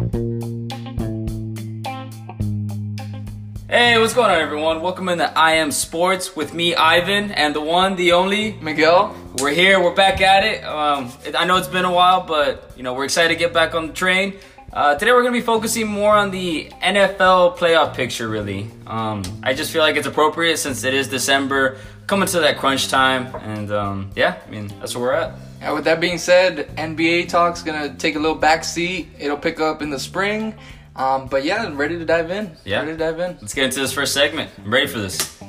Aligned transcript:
Hey, 0.00 0.06
what's 3.98 4.14
going 4.14 4.30
on, 4.30 4.40
everyone? 4.40 4.80
Welcome 4.80 5.10
into 5.10 5.30
I 5.38 5.56
Am 5.56 5.70
Sports 5.70 6.34
with 6.34 6.54
me, 6.54 6.74
Ivan, 6.74 7.30
and 7.32 7.54
the 7.54 7.60
one, 7.60 7.96
the 7.96 8.12
only 8.12 8.52
Miguel. 8.62 9.14
We're 9.36 9.50
here. 9.50 9.78
We're 9.78 9.94
back 9.94 10.22
at 10.22 10.44
it. 10.44 10.64
Um, 10.64 11.12
I 11.36 11.44
know 11.44 11.58
it's 11.58 11.68
been 11.68 11.84
a 11.84 11.92
while, 11.92 12.22
but 12.22 12.72
you 12.78 12.82
know 12.82 12.94
we're 12.94 13.04
excited 13.04 13.28
to 13.28 13.36
get 13.38 13.52
back 13.52 13.74
on 13.74 13.88
the 13.88 13.92
train. 13.92 14.38
Uh, 14.72 14.94
today 14.94 15.12
we're 15.12 15.22
gonna 15.22 15.32
be 15.32 15.42
focusing 15.42 15.86
more 15.86 16.14
on 16.14 16.30
the 16.30 16.70
NFL 16.82 17.58
playoff 17.58 17.94
picture. 17.94 18.26
Really, 18.26 18.70
um, 18.86 19.22
I 19.42 19.52
just 19.52 19.70
feel 19.70 19.82
like 19.82 19.96
it's 19.96 20.06
appropriate 20.06 20.56
since 20.56 20.82
it 20.84 20.94
is 20.94 21.08
December, 21.08 21.76
coming 22.06 22.26
to 22.28 22.40
that 22.40 22.56
crunch 22.56 22.88
time, 22.88 23.34
and 23.42 23.70
um, 23.70 24.12
yeah, 24.16 24.38
I 24.46 24.50
mean 24.50 24.68
that's 24.80 24.96
where 24.96 25.08
we're 25.08 25.12
at. 25.12 25.34
And 25.60 25.74
with 25.74 25.84
that 25.84 26.00
being 26.00 26.18
said, 26.18 26.74
NBA 26.76 27.28
talk's 27.28 27.62
gonna 27.62 27.94
take 27.94 28.16
a 28.16 28.18
little 28.18 28.36
back 28.36 28.64
seat. 28.64 29.08
It'll 29.18 29.36
pick 29.36 29.60
up 29.60 29.82
in 29.82 29.90
the 29.90 29.98
spring. 29.98 30.54
Um, 30.96 31.26
but 31.28 31.44
yeah, 31.44 31.62
I'm 31.62 31.76
ready 31.76 31.98
to 31.98 32.04
dive 32.04 32.30
in. 32.30 32.56
Yeah. 32.64 32.80
Ready 32.80 32.92
to 32.92 32.98
dive 32.98 33.20
in. 33.20 33.38
Let's 33.40 33.54
get 33.54 33.64
into 33.64 33.80
this 33.80 33.92
first 33.92 34.12
segment. 34.12 34.50
I'm 34.58 34.72
ready 34.72 34.86
for 34.86 34.98
this. 34.98 35.39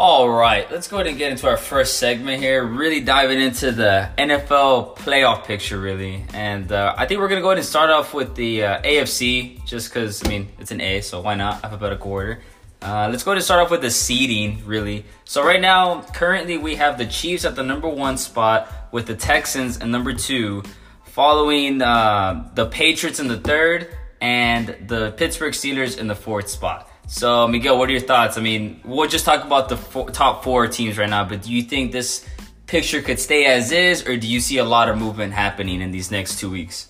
All 0.00 0.30
right, 0.30 0.70
let's 0.70 0.86
go 0.86 0.98
ahead 0.98 1.08
and 1.08 1.18
get 1.18 1.32
into 1.32 1.48
our 1.48 1.56
first 1.56 1.98
segment 1.98 2.40
here. 2.40 2.64
Really 2.64 3.00
diving 3.00 3.40
into 3.40 3.72
the 3.72 4.08
NFL 4.16 4.96
playoff 4.96 5.44
picture, 5.44 5.76
really. 5.76 6.24
And 6.32 6.70
uh, 6.70 6.94
I 6.96 7.04
think 7.04 7.18
we're 7.18 7.26
going 7.26 7.40
to 7.40 7.42
go 7.42 7.48
ahead 7.48 7.58
and 7.58 7.66
start 7.66 7.90
off 7.90 8.14
with 8.14 8.36
the 8.36 8.62
uh, 8.62 8.82
AFC, 8.82 9.66
just 9.66 9.92
because, 9.92 10.24
I 10.24 10.28
mean, 10.28 10.50
it's 10.60 10.70
an 10.70 10.80
A, 10.80 11.00
so 11.00 11.20
why 11.20 11.34
not? 11.34 11.64
Alphabetical 11.64 12.12
order. 12.12 12.42
Uh, 12.80 13.08
let's 13.10 13.24
go 13.24 13.32
ahead 13.32 13.38
and 13.38 13.44
start 13.44 13.60
off 13.60 13.72
with 13.72 13.80
the 13.80 13.90
seeding, 13.90 14.64
really. 14.64 15.04
So, 15.24 15.44
right 15.44 15.60
now, 15.60 16.02
currently, 16.14 16.58
we 16.58 16.76
have 16.76 16.96
the 16.96 17.06
Chiefs 17.06 17.44
at 17.44 17.56
the 17.56 17.64
number 17.64 17.88
one 17.88 18.18
spot 18.18 18.72
with 18.92 19.06
the 19.06 19.16
Texans 19.16 19.78
at 19.78 19.88
number 19.88 20.14
two, 20.14 20.62
following 21.06 21.82
uh, 21.82 22.48
the 22.54 22.66
Patriots 22.66 23.18
in 23.18 23.26
the 23.26 23.40
third 23.40 23.88
and 24.20 24.76
the 24.86 25.10
Pittsburgh 25.16 25.54
Steelers 25.54 25.98
in 25.98 26.06
the 26.06 26.14
fourth 26.14 26.48
spot. 26.48 26.87
So, 27.08 27.48
Miguel, 27.48 27.78
what 27.78 27.88
are 27.88 27.92
your 27.92 28.02
thoughts? 28.02 28.36
I 28.36 28.42
mean, 28.42 28.82
we'll 28.84 29.08
just 29.08 29.24
talk 29.24 29.42
about 29.42 29.70
the 29.70 29.78
four, 29.78 30.10
top 30.10 30.44
four 30.44 30.68
teams 30.68 30.98
right 30.98 31.08
now, 31.08 31.24
but 31.24 31.42
do 31.42 31.50
you 31.50 31.62
think 31.62 31.90
this 31.90 32.28
picture 32.66 33.00
could 33.00 33.18
stay 33.18 33.46
as 33.46 33.72
is, 33.72 34.06
or 34.06 34.18
do 34.18 34.28
you 34.28 34.40
see 34.40 34.58
a 34.58 34.64
lot 34.64 34.90
of 34.90 34.98
movement 34.98 35.32
happening 35.32 35.80
in 35.80 35.90
these 35.90 36.10
next 36.10 36.38
two 36.38 36.50
weeks? 36.50 36.88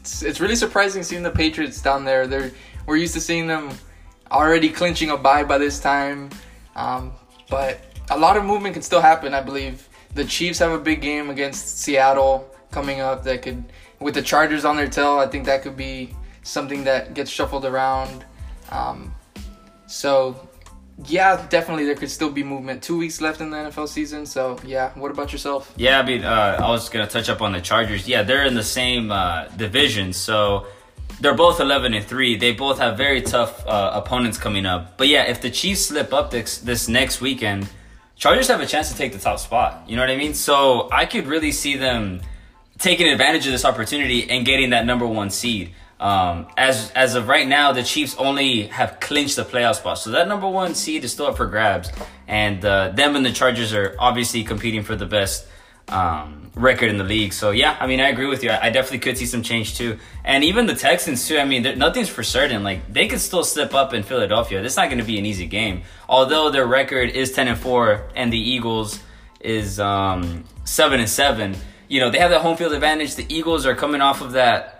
It's, 0.00 0.22
it's 0.22 0.40
really 0.40 0.56
surprising 0.56 1.04
seeing 1.04 1.22
the 1.22 1.30
Patriots 1.30 1.80
down 1.80 2.04
there. 2.04 2.26
They're 2.26 2.50
we're 2.84 2.96
used 2.96 3.14
to 3.14 3.20
seeing 3.20 3.46
them 3.46 3.70
already 4.32 4.68
clinching 4.68 5.10
a 5.10 5.16
bye 5.16 5.44
by 5.44 5.58
this 5.58 5.78
time. 5.78 6.30
Um, 6.74 7.12
but 7.48 7.80
a 8.10 8.18
lot 8.18 8.36
of 8.36 8.44
movement 8.44 8.74
can 8.74 8.82
still 8.82 9.00
happen, 9.00 9.34
I 9.34 9.40
believe. 9.40 9.88
The 10.14 10.24
Chiefs 10.24 10.58
have 10.58 10.72
a 10.72 10.80
big 10.80 11.00
game 11.00 11.30
against 11.30 11.78
Seattle 11.78 12.52
coming 12.72 13.00
up 13.00 13.22
that 13.22 13.42
could 13.42 13.62
with 14.00 14.14
the 14.14 14.22
Chargers 14.22 14.64
on 14.64 14.76
their 14.76 14.88
tail, 14.88 15.20
I 15.20 15.28
think 15.28 15.46
that 15.46 15.62
could 15.62 15.76
be 15.76 16.12
something 16.46 16.84
that 16.84 17.14
gets 17.14 17.30
shuffled 17.30 17.64
around. 17.64 18.24
Um, 18.70 19.14
so 19.86 20.48
yeah, 21.04 21.46
definitely 21.48 21.84
there 21.84 21.94
could 21.94 22.10
still 22.10 22.30
be 22.30 22.42
movement. 22.42 22.82
Two 22.82 22.96
weeks 22.96 23.20
left 23.20 23.40
in 23.40 23.50
the 23.50 23.56
NFL 23.56 23.88
season, 23.88 24.24
so 24.24 24.58
yeah. 24.64 24.92
What 24.94 25.10
about 25.10 25.32
yourself? 25.32 25.72
Yeah, 25.76 26.00
I 26.00 26.02
mean, 26.06 26.24
uh, 26.24 26.58
I 26.60 26.70
was 26.70 26.88
gonna 26.88 27.06
touch 27.06 27.28
up 27.28 27.42
on 27.42 27.52
the 27.52 27.60
Chargers. 27.60 28.08
Yeah, 28.08 28.22
they're 28.22 28.46
in 28.46 28.54
the 28.54 28.64
same 28.64 29.10
uh, 29.10 29.48
division, 29.56 30.12
so 30.12 30.66
they're 31.20 31.34
both 31.34 31.60
eleven 31.60 31.92
and 31.92 32.04
three. 32.04 32.36
They 32.36 32.52
both 32.52 32.78
have 32.78 32.96
very 32.96 33.20
tough 33.20 33.66
uh, 33.66 33.90
opponents 33.94 34.38
coming 34.38 34.64
up. 34.64 34.96
But 34.96 35.08
yeah, 35.08 35.24
if 35.24 35.42
the 35.42 35.50
Chiefs 35.50 35.86
slip 35.86 36.14
up 36.14 36.30
this 36.30 36.58
this 36.58 36.88
next 36.88 37.20
weekend, 37.20 37.68
Chargers 38.16 38.48
have 38.48 38.60
a 38.60 38.66
chance 38.66 38.90
to 38.90 38.96
take 38.96 39.12
the 39.12 39.18
top 39.18 39.38
spot. 39.38 39.84
You 39.86 39.96
know 39.96 40.02
what 40.02 40.10
I 40.10 40.16
mean? 40.16 40.32
So 40.32 40.88
I 40.90 41.04
could 41.04 41.26
really 41.26 41.52
see 41.52 41.76
them 41.76 42.22
taking 42.78 43.06
advantage 43.08 43.46
of 43.46 43.52
this 43.52 43.64
opportunity 43.64 44.28
and 44.30 44.46
getting 44.46 44.70
that 44.70 44.86
number 44.86 45.06
one 45.06 45.28
seed. 45.28 45.72
Um, 45.98 46.46
as 46.58 46.90
as 46.90 47.14
of 47.14 47.26
right 47.26 47.48
now, 47.48 47.72
the 47.72 47.82
Chiefs 47.82 48.16
only 48.18 48.66
have 48.66 49.00
clinched 49.00 49.36
the 49.36 49.44
playoff 49.44 49.76
spot, 49.76 49.98
so 49.98 50.10
that 50.10 50.28
number 50.28 50.46
one 50.46 50.74
seed 50.74 51.04
is 51.04 51.12
still 51.12 51.26
up 51.26 51.36
for 51.38 51.46
grabs. 51.46 51.90
And 52.28 52.64
uh, 52.64 52.90
them 52.90 53.16
and 53.16 53.24
the 53.24 53.32
Chargers 53.32 53.72
are 53.72 53.96
obviously 53.98 54.44
competing 54.44 54.82
for 54.82 54.94
the 54.94 55.06
best 55.06 55.46
um, 55.88 56.50
record 56.54 56.90
in 56.90 56.98
the 56.98 57.04
league. 57.04 57.32
So 57.32 57.50
yeah, 57.50 57.76
I 57.80 57.86
mean, 57.86 58.00
I 58.00 58.08
agree 58.08 58.26
with 58.26 58.42
you. 58.42 58.50
I, 58.50 58.66
I 58.66 58.70
definitely 58.70 58.98
could 58.98 59.16
see 59.16 59.26
some 59.26 59.42
change 59.42 59.76
too. 59.78 59.98
And 60.24 60.44
even 60.44 60.66
the 60.66 60.74
Texans 60.74 61.26
too. 61.26 61.38
I 61.38 61.44
mean, 61.44 61.78
nothing's 61.78 62.08
for 62.08 62.22
certain. 62.22 62.62
Like 62.62 62.92
they 62.92 63.08
could 63.08 63.20
still 63.20 63.44
slip 63.44 63.74
up 63.74 63.94
in 63.94 64.02
Philadelphia. 64.02 64.62
It's 64.62 64.76
not 64.76 64.88
going 64.88 64.98
to 64.98 65.04
be 65.04 65.18
an 65.18 65.24
easy 65.24 65.46
game. 65.46 65.82
Although 66.08 66.50
their 66.50 66.66
record 66.66 67.10
is 67.10 67.32
ten 67.32 67.48
and 67.48 67.58
four, 67.58 68.10
and 68.14 68.32
the 68.32 68.38
Eagles 68.38 69.00
is 69.40 69.80
um, 69.80 70.44
seven 70.64 71.00
and 71.00 71.08
seven. 71.08 71.56
You 71.88 72.00
know, 72.00 72.10
they 72.10 72.18
have 72.18 72.32
that 72.32 72.40
home 72.40 72.56
field 72.56 72.72
advantage. 72.72 73.14
The 73.14 73.26
Eagles 73.32 73.64
are 73.64 73.76
coming 73.76 74.00
off 74.00 74.20
of 74.20 74.32
that 74.32 74.75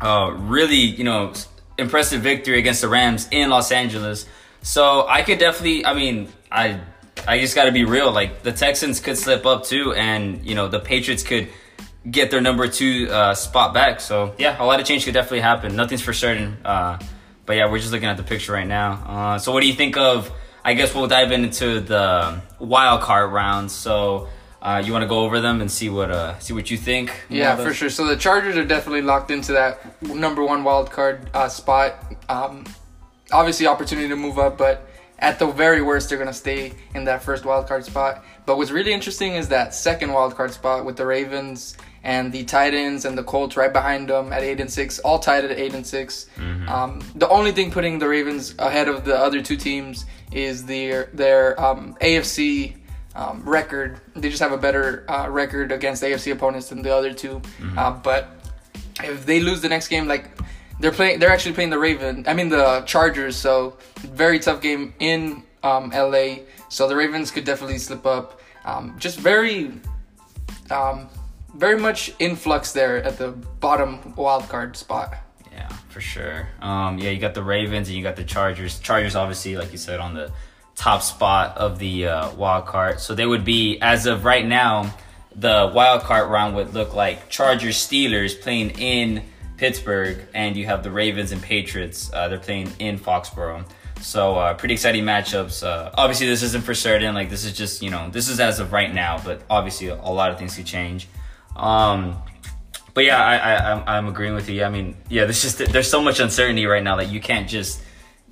uh, 0.00 0.32
really, 0.36 0.76
you 0.76 1.04
know, 1.04 1.32
impressive 1.78 2.22
victory 2.22 2.58
against 2.58 2.80
the 2.80 2.88
Rams 2.88 3.28
in 3.30 3.50
Los 3.50 3.72
Angeles. 3.72 4.26
So 4.62 5.06
I 5.06 5.22
could 5.22 5.38
definitely, 5.38 5.84
I 5.84 5.94
mean, 5.94 6.28
I 6.50 6.80
I 7.26 7.38
just 7.38 7.54
got 7.54 7.64
to 7.64 7.72
be 7.72 7.84
real. 7.84 8.12
Like 8.12 8.42
the 8.42 8.52
Texans 8.52 9.00
could 9.00 9.16
slip 9.16 9.46
up 9.46 9.64
too, 9.64 9.92
and 9.94 10.44
you 10.44 10.54
know 10.54 10.68
the 10.68 10.80
Patriots 10.80 11.22
could 11.22 11.48
get 12.08 12.30
their 12.30 12.40
number 12.40 12.68
two 12.68 13.08
uh, 13.10 13.34
spot 13.34 13.74
back. 13.74 14.00
So 14.00 14.34
yeah, 14.38 14.62
a 14.62 14.64
lot 14.64 14.80
of 14.80 14.86
change 14.86 15.04
could 15.04 15.14
definitely 15.14 15.40
happen. 15.40 15.76
Nothing's 15.76 16.02
for 16.02 16.12
certain, 16.12 16.56
uh, 16.64 16.98
but 17.44 17.56
yeah, 17.56 17.70
we're 17.70 17.78
just 17.78 17.92
looking 17.92 18.08
at 18.08 18.16
the 18.16 18.22
picture 18.22 18.52
right 18.52 18.66
now. 18.66 18.92
Uh, 18.92 19.38
so 19.38 19.52
what 19.52 19.60
do 19.62 19.68
you 19.68 19.74
think 19.74 19.96
of? 19.96 20.30
I 20.64 20.74
guess 20.74 20.94
we'll 20.94 21.06
dive 21.06 21.30
into 21.30 21.80
the 21.80 22.40
wild 22.58 23.02
card 23.02 23.32
rounds. 23.32 23.72
So. 23.72 24.28
Uh, 24.66 24.82
you 24.84 24.92
want 24.92 25.04
to 25.04 25.06
go 25.06 25.20
over 25.20 25.40
them 25.40 25.60
and 25.60 25.70
see 25.70 25.88
what 25.88 26.10
uh, 26.10 26.36
see 26.40 26.52
what 26.52 26.72
you 26.72 26.76
think? 26.76 27.12
Yeah, 27.28 27.54
for 27.54 27.72
sure. 27.72 27.88
So 27.88 28.04
the 28.04 28.16
Chargers 28.16 28.56
are 28.56 28.64
definitely 28.64 29.02
locked 29.02 29.30
into 29.30 29.52
that 29.52 30.02
number 30.02 30.42
one 30.44 30.64
wild 30.64 30.90
card 30.90 31.30
uh, 31.32 31.48
spot. 31.48 31.94
Um, 32.28 32.64
obviously, 33.30 33.68
opportunity 33.68 34.08
to 34.08 34.16
move 34.16 34.40
up, 34.40 34.58
but 34.58 34.88
at 35.20 35.38
the 35.38 35.46
very 35.46 35.82
worst, 35.82 36.08
they're 36.08 36.18
gonna 36.18 36.32
stay 36.32 36.72
in 36.96 37.04
that 37.04 37.22
first 37.22 37.44
wild 37.44 37.68
card 37.68 37.84
spot. 37.84 38.24
But 38.44 38.56
what's 38.56 38.72
really 38.72 38.92
interesting 38.92 39.34
is 39.34 39.46
that 39.50 39.72
second 39.72 40.12
wild 40.12 40.34
card 40.34 40.52
spot 40.52 40.84
with 40.84 40.96
the 40.96 41.06
Ravens 41.06 41.76
and 42.02 42.32
the 42.32 42.42
Titans 42.42 43.04
and 43.04 43.16
the 43.16 43.22
Colts 43.22 43.56
right 43.56 43.72
behind 43.72 44.08
them 44.08 44.32
at 44.32 44.42
eight 44.42 44.58
and 44.58 44.70
six, 44.70 44.98
all 44.98 45.20
tied 45.20 45.44
at 45.44 45.52
eight 45.52 45.74
and 45.74 45.86
6 45.86 46.26
Um, 46.66 47.00
the 47.14 47.28
only 47.28 47.52
thing 47.52 47.70
putting 47.70 48.00
the 48.00 48.08
Ravens 48.08 48.56
ahead 48.58 48.88
of 48.88 49.04
the 49.04 49.16
other 49.16 49.40
two 49.42 49.56
teams 49.56 50.06
is 50.32 50.66
their 50.66 51.08
their 51.12 51.60
um, 51.60 51.96
AFC 52.00 52.74
um, 53.16 53.42
record. 53.48 53.98
They 54.14 54.28
just 54.28 54.42
have 54.42 54.52
a 54.52 54.58
better 54.58 55.04
uh, 55.08 55.28
record 55.28 55.72
against 55.72 56.02
AFC 56.02 56.32
opponents 56.32 56.68
than 56.68 56.82
the 56.82 56.94
other 56.94 57.12
2 57.12 57.40
Uh, 57.76 57.92
but 57.92 58.30
if 59.02 59.26
they 59.26 59.40
lose 59.40 59.62
the 59.62 59.68
next 59.68 59.88
game, 59.88 60.06
like 60.06 60.30
they're 60.78 60.92
playing, 60.92 61.18
they're 61.18 61.30
actually 61.30 61.54
playing 61.54 61.70
the 61.70 61.78
Raven. 61.78 62.24
I 62.28 62.34
mean 62.34 62.50
the 62.50 62.82
Chargers. 62.86 63.34
So 63.36 63.78
very 63.98 64.38
tough 64.38 64.60
game 64.60 64.94
in 65.00 65.42
um, 65.62 65.90
LA. 65.90 66.44
So 66.68 66.86
the 66.86 66.96
Ravens 66.96 67.30
could 67.30 67.44
definitely 67.44 67.78
slip 67.78 68.06
up. 68.06 68.40
Um, 68.64 68.96
just 68.98 69.18
very, 69.18 69.72
um, 70.70 71.08
very 71.54 71.78
much 71.78 72.12
influx 72.18 72.72
there 72.72 73.02
at 73.02 73.16
the 73.16 73.30
bottom 73.60 74.14
wild 74.16 74.48
card 74.48 74.76
spot. 74.76 75.14
Yeah, 75.52 75.68
for 75.88 76.00
sure. 76.00 76.48
Um, 76.60 76.98
yeah, 76.98 77.10
you 77.10 77.20
got 77.20 77.32
the 77.32 77.42
Ravens 77.42 77.88
and 77.88 77.96
you 77.96 78.02
got 78.02 78.16
the 78.16 78.24
Chargers. 78.24 78.78
Chargers, 78.80 79.16
obviously, 79.16 79.56
like 79.56 79.72
you 79.72 79.78
said, 79.78 80.00
on 80.00 80.14
the 80.14 80.32
top 80.76 81.02
spot 81.02 81.56
of 81.56 81.78
the 81.78 82.06
uh, 82.06 82.34
wild 82.34 82.66
card. 82.66 83.00
So 83.00 83.14
they 83.14 83.26
would 83.26 83.44
be, 83.44 83.78
as 83.80 84.06
of 84.06 84.24
right 84.24 84.46
now, 84.46 84.94
the 85.34 85.70
wild 85.74 86.02
card 86.02 86.30
round 86.30 86.54
would 86.56 86.74
look 86.74 86.94
like 86.94 87.28
Chargers, 87.28 87.76
Steelers 87.76 88.40
playing 88.40 88.70
in 88.78 89.22
Pittsburgh, 89.56 90.18
and 90.34 90.56
you 90.56 90.66
have 90.66 90.82
the 90.82 90.90
Ravens 90.90 91.32
and 91.32 91.42
Patriots. 91.42 92.10
Uh, 92.12 92.28
they're 92.28 92.38
playing 92.38 92.72
in 92.78 92.98
Foxborough. 92.98 93.64
So 94.00 94.36
uh, 94.36 94.54
pretty 94.54 94.74
exciting 94.74 95.04
matchups. 95.04 95.66
Uh, 95.66 95.90
obviously, 95.94 96.26
this 96.26 96.42
isn't 96.42 96.64
for 96.64 96.74
certain. 96.74 97.14
Like 97.14 97.30
this 97.30 97.44
is 97.44 97.52
just 97.54 97.82
you 97.82 97.90
know 97.90 98.10
this 98.10 98.28
is 98.28 98.40
as 98.40 98.60
of 98.60 98.72
right 98.72 98.92
now, 98.92 99.20
but 99.24 99.42
obviously 99.48 99.88
a, 99.88 99.94
lot 99.96 100.30
of 100.30 100.38
things 100.38 100.54
could 100.54 100.66
change. 100.66 101.08
Um, 101.56 102.16
but 102.92 103.04
yeah, 103.04 103.22
I, 103.22 103.36
I 103.36 103.72
I'm, 103.72 103.82
I'm 103.86 104.08
agreeing 104.08 104.34
with 104.34 104.48
you. 104.48 104.64
I 104.64 104.68
mean, 104.68 104.96
yeah, 105.08 105.24
there's 105.24 105.42
just 105.42 105.58
there's 105.58 105.90
so 105.90 106.02
much 106.02 106.20
uncertainty 106.20 106.66
right 106.66 106.82
now 106.82 106.96
that 106.96 107.08
you 107.08 107.20
can't 107.20 107.48
just 107.48 107.82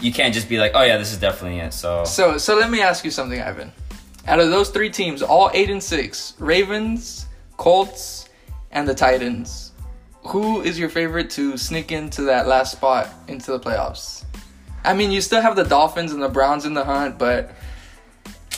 you 0.00 0.12
can't 0.12 0.34
just 0.34 0.48
be 0.48 0.58
like, 0.58 0.72
oh 0.74 0.82
yeah, 0.82 0.96
this 0.98 1.12
is 1.12 1.18
definitely 1.18 1.58
it. 1.60 1.72
So 1.72 2.04
So, 2.04 2.38
so 2.38 2.56
let 2.56 2.70
me 2.70 2.80
ask 2.82 3.04
you 3.04 3.10
something, 3.10 3.40
Ivan. 3.40 3.72
Out 4.26 4.40
of 4.40 4.50
those 4.50 4.70
three 4.70 4.90
teams, 4.90 5.22
all 5.22 5.50
eight 5.54 5.70
and 5.70 5.82
six, 5.82 6.34
Ravens, 6.38 7.26
Colts, 7.56 8.28
and 8.72 8.88
the 8.88 8.94
Titans, 8.94 9.72
who 10.26 10.62
is 10.62 10.78
your 10.78 10.88
favorite 10.88 11.30
to 11.30 11.56
sneak 11.58 11.92
into 11.92 12.22
that 12.22 12.46
last 12.48 12.72
spot 12.72 13.08
into 13.28 13.52
the 13.52 13.60
playoffs? 13.60 14.24
I 14.84 14.94
mean, 14.94 15.10
you 15.10 15.20
still 15.20 15.40
have 15.40 15.56
the 15.56 15.64
Dolphins 15.64 16.12
and 16.12 16.22
the 16.22 16.28
Browns 16.28 16.64
in 16.64 16.74
the 16.74 16.84
hunt, 16.84 17.18
but 17.18 17.50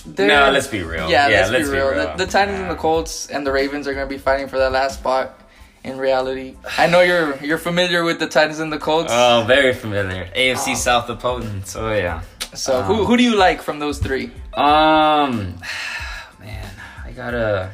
They're- 0.05 0.29
No, 0.29 0.51
let's 0.53 0.69
be 0.69 0.83
real. 0.85 1.11
Yeah, 1.11 1.29
Yeah, 1.29 1.39
let's, 1.41 1.51
let's 1.51 1.65
be 1.69 1.73
be 1.73 1.77
real. 1.79 1.91
real. 1.91 2.17
The, 2.17 2.25
the 2.25 2.31
Titans 2.31 2.61
and 2.61 2.71
the 2.71 2.77
Colts 2.77 3.27
and 3.29 3.45
the 3.47 3.51
Ravens 3.53 3.89
are 3.89 3.95
going 3.95 4.09
to 4.09 4.13
be 4.15 4.19
fighting 4.19 4.47
for 4.49 4.57
that 4.59 4.71
last 4.71 5.01
spot. 5.01 5.41
In 5.87 5.99
reality, 5.99 6.57
I 6.79 6.89
know 6.89 7.01
you're 7.01 7.37
you're 7.45 7.59
familiar 7.59 8.03
with 8.03 8.19
the 8.19 8.27
Titans 8.27 8.59
and 8.59 8.73
the 8.73 8.79
Colts. 8.79 9.13
Oh, 9.15 9.45
very 9.47 9.73
familiar. 9.73 10.29
AFC 10.35 10.71
Um, 10.71 10.75
South 10.75 11.09
opponent. 11.09 11.69
So 11.69 11.93
yeah. 11.93 12.23
so 12.55 12.81
um, 12.81 12.85
who 12.87 13.05
who 13.05 13.17
do 13.17 13.23
you 13.23 13.37
like 13.37 13.63
from 13.63 13.79
those 13.79 13.99
three? 14.01 14.33
Um, 14.55 15.55
man, 16.41 16.69
I 17.05 17.13
gotta. 17.13 17.71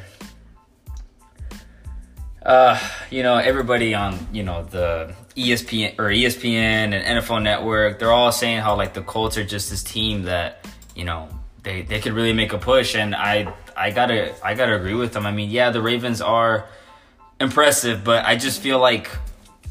Uh, 2.45 2.77
you 3.09 3.23
know, 3.23 3.37
everybody 3.37 3.95
on 3.95 4.27
you 4.31 4.43
know 4.43 4.63
the 4.65 5.15
ESPN 5.35 5.97
or 5.97 6.09
ESPN 6.09 6.93
and 6.93 7.17
NFL 7.17 7.41
Network, 7.41 7.97
they're 7.97 8.11
all 8.11 8.31
saying 8.31 8.59
how 8.61 8.75
like 8.75 8.93
the 8.93 9.01
Colts 9.01 9.39
are 9.39 9.43
just 9.45 9.71
this 9.71 9.81
team 9.81 10.23
that 10.23 10.67
you 10.95 11.03
know 11.03 11.29
they 11.63 11.81
they 11.81 11.99
could 11.99 12.13
really 12.13 12.33
make 12.33 12.53
a 12.53 12.59
push, 12.59 12.93
and 12.95 13.15
I 13.15 13.51
I 13.75 13.89
gotta 13.89 14.35
I 14.45 14.53
gotta 14.53 14.75
agree 14.75 14.93
with 14.93 15.13
them. 15.13 15.25
I 15.25 15.31
mean, 15.31 15.49
yeah, 15.49 15.71
the 15.71 15.81
Ravens 15.81 16.21
are 16.21 16.67
impressive, 17.39 18.03
but 18.03 18.25
I 18.25 18.35
just 18.35 18.61
feel 18.61 18.79
like 18.79 19.07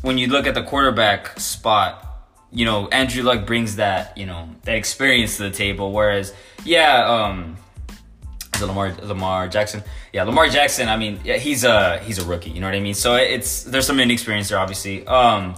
when 0.02 0.18
you 0.18 0.26
look 0.26 0.46
at 0.46 0.54
the 0.54 0.62
quarterback 0.62 1.38
spot, 1.38 2.06
you 2.50 2.64
know, 2.64 2.88
Andrew 2.88 3.22
Luck 3.22 3.46
brings 3.46 3.76
that, 3.76 4.16
you 4.18 4.26
know, 4.26 4.48
that 4.64 4.74
experience 4.74 5.38
to 5.38 5.44
the 5.44 5.50
table. 5.50 5.92
Whereas, 5.92 6.34
yeah, 6.64 7.06
um, 7.06 7.56
is 8.54 8.60
it 8.60 8.66
Lamar 8.66 8.94
Lamar 9.02 9.48
Jackson? 9.48 9.82
Yeah, 10.12 10.24
Lamar 10.24 10.48
Jackson. 10.48 10.88
I 10.88 10.96
mean, 10.96 11.20
yeah, 11.24 11.38
he's 11.38 11.64
a 11.64 11.98
he's 12.00 12.18
a 12.18 12.24
rookie. 12.24 12.50
You 12.50 12.60
know 12.60 12.66
what 12.66 12.74
I 12.74 12.80
mean? 12.80 12.94
So 12.94 13.14
it's 13.16 13.64
there's 13.64 13.86
some 13.86 13.98
inexperience 13.98 14.50
there, 14.50 14.58
obviously. 14.58 15.06
Um, 15.06 15.54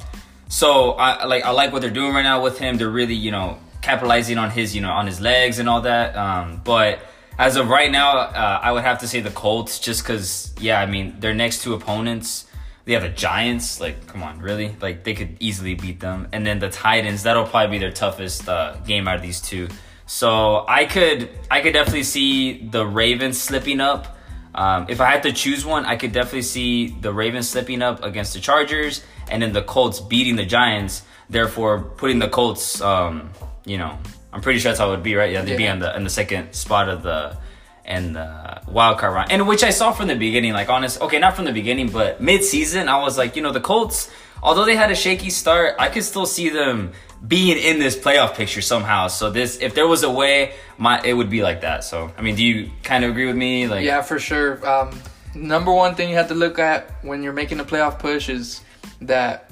so 0.49 0.93
I 0.93 1.25
like 1.25 1.45
I 1.45 1.50
like 1.50 1.73
what 1.73 1.83
they're 1.83 1.91
doing 1.91 2.15
right 2.15 2.23
now 2.23 2.43
with 2.43 2.59
him. 2.59 2.77
They're 2.77 2.89
really 2.89 3.15
you 3.15 3.33
know 3.33 3.59
capitalizing 3.83 4.39
on 4.39 4.50
his 4.50 4.75
you 4.75 4.81
know 4.81 4.93
on 4.93 5.07
his 5.07 5.21
legs 5.21 5.59
and 5.59 5.69
all 5.69 5.81
that. 5.81 6.17
Um, 6.17 6.61
but 6.62 7.00
as 7.39 7.57
of 7.57 7.69
right 7.69 7.91
now, 7.91 8.19
uh, 8.19 8.61
I 8.63 8.73
would 8.73 8.85
have 8.85 8.99
to 9.01 9.09
say 9.09 9.21
the 9.21 9.31
Colts, 9.31 9.79
just 9.79 10.03
because 10.03 10.55
yeah, 10.61 10.81
I 10.81 10.87
mean 10.87 11.19
their 11.21 11.35
next 11.35 11.63
two 11.63 11.75
opponents. 11.75 12.47
They 12.85 12.93
have 12.93 13.03
the 13.03 13.09
Giants. 13.09 13.81
Like, 13.81 14.07
come 14.07 14.23
on, 14.23 14.41
really? 14.41 14.77
Like, 14.81 15.05
they 15.05 15.15
could 15.15 15.39
easily 15.41 15.75
beat 15.75 16.01
them. 16.01 16.29
And 16.33 16.47
then 16.47 16.59
the 16.59 16.69
Titans. 16.69 17.23
That'll 17.23 17.47
probably 17.47 17.79
be 17.79 17.79
their 17.79 17.91
toughest 17.91 18.47
uh, 18.47 18.77
game 18.87 19.09
out 19.09 19.17
of 19.17 19.23
these 19.23 19.41
two. 19.41 19.69
So 20.07 20.67
I 20.69 20.85
could, 20.85 21.31
I 21.51 21.63
could 21.63 21.73
definitely 21.73 22.03
see 22.03 22.69
the 22.69 22.87
Ravens 22.87 23.41
slipping 23.41 23.81
up. 23.81 24.19
Um, 24.55 24.87
if 24.89 25.01
I 25.01 25.11
had 25.11 25.23
to 25.23 25.33
choose 25.33 25.65
one, 25.65 25.87
I 25.87 25.97
could 25.97 26.13
definitely 26.13 26.43
see 26.43 26.91
the 26.91 27.13
Ravens 27.13 27.49
slipping 27.49 27.83
up 27.83 28.05
against 28.05 28.35
the 28.35 28.41
Chargers, 28.41 29.03
and 29.29 29.43
then 29.43 29.53
the 29.53 29.63
Colts 29.63 29.99
beating 29.99 30.37
the 30.37 30.45
Giants. 30.45 31.03
Therefore, 31.29 31.81
putting 31.81 32.19
the 32.19 32.29
Colts, 32.29 32.81
um, 32.81 33.31
you 33.65 33.79
know, 33.79 33.99
I'm 34.35 34.41
pretty 34.41 34.59
sure 34.59 34.71
that's 34.73 34.81
how 34.81 34.89
it 34.89 34.91
would 34.91 35.03
be, 35.05 35.15
right? 35.15 35.31
Yeah, 35.31 35.43
they'd 35.43 35.57
be 35.57 35.69
on 35.69 35.79
the 35.79 35.95
in 35.97 36.03
the 36.03 36.11
second 36.11 36.55
spot 36.55 36.89
of 36.89 37.03
the 37.03 37.37
and 37.85 38.17
the 38.17 38.63
wild 38.67 38.99
card 38.99 39.15
round, 39.15 39.31
and 39.31 39.47
which 39.47 39.63
I 39.63 39.71
saw 39.71 39.93
from 39.93 40.09
the 40.09 40.17
beginning. 40.17 40.53
Like, 40.53 40.69
honest, 40.69 41.01
okay, 41.01 41.19
not 41.19 41.37
from 41.37 41.45
the 41.45 41.53
beginning, 41.53 41.91
but 41.91 42.21
mid 42.21 42.43
season, 42.43 42.89
I 42.89 42.99
was 42.99 43.17
like, 43.17 43.37
you 43.37 43.43
know, 43.43 43.53
the 43.53 43.61
Colts, 43.61 44.11
although 44.43 44.65
they 44.65 44.75
had 44.75 44.91
a 44.91 44.97
shaky 44.97 45.31
start, 45.31 45.77
I 45.79 45.89
could 45.89 46.03
still 46.03 46.27
see 46.27 46.49
them 46.49 46.93
being 47.27 47.57
in 47.57 47.79
this 47.79 47.97
playoff 47.97 48.35
picture 48.35 48.61
somehow. 48.61 49.09
So 49.09 49.31
this, 49.31 49.59
if 49.61 49.75
there 49.75 49.87
was 49.87 50.03
a 50.03 50.11
way, 50.11 50.55
my 50.79 51.01
it 51.05 51.13
would 51.13 51.31
be 51.31 51.43
like 51.43 51.61
that. 51.61 51.85
So, 51.85 52.11
I 52.19 52.23
mean, 52.23 52.35
do 52.35 52.45
you 52.45 52.71
kind 52.83 53.05
of 53.05 53.11
agree 53.11 53.27
with 53.27 53.37
me? 53.37 53.69
Like, 53.69 53.85
Yeah, 53.85 54.03
for 54.03 54.19
sure. 54.19 54.67
Um, 54.69 54.99
number 55.35 55.73
one 55.73 55.95
thing 55.95 56.09
you 56.11 56.17
have 56.17 56.29
to 56.29 56.35
look 56.35 56.59
at 56.59 56.91
when 57.03 57.23
you're 57.23 57.33
making 57.33 57.61
a 57.61 57.65
playoff 57.65 57.99
push 57.99 58.29
is 58.29 58.63
that 59.03 59.51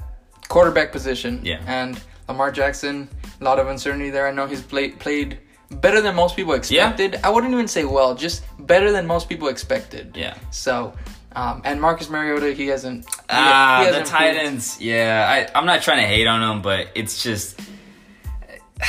quarterback 0.49 0.91
position. 0.91 1.39
Yeah. 1.43 1.61
And 1.65 1.99
Lamar 2.27 2.51
Jackson, 2.51 3.09
a 3.43 3.49
lot 3.49 3.59
of 3.59 3.67
uncertainty 3.67 4.09
there. 4.09 4.25
I 4.27 4.31
know 4.31 4.45
he's 4.47 4.61
played 4.61 4.99
played 4.99 5.37
better 5.69 6.01
than 6.01 6.15
most 6.15 6.35
people 6.35 6.53
expected. 6.53 7.13
Yeah. 7.13 7.19
I 7.23 7.29
wouldn't 7.29 7.51
even 7.53 7.67
say 7.67 7.83
well, 7.83 8.15
just 8.15 8.43
better 8.59 8.91
than 8.91 9.05
most 9.05 9.27
people 9.27 9.47
expected. 9.49 10.15
yeah. 10.15 10.35
So, 10.51 10.93
um, 11.35 11.61
and 11.65 11.81
Marcus 11.81 12.09
Mariota, 12.09 12.53
he 12.53 12.67
hasn't. 12.67 13.05
he- 13.05 13.11
Ah, 13.29 13.79
he 13.79 13.85
the 13.91 13.97
hasn't 13.99 14.15
proved- 14.15 14.35
Titans. 14.37 14.79
Yeah, 14.79 15.27
I, 15.53 15.59
I'm 15.59 15.65
not 15.65 15.81
trying 15.81 16.01
to 16.01 16.07
hate 16.07 16.27
on 16.27 16.39
them, 16.41 16.61
but 16.61 16.87
it's 16.95 17.21
just 17.23 17.59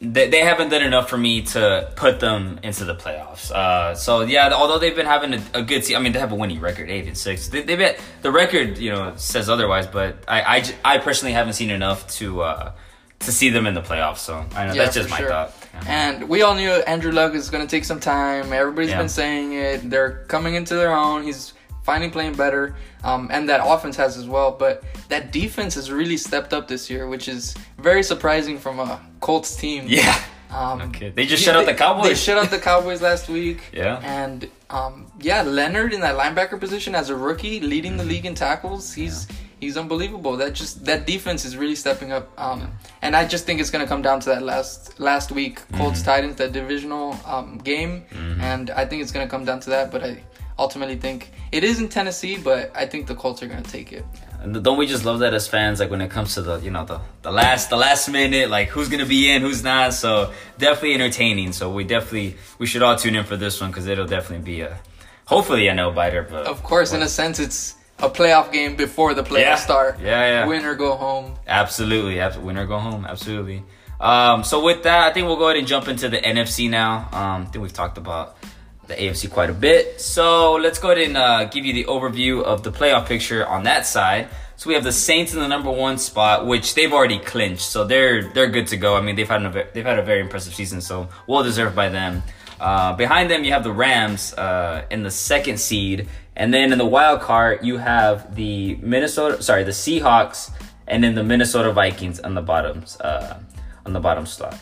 they, 0.00 0.28
they 0.30 0.40
haven't 0.40 0.70
done 0.70 0.82
enough 0.82 1.08
for 1.10 1.18
me 1.18 1.42
to 1.42 1.92
put 1.96 2.20
them 2.20 2.58
into 2.62 2.84
the 2.84 2.94
playoffs. 2.94 3.50
Uh, 3.50 3.94
so 3.94 4.22
yeah, 4.22 4.50
although 4.52 4.78
they've 4.78 4.96
been 4.96 5.06
having 5.06 5.34
a, 5.34 5.42
a 5.54 5.62
good 5.62 5.84
season, 5.84 6.00
I 6.00 6.02
mean 6.04 6.12
they 6.12 6.18
have 6.18 6.32
a 6.32 6.36
winning 6.36 6.60
record, 6.60 6.90
eight 6.90 7.06
and 7.06 7.16
six. 7.16 7.48
They, 7.48 7.62
they've 7.62 7.78
been, 7.78 7.94
the 8.22 8.30
record, 8.32 8.78
you 8.78 8.90
know, 8.92 9.12
says 9.16 9.48
otherwise, 9.48 9.86
but 9.86 10.24
I 10.26 10.64
I 10.84 10.98
personally 10.98 11.32
haven't 11.34 11.52
seen 11.54 11.70
enough 11.70 12.08
to 12.18 12.42
uh, 12.42 12.72
to 13.20 13.32
see 13.32 13.50
them 13.50 13.66
in 13.66 13.74
the 13.74 13.82
playoffs. 13.82 14.18
So 14.18 14.44
I 14.54 14.66
know 14.66 14.72
Yeah, 14.74 14.82
that's 14.84 14.94
just 14.94 15.10
my 15.10 15.18
sure. 15.18 15.28
thought. 15.28 15.52
Yeah. 15.74 15.82
And 15.86 16.28
we 16.28 16.42
all 16.42 16.54
knew 16.54 16.70
Andrew 16.70 17.12
Luck 17.12 17.34
is 17.34 17.48
going 17.50 17.66
to 17.66 17.70
take 17.70 17.84
some 17.84 18.00
time. 18.00 18.52
Everybody's 18.52 18.90
Yeah. 18.90 18.98
been 18.98 19.08
saying 19.08 19.52
it. 19.52 19.88
They're 19.90 20.24
coming 20.28 20.54
into 20.54 20.74
their 20.74 20.92
own. 20.92 21.22
He's 21.22 21.52
finally 21.82 22.10
playing 22.10 22.34
better. 22.34 22.74
Um, 23.04 23.28
and 23.32 23.48
that 23.48 23.60
offense 23.64 23.96
has 23.96 24.16
as 24.16 24.26
well. 24.26 24.50
But 24.52 24.82
that 25.08 25.32
defense 25.32 25.74
has 25.74 25.90
really 25.90 26.16
stepped 26.16 26.52
up 26.52 26.66
this 26.68 26.90
year, 26.90 27.08
which 27.08 27.28
is 27.28 27.54
very 27.78 28.02
surprising 28.02 28.58
from 28.58 28.78
a 28.80 29.00
Colts 29.20 29.54
team. 29.56 29.84
yeah. 29.86 30.18
Um, 30.50 30.80
Okay. 30.82 31.10
They 31.10 31.26
just 31.26 31.44
shut 31.44 31.54
out 31.56 31.64
the 31.66 31.74
Cowboys. 31.74 32.04
They 32.08 32.14
shut 32.14 32.36
out 32.38 32.50
the 32.50 32.58
Cowboys 32.58 33.00
last 33.02 33.28
week. 33.28 33.60
Yeah. 33.72 34.00
And 34.02 34.48
um, 34.70 35.06
yeah, 35.20 35.42
Leonard 35.42 35.92
in 35.92 36.00
that 36.00 36.16
linebacker 36.16 36.58
position 36.58 36.94
as 36.94 37.08
a 37.10 37.14
rookie, 37.16 37.60
leading 37.60 37.92
Mm-hmm. 37.92 37.98
the 37.98 38.04
league 38.04 38.26
in 38.26 38.34
tackles. 38.34 38.92
He's 38.94 39.26
he's 39.60 39.76
unbelievable. 39.76 40.36
That 40.36 40.54
just 40.54 40.84
that 40.86 41.06
defense 41.06 41.44
is 41.44 41.56
really 41.56 41.74
stepping 41.76 42.12
up. 42.12 42.30
Um, 42.38 42.72
and 43.02 43.14
I 43.14 43.26
just 43.26 43.46
think 43.46 43.60
it's 43.60 43.70
gonna 43.70 43.86
come 43.86 44.02
down 44.02 44.20
to 44.20 44.30
that 44.30 44.42
last 44.42 44.98
last 44.98 45.30
week 45.32 45.60
Colts 45.72 46.00
Mm-hmm. 46.00 46.04
Titans 46.10 46.36
that 46.36 46.52
divisional 46.52 47.18
um, 47.26 47.58
game, 47.58 48.04
and 48.40 48.70
I 48.70 48.84
think 48.86 49.02
it's 49.02 49.12
gonna 49.12 49.28
come 49.28 49.44
down 49.44 49.60
to 49.60 49.70
that. 49.70 49.90
But 49.90 50.04
I 50.04 50.22
ultimately 50.58 50.96
think 50.96 51.30
it 51.52 51.64
is 51.64 51.80
in 51.80 51.88
Tennessee, 51.88 52.36
but 52.38 52.70
I 52.74 52.86
think 52.86 53.06
the 53.06 53.14
Colts 53.14 53.42
are 53.42 53.46
gonna 53.46 53.62
take 53.62 53.92
it. 53.92 54.04
And 54.42 54.64
don't 54.64 54.78
we 54.78 54.86
just 54.86 55.04
love 55.04 55.18
that 55.18 55.34
as 55.34 55.46
fans? 55.46 55.80
Like 55.80 55.90
when 55.90 56.00
it 56.00 56.10
comes 56.10 56.34
to 56.34 56.42
the 56.42 56.58
you 56.60 56.70
know 56.70 56.84
the 56.84 57.00
the 57.22 57.30
last 57.30 57.68
the 57.68 57.76
last 57.76 58.08
minute, 58.08 58.48
like 58.50 58.68
who's 58.68 58.88
gonna 58.88 59.06
be 59.06 59.30
in, 59.30 59.42
who's 59.42 59.62
not. 59.62 59.92
So 59.94 60.32
definitely 60.58 60.94
entertaining. 60.94 61.52
So 61.52 61.70
we 61.70 61.84
definitely 61.84 62.36
we 62.58 62.66
should 62.66 62.82
all 62.82 62.96
tune 62.96 63.16
in 63.16 63.24
for 63.24 63.36
this 63.36 63.60
one 63.60 63.70
because 63.70 63.86
it'll 63.86 64.06
definitely 64.06 64.44
be 64.44 64.62
a 64.62 64.78
hopefully 65.26 65.68
a 65.68 65.74
no 65.74 65.90
biter. 65.90 66.22
But 66.22 66.46
Of 66.46 66.62
course, 66.62 66.92
in 66.94 67.02
a 67.02 67.08
sense, 67.08 67.38
it's 67.38 67.74
a 68.02 68.08
playoff 68.10 68.52
game 68.52 68.76
before 68.76 69.14
the 69.14 69.22
playoffs 69.22 69.40
Yeah. 69.40 69.54
start. 69.56 70.00
Yeah, 70.00 70.26
yeah. 70.26 70.46
Win 70.46 70.64
or 70.64 70.74
go 70.74 70.96
home. 70.96 71.34
Absolutely, 71.46 72.20
abs- 72.20 72.38
win 72.38 72.56
or 72.56 72.66
go 72.66 72.78
home. 72.78 73.06
Absolutely. 73.08 73.62
Um, 74.00 74.44
so 74.44 74.62
with 74.64 74.82
that, 74.84 75.08
I 75.10 75.12
think 75.12 75.26
we'll 75.26 75.36
go 75.36 75.46
ahead 75.48 75.58
and 75.58 75.66
jump 75.66 75.86
into 75.88 76.08
the 76.08 76.18
NFC 76.18 76.68
now. 76.70 77.08
Um, 77.12 77.42
I 77.42 77.44
think 77.50 77.62
we've 77.62 77.72
talked 77.72 77.98
about 77.98 78.36
the 78.86 78.94
AFC 78.94 79.28
quite 79.30 79.50
a 79.50 79.54
bit. 79.54 80.00
So 80.00 80.54
let's 80.54 80.78
go 80.78 80.90
ahead 80.90 81.06
and 81.06 81.16
uh, 81.16 81.44
give 81.44 81.64
you 81.66 81.72
the 81.74 81.84
overview 81.84 82.42
of 82.42 82.62
the 82.62 82.72
playoff 82.72 83.06
picture 83.06 83.46
on 83.46 83.64
that 83.64 83.86
side. 83.86 84.28
So 84.56 84.68
we 84.68 84.74
have 84.74 84.84
the 84.84 84.92
Saints 84.92 85.32
in 85.34 85.40
the 85.40 85.48
number 85.48 85.70
one 85.70 85.96
spot, 85.98 86.46
which 86.46 86.74
they've 86.74 86.92
already 86.92 87.18
clinched, 87.18 87.62
so 87.62 87.84
they're 87.84 88.28
they're 88.34 88.48
good 88.50 88.66
to 88.68 88.76
go. 88.76 88.94
I 88.94 89.00
mean, 89.00 89.16
they've 89.16 89.26
had 89.28 89.42
a, 89.42 89.66
they've 89.72 89.86
had 89.86 89.98
a 89.98 90.02
very 90.02 90.20
impressive 90.20 90.54
season, 90.54 90.82
so 90.82 91.08
well 91.26 91.42
deserved 91.42 91.74
by 91.74 91.88
them. 91.88 92.22
Uh, 92.60 92.92
behind 92.94 93.30
them, 93.30 93.42
you 93.42 93.52
have 93.52 93.64
the 93.64 93.72
Rams 93.72 94.34
uh, 94.34 94.84
in 94.90 95.02
the 95.02 95.10
second 95.10 95.58
seed, 95.58 96.08
and 96.40 96.54
then 96.54 96.72
in 96.72 96.78
the 96.78 96.86
wild 96.86 97.20
card, 97.20 97.60
you 97.62 97.76
have 97.76 98.34
the 98.34 98.76
Minnesota, 98.76 99.42
sorry, 99.42 99.62
the 99.62 99.72
Seahawks, 99.72 100.50
and 100.88 101.04
then 101.04 101.14
the 101.14 101.22
Minnesota 101.22 101.70
Vikings 101.70 102.18
on 102.18 102.32
the 102.32 102.40
bottoms, 102.40 102.98
uh, 102.98 103.38
on 103.84 103.92
the 103.92 104.00
bottom 104.00 104.24
slot. 104.24 104.58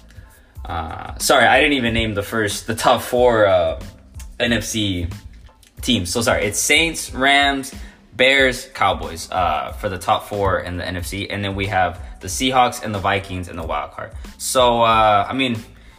Uh, 0.64 1.16
sorry, 1.18 1.46
I 1.46 1.60
didn't 1.60 1.74
even 1.74 1.94
name 1.94 2.14
the 2.14 2.22
first, 2.24 2.66
the 2.66 2.74
top 2.74 3.00
four 3.00 3.46
uh, 3.46 3.80
NFC 4.40 5.08
teams. 5.80 6.10
So 6.10 6.20
sorry, 6.20 6.46
it's 6.46 6.58
Saints, 6.58 7.14
Rams, 7.14 7.72
Bears, 8.16 8.66
Cowboys 8.74 9.30
uh, 9.30 9.70
for 9.70 9.88
the 9.88 9.98
top 9.98 10.24
four 10.24 10.58
in 10.58 10.78
the 10.78 10.82
NFC, 10.82 11.28
and 11.30 11.44
then 11.44 11.54
we 11.54 11.66
have 11.66 12.02
the 12.20 12.26
Seahawks 12.26 12.82
and 12.82 12.92
the 12.92 12.98
Vikings 12.98 13.46
in 13.46 13.54
the 13.54 13.64
wild 13.64 13.92
card. 13.92 14.10
So 14.36 14.82
uh, 14.82 15.28
I 15.28 15.32
mean, 15.32 15.56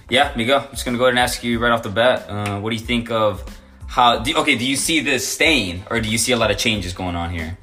yeah, 0.10 0.34
Miguel, 0.36 0.60
I'm 0.60 0.72
just 0.72 0.84
gonna 0.84 0.98
go 0.98 1.06
ahead 1.06 1.14
and 1.14 1.20
ask 1.20 1.42
you 1.42 1.58
right 1.58 1.72
off 1.72 1.84
the 1.84 1.90
bat, 1.90 2.30
uh, 2.30 2.60
what 2.60 2.72
do 2.72 2.76
you 2.76 2.86
think 2.86 3.12
of 3.12 3.46
how? 3.90 4.20
Do, 4.20 4.36
okay, 4.38 4.56
do 4.58 4.66
you 4.66 4.76
see 4.76 5.00
this 5.02 5.28
staying, 5.28 5.84
or 5.90 6.00
do 6.00 6.10
you 6.10 6.18
see 6.18 6.32
a 6.32 6.38
lot 6.38 6.52
of 6.52 6.58
changes 6.58 6.94
going 6.94 7.16
on 7.16 7.32
here? 7.32 7.58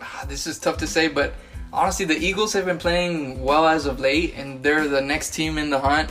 Ah, 0.00 0.24
This 0.28 0.46
is 0.46 0.58
tough 0.58 0.78
to 0.78 0.86
say, 0.86 1.08
but 1.08 1.34
honestly, 1.72 2.04
the 2.04 2.16
Eagles 2.16 2.52
have 2.52 2.64
been 2.64 2.78
playing 2.78 3.42
well 3.42 3.66
as 3.66 3.86
of 3.86 4.00
late, 4.00 4.34
and 4.36 4.62
they're 4.62 4.88
the 4.88 5.00
next 5.00 5.30
team 5.34 5.58
in 5.58 5.70
the 5.70 5.78
hunt. 5.80 6.10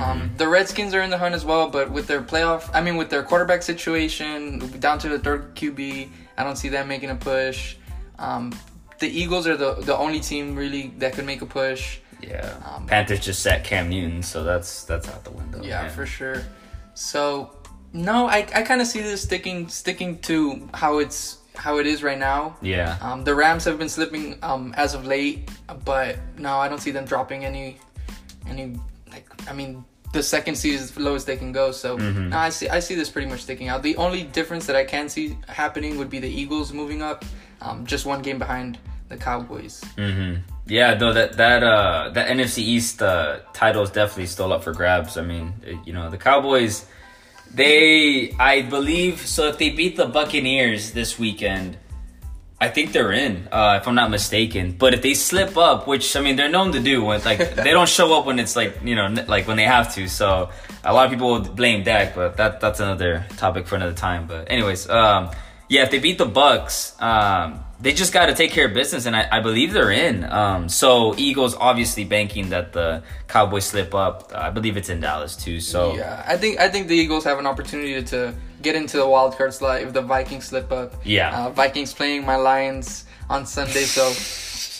Um, 0.00 0.30
the 0.38 0.48
Redskins 0.48 0.94
are 0.94 1.02
in 1.02 1.10
the 1.10 1.18
hunt 1.18 1.34
as 1.34 1.44
well, 1.44 1.68
but 1.68 1.90
with 1.90 2.06
their 2.06 2.22
playoff, 2.22 2.70
I 2.72 2.80
mean, 2.80 2.96
with 2.96 3.10
their 3.10 3.22
quarterback 3.22 3.62
situation 3.62 4.58
down 4.80 4.98
to 5.00 5.08
the 5.10 5.18
third 5.18 5.54
QB, 5.54 6.08
I 6.38 6.44
don't 6.44 6.56
see 6.56 6.70
them 6.70 6.88
making 6.88 7.10
a 7.10 7.14
push. 7.14 7.76
Um, 8.18 8.54
the 9.00 9.08
Eagles 9.08 9.46
are 9.46 9.56
the 9.56 9.74
the 9.74 9.94
only 9.94 10.20
team 10.20 10.56
really 10.56 10.94
that 10.96 11.12
could 11.12 11.26
make 11.26 11.42
a 11.42 11.46
push. 11.46 11.98
Yeah, 12.22 12.54
Um, 12.64 12.86
Panthers 12.86 13.20
just 13.20 13.42
sat 13.42 13.64
Cam 13.64 13.90
Newton, 13.90 14.22
so 14.22 14.42
that's 14.44 14.84
that's 14.84 15.08
out 15.08 15.24
the 15.24 15.30
window. 15.32 15.62
Yeah, 15.62 15.88
for 15.90 16.06
sure. 16.06 16.42
So 16.96 17.50
no, 17.92 18.26
I, 18.26 18.38
I 18.54 18.62
kind 18.62 18.80
of 18.80 18.86
see 18.86 19.00
this 19.00 19.22
sticking 19.22 19.68
sticking 19.68 20.18
to 20.20 20.68
how 20.74 20.98
it's 20.98 21.38
how 21.54 21.78
it 21.78 21.86
is 21.86 22.02
right 22.02 22.18
now. 22.18 22.56
Yeah. 22.60 22.96
Um, 23.00 23.22
the 23.24 23.34
Rams 23.34 23.64
have 23.64 23.78
been 23.78 23.88
slipping 23.88 24.38
um, 24.42 24.74
as 24.76 24.94
of 24.94 25.06
late, 25.06 25.50
but 25.84 26.16
no, 26.38 26.58
I 26.58 26.68
don't 26.68 26.80
see 26.80 26.90
them 26.90 27.04
dropping 27.04 27.44
any 27.44 27.78
any 28.48 28.78
like 29.10 29.26
I 29.48 29.52
mean, 29.52 29.84
the 30.12 30.22
second 30.22 30.54
seed 30.56 30.74
is 30.74 30.90
the 30.92 31.00
lowest 31.02 31.26
they 31.26 31.36
can 31.36 31.52
go. 31.52 31.70
So 31.70 31.96
Mm-hmm. 31.98 32.30
nah, 32.30 32.40
I 32.40 32.48
see 32.50 32.68
I 32.68 32.80
see 32.80 32.94
this 32.94 33.10
pretty 33.10 33.28
much 33.28 33.42
sticking 33.42 33.68
out. 33.68 33.82
The 33.82 33.96
only 33.96 34.22
difference 34.24 34.66
that 34.66 34.76
I 34.76 34.84
can 34.84 35.08
see 35.08 35.36
happening 35.48 35.98
would 35.98 36.10
be 36.10 36.18
the 36.18 36.28
Eagles 36.28 36.72
moving 36.72 37.02
up, 37.02 37.24
um, 37.60 37.84
just 37.86 38.06
one 38.06 38.22
game 38.22 38.38
behind 38.38 38.78
the 39.08 39.16
Cowboys. 39.16 39.80
Mm-hmm. 39.96 40.40
Yeah, 40.66 40.94
though 40.94 41.12
that 41.12 41.36
that 41.36 41.62
uh 41.62 42.10
that 42.14 42.28
NFC 42.28 42.58
East 42.58 43.02
uh, 43.02 43.38
title 43.52 43.82
is 43.82 43.90
definitely 43.90 44.26
still 44.26 44.52
up 44.52 44.64
for 44.64 44.72
grabs. 44.72 45.16
I 45.16 45.22
mean, 45.22 45.54
it- 45.62 45.78
you 45.86 45.92
know, 45.92 46.10
the 46.10 46.18
Cowboys, 46.18 46.86
they 47.54 48.32
I 48.38 48.62
believe 48.62 49.20
so. 49.26 49.48
If 49.48 49.58
they 49.58 49.70
beat 49.70 49.96
the 49.96 50.06
Buccaneers 50.06 50.90
this 50.92 51.18
weekend, 51.18 51.78
I 52.60 52.68
think 52.68 52.92
they're 52.92 53.12
in. 53.12 53.48
Uh, 53.52 53.78
if 53.80 53.86
I'm 53.86 53.94
not 53.94 54.10
mistaken. 54.10 54.72
But 54.72 54.94
if 54.94 55.02
they 55.02 55.14
slip 55.14 55.56
up, 55.56 55.86
which 55.86 56.16
I 56.16 56.20
mean 56.20 56.34
they're 56.36 56.48
known 56.48 56.72
to 56.72 56.80
do, 56.80 57.04
when 57.04 57.22
like 57.22 57.38
they 57.54 57.70
don't 57.70 57.88
show 57.88 58.18
up 58.18 58.26
when 58.26 58.38
it's 58.40 58.56
like 58.56 58.78
you 58.82 58.96
know 58.96 59.06
like 59.28 59.46
when 59.46 59.56
they 59.56 59.64
have 59.64 59.94
to. 59.94 60.08
So 60.08 60.50
a 60.84 60.92
lot 60.92 61.04
of 61.06 61.12
people 61.12 61.28
will 61.30 61.40
blame 61.40 61.84
Dak, 61.84 62.14
but 62.14 62.36
that 62.38 62.60
that's 62.60 62.80
another 62.80 63.24
topic 63.36 63.68
for 63.68 63.76
another 63.76 63.94
time. 63.94 64.26
But 64.26 64.50
anyways, 64.50 64.88
um, 64.90 65.30
yeah, 65.68 65.82
if 65.82 65.90
they 65.90 65.98
beat 65.98 66.18
the 66.18 66.26
Bucks, 66.26 67.00
um, 67.00 67.64
they 67.80 67.92
just 67.92 68.12
got 68.12 68.26
to 68.26 68.34
take 68.34 68.52
care 68.52 68.66
of 68.66 68.74
business, 68.74 69.04
and 69.06 69.14
I, 69.14 69.28
I 69.30 69.40
believe 69.40 69.72
they're 69.72 69.90
in. 69.90 70.24
Um, 70.24 70.68
so 70.68 71.14
Eagles 71.18 71.54
obviously 71.54 72.04
banking 72.04 72.50
that 72.50 72.72
the 72.72 73.02
Cowboys 73.28 73.66
slip 73.66 73.94
up. 73.94 74.32
I 74.34 74.50
believe 74.50 74.76
it's 74.76 74.88
in 74.88 75.00
Dallas 75.00 75.36
too. 75.36 75.60
So 75.60 75.94
Yeah, 75.94 76.24
I 76.26 76.36
think 76.36 76.58
I 76.58 76.68
think 76.68 76.88
the 76.88 76.94
Eagles 76.94 77.24
have 77.24 77.38
an 77.38 77.46
opportunity 77.46 78.02
to 78.02 78.34
get 78.62 78.74
into 78.76 78.96
the 78.96 79.06
wild 79.06 79.36
card 79.36 79.52
slot 79.52 79.82
if 79.82 79.92
the 79.92 80.02
Vikings 80.02 80.46
slip 80.46 80.72
up. 80.72 80.94
Yeah. 81.04 81.46
uh, 81.46 81.50
Vikings 81.50 81.92
playing 81.92 82.24
my 82.24 82.36
Lions 82.36 83.04
on 83.28 83.44
Sunday, 83.44 83.84
so 83.84 84.04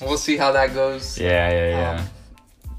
we'll 0.07 0.19
see 0.19 0.37
how 0.37 0.53
that 0.53 0.73
goes. 0.75 1.19
yeah, 1.19 1.51
yeah, 1.51 1.69
yeah. 1.69 2.01
Um, 2.01 2.07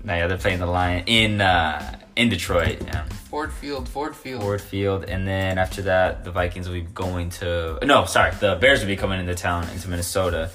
now 0.04 0.16
yeah, 0.16 0.28
they're 0.28 0.38
playing 0.38 0.60
the 0.60 0.66
Lion 0.66 1.04
in 1.06 1.42
uh, 1.42 2.00
in 2.16 2.30
Detroit. 2.30 2.82
Yeah. 2.82 3.06
Ford 3.38 3.53
Field, 3.53 3.88
Ford 3.88 4.15
Field. 4.15 4.41
Ford 4.41 4.62
Field, 4.62 5.03
and 5.03 5.27
then 5.27 5.60
after 5.60 5.84
that, 5.84 6.24
the 6.24 6.32
Vikings 6.32 6.67
will 6.67 6.74
be 6.74 6.82
going 6.82 7.29
to 7.29 7.77
no, 7.84 8.06
sorry, 8.06 8.32
the 8.39 8.56
Bears 8.56 8.79
will 8.79 8.88
be 8.88 8.96
coming 8.96 9.20
into 9.20 9.36
town 9.36 9.70
into 9.70 9.88
Minnesota, 9.88 10.50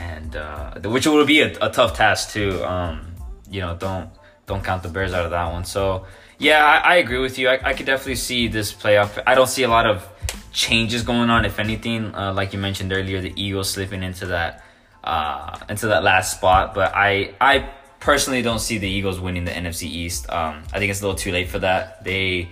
and 0.00 0.34
uh, 0.34 0.74
which 0.80 1.06
will 1.06 1.24
be 1.24 1.42
a, 1.42 1.56
a 1.62 1.70
tough 1.70 1.96
task 1.96 2.30
too. 2.30 2.60
Um, 2.64 3.14
you 3.48 3.60
know, 3.60 3.76
don't 3.76 4.10
don't 4.46 4.64
count 4.64 4.82
the 4.82 4.88
Bears 4.88 5.12
out 5.12 5.24
of 5.24 5.30
that 5.30 5.52
one. 5.52 5.64
So 5.64 6.06
yeah, 6.40 6.64
I, 6.66 6.94
I 6.94 6.96
agree 6.96 7.20
with 7.20 7.38
you. 7.38 7.48
I, 7.48 7.60
I 7.68 7.72
could 7.72 7.86
definitely 7.86 8.16
see 8.16 8.48
this 8.48 8.72
playoff. 8.72 9.22
I 9.24 9.36
don't 9.36 9.48
see 9.48 9.62
a 9.62 9.68
lot 9.68 9.86
of 9.86 10.04
changes 10.50 11.04
going 11.04 11.30
on. 11.30 11.44
If 11.44 11.60
anything, 11.60 12.16
uh, 12.16 12.32
like 12.34 12.52
you 12.52 12.58
mentioned 12.58 12.92
earlier, 12.92 13.20
the 13.20 13.32
Eagles 13.36 13.70
slipping 13.70 14.02
into 14.02 14.26
that 14.26 14.64
uh, 15.04 15.56
into 15.68 15.86
that 15.86 16.02
last 16.02 16.36
spot, 16.36 16.74
but 16.74 16.96
I 16.96 17.36
I 17.40 17.70
personally 18.04 18.42
don't 18.42 18.60
see 18.60 18.76
the 18.78 18.88
Eagles 18.88 19.18
winning 19.18 19.44
the 19.44 19.50
NFC 19.50 19.84
East. 19.84 20.30
Um, 20.30 20.62
I 20.72 20.78
think 20.78 20.90
it's 20.90 21.00
a 21.00 21.04
little 21.04 21.18
too 21.18 21.32
late 21.32 21.48
for 21.48 21.58
that. 21.60 22.04
They 22.04 22.50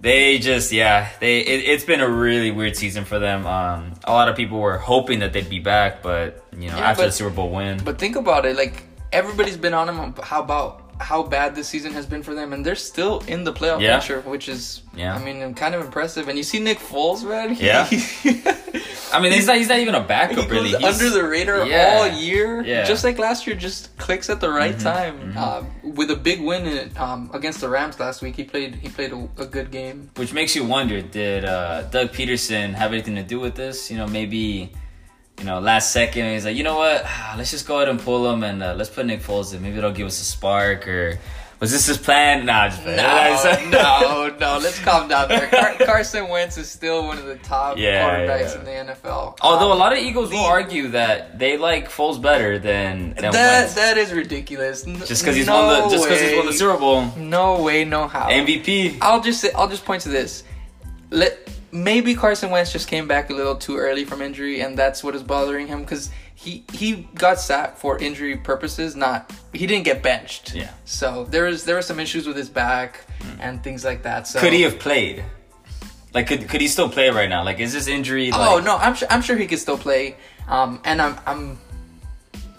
they 0.00 0.38
just 0.38 0.72
yeah 0.72 1.08
they 1.20 1.38
it, 1.40 1.60
it's 1.72 1.84
been 1.84 2.00
a 2.00 2.08
really 2.08 2.50
weird 2.50 2.76
season 2.76 3.04
for 3.04 3.18
them. 3.20 3.46
Um, 3.46 3.94
a 4.04 4.12
lot 4.12 4.28
of 4.28 4.34
people 4.36 4.58
were 4.58 4.76
hoping 4.78 5.20
that 5.20 5.32
they'd 5.32 5.48
be 5.48 5.60
back, 5.60 6.02
but 6.02 6.44
you 6.52 6.68
know 6.68 6.76
Yeah, 6.76 6.90
after 6.90 7.06
the 7.06 7.12
Super 7.12 7.30
Bowl 7.30 7.50
win, 7.50 7.80
But 7.84 7.98
think 7.98 8.16
about 8.16 8.44
it, 8.44 8.56
like 8.56 8.82
everybody's 9.12 9.56
been 9.56 9.74
on 9.74 9.86
them. 9.86 10.14
How 10.22 10.42
about 10.42 10.80
how 11.00 11.22
bad 11.22 11.54
this 11.54 11.68
season 11.68 11.92
has 11.92 12.06
been 12.06 12.22
for 12.22 12.34
them, 12.34 12.52
and 12.52 12.64
they're 12.66 12.74
still 12.92 13.22
in 13.26 13.44
the 13.44 13.52
playoff 13.52 13.80
Yeah. 13.80 13.98
picture, 13.98 14.20
which 14.22 14.48
is, 14.48 14.82
Yeah. 14.94 15.16
I 15.16 15.18
mean, 15.24 15.54
kind 15.54 15.74
of 15.74 15.80
impressive. 15.84 16.28
And 16.28 16.36
you 16.38 16.44
see 16.44 16.60
Nick 16.60 16.78
Foles, 16.78 17.24
man. 17.24 17.56
Yeah. 17.68 17.88
I 19.12 19.20
mean 19.20 19.32
he's 19.32 19.46
not 19.46 19.56
he's 19.56 19.68
not 19.68 19.78
even 19.78 19.94
a 19.94 20.00
backup 20.02 20.36
goes 20.36 20.50
really. 20.50 20.70
He's- 20.70 20.82
under 21.00 21.10
the 21.10 21.24
radar 21.28 21.66
Yeah. 21.66 21.98
all 22.00 22.08
year, 22.08 22.62
Yeah. 22.62 22.78
Mm-hmm. 22.80 22.88
just 22.88 23.04
like 23.04 23.18
last 23.18 23.46
year. 23.46 23.54
Just 23.56 23.96
clicks 23.98 24.30
at 24.30 24.40
the 24.40 24.50
right 24.50 24.78
time. 24.78 25.34
Uh, 25.36 25.64
with 25.82 26.10
a 26.10 26.16
big 26.16 26.40
win 26.40 26.66
in, 26.66 26.90
um, 26.96 27.30
against 27.34 27.60
the 27.60 27.68
Rams 27.68 28.00
last 28.00 28.22
week, 28.22 28.36
he 28.36 28.44
played 28.44 28.74
he 28.76 28.88
played 28.88 29.12
a, 29.12 29.28
a 29.38 29.46
good 29.46 29.70
game. 29.70 30.10
Which 30.16 30.32
makes 30.32 30.56
you 30.56 30.64
wonder, 30.64 31.02
did 31.02 31.44
uh, 31.44 31.82
Doug 31.90 32.12
Pederson 32.12 32.74
have 32.74 32.92
anything 32.92 33.16
to 33.16 33.22
do 33.22 33.38
with 33.40 33.54
this? 33.54 33.90
You 33.90 33.98
know, 33.98 34.06
maybe, 34.06 34.72
you 35.38 35.44
know, 35.44 35.60
last 35.60 35.92
second 35.92 36.32
he's 36.32 36.44
like, 36.44 36.56
you 36.56 36.64
know 36.64 36.78
what, 36.78 37.04
let's 37.36 37.50
just 37.50 37.66
go 37.66 37.76
ahead 37.76 37.88
and 37.88 38.00
pull 38.00 38.30
him 38.32 38.42
and 38.42 38.62
uh, 38.62 38.74
let's 38.74 38.90
put 38.90 39.04
Nick 39.06 39.20
Foles 39.22 39.52
in. 39.54 39.62
Maybe 39.62 39.76
it'll 39.78 39.92
give 39.92 40.06
us 40.06 40.20
a 40.20 40.24
spark 40.24 40.88
or 40.88 41.18
was 41.62 41.70
this 41.70 41.86
his 41.86 41.96
plan? 41.96 42.44
Nah, 42.44 42.68
just 42.70 42.84
No, 42.84 43.70
no, 43.70 44.36
no. 44.38 44.58
Let's 44.62 44.78
calm 44.80 45.08
down 45.08 45.28
there. 45.28 45.46
Car- 45.46 45.74
Carson 45.86 46.28
Wentz 46.28 46.58
is 46.58 46.68
still 46.68 47.06
one 47.06 47.16
of 47.18 47.24
the 47.24 47.36
top 47.36 47.78
Yeah, 47.78 48.04
quarterbacks 48.10 48.54
yeah. 48.54 48.58
in 48.58 48.86
the 48.86 48.92
NFL. 48.94 49.38
Although 49.40 49.68
a 49.68 49.72
Um, 49.74 49.78
lot 49.78 49.92
of 49.92 49.98
Eagles 49.98 50.30
will 50.30 50.40
argue 50.44 50.88
that 50.88 51.38
they 51.38 51.56
like 51.56 51.88
Foles 51.88 52.20
better 52.20 52.58
than, 52.58 53.14
than 53.14 53.30
that 53.32 53.60
Wentz. 53.60 53.74
that 53.74 53.96
is 53.96 54.12
ridiculous. 54.12 54.82
Just 54.82 55.22
because 55.22 55.36
he's 55.36 55.46
no 55.46 55.64
won 55.64 55.82
the 55.84 55.88
just 55.96 56.04
because 56.04 56.20
he's 56.20 56.36
won 56.36 56.46
the. 56.46 56.52
Super 56.52 56.76
Bowl 56.76 57.06
No 57.16 57.62
way, 57.62 57.84
no 57.84 58.08
how. 58.08 58.28
MVP. 58.28 58.98
I'll 59.00 59.20
just 59.22 59.40
say, 59.40 59.52
I'll 59.54 59.68
just 59.68 59.84
point 59.84 60.02
to 60.02 60.08
this. 60.08 60.42
Let 61.10 61.48
maybe 61.72 62.14
Carson 62.14 62.50
Wentz 62.50 62.70
just 62.70 62.86
came 62.86 63.08
back 63.08 63.30
a 63.30 63.32
little 63.32 63.56
too 63.56 63.76
early 63.76 64.04
from 64.04 64.22
injury, 64.22 64.60
and 64.60 64.78
that's 64.78 65.02
what 65.02 65.14
is 65.14 65.22
bothering 65.22 65.66
him 65.66 65.80
because 65.80 66.10
he 66.34 66.64
he 66.72 67.08
got 67.14 67.40
sat 67.40 67.78
for 67.78 67.98
injury 67.98 68.36
purposes. 68.36 68.94
Not 68.94 69.32
he 69.52 69.66
didn't 69.66 69.84
get 69.84 70.02
benched. 70.02 70.54
Yeah. 70.54 70.70
So 70.84 71.24
there 71.24 71.44
was 71.44 71.64
there 71.64 71.76
were 71.76 71.82
some 71.82 71.98
issues 71.98 72.26
with 72.26 72.36
his 72.36 72.48
back 72.48 73.06
and 73.40 73.62
things 73.64 73.84
like 73.84 74.02
that. 74.02 74.28
So 74.28 74.40
Could 74.40 74.52
he 74.52 74.62
have 74.62 74.78
played? 74.78 75.24
Like, 76.14 76.26
could 76.26 76.48
could 76.48 76.60
he 76.60 76.68
still 76.68 76.90
play 76.90 77.08
right 77.08 77.28
now? 77.28 77.42
Like, 77.42 77.58
is 77.58 77.72
this 77.72 77.88
injury? 77.88 78.30
Like, 78.30 78.50
Oh 78.50 78.60
no, 78.60 78.76
I'm 78.76 78.94
sure 78.94 79.08
I'm 79.10 79.22
sure 79.22 79.36
he 79.36 79.46
could 79.46 79.58
still 79.58 79.78
play. 79.78 80.16
Um, 80.46 80.80
and 80.84 81.00
I'm 81.00 81.16
I'm 81.26 81.58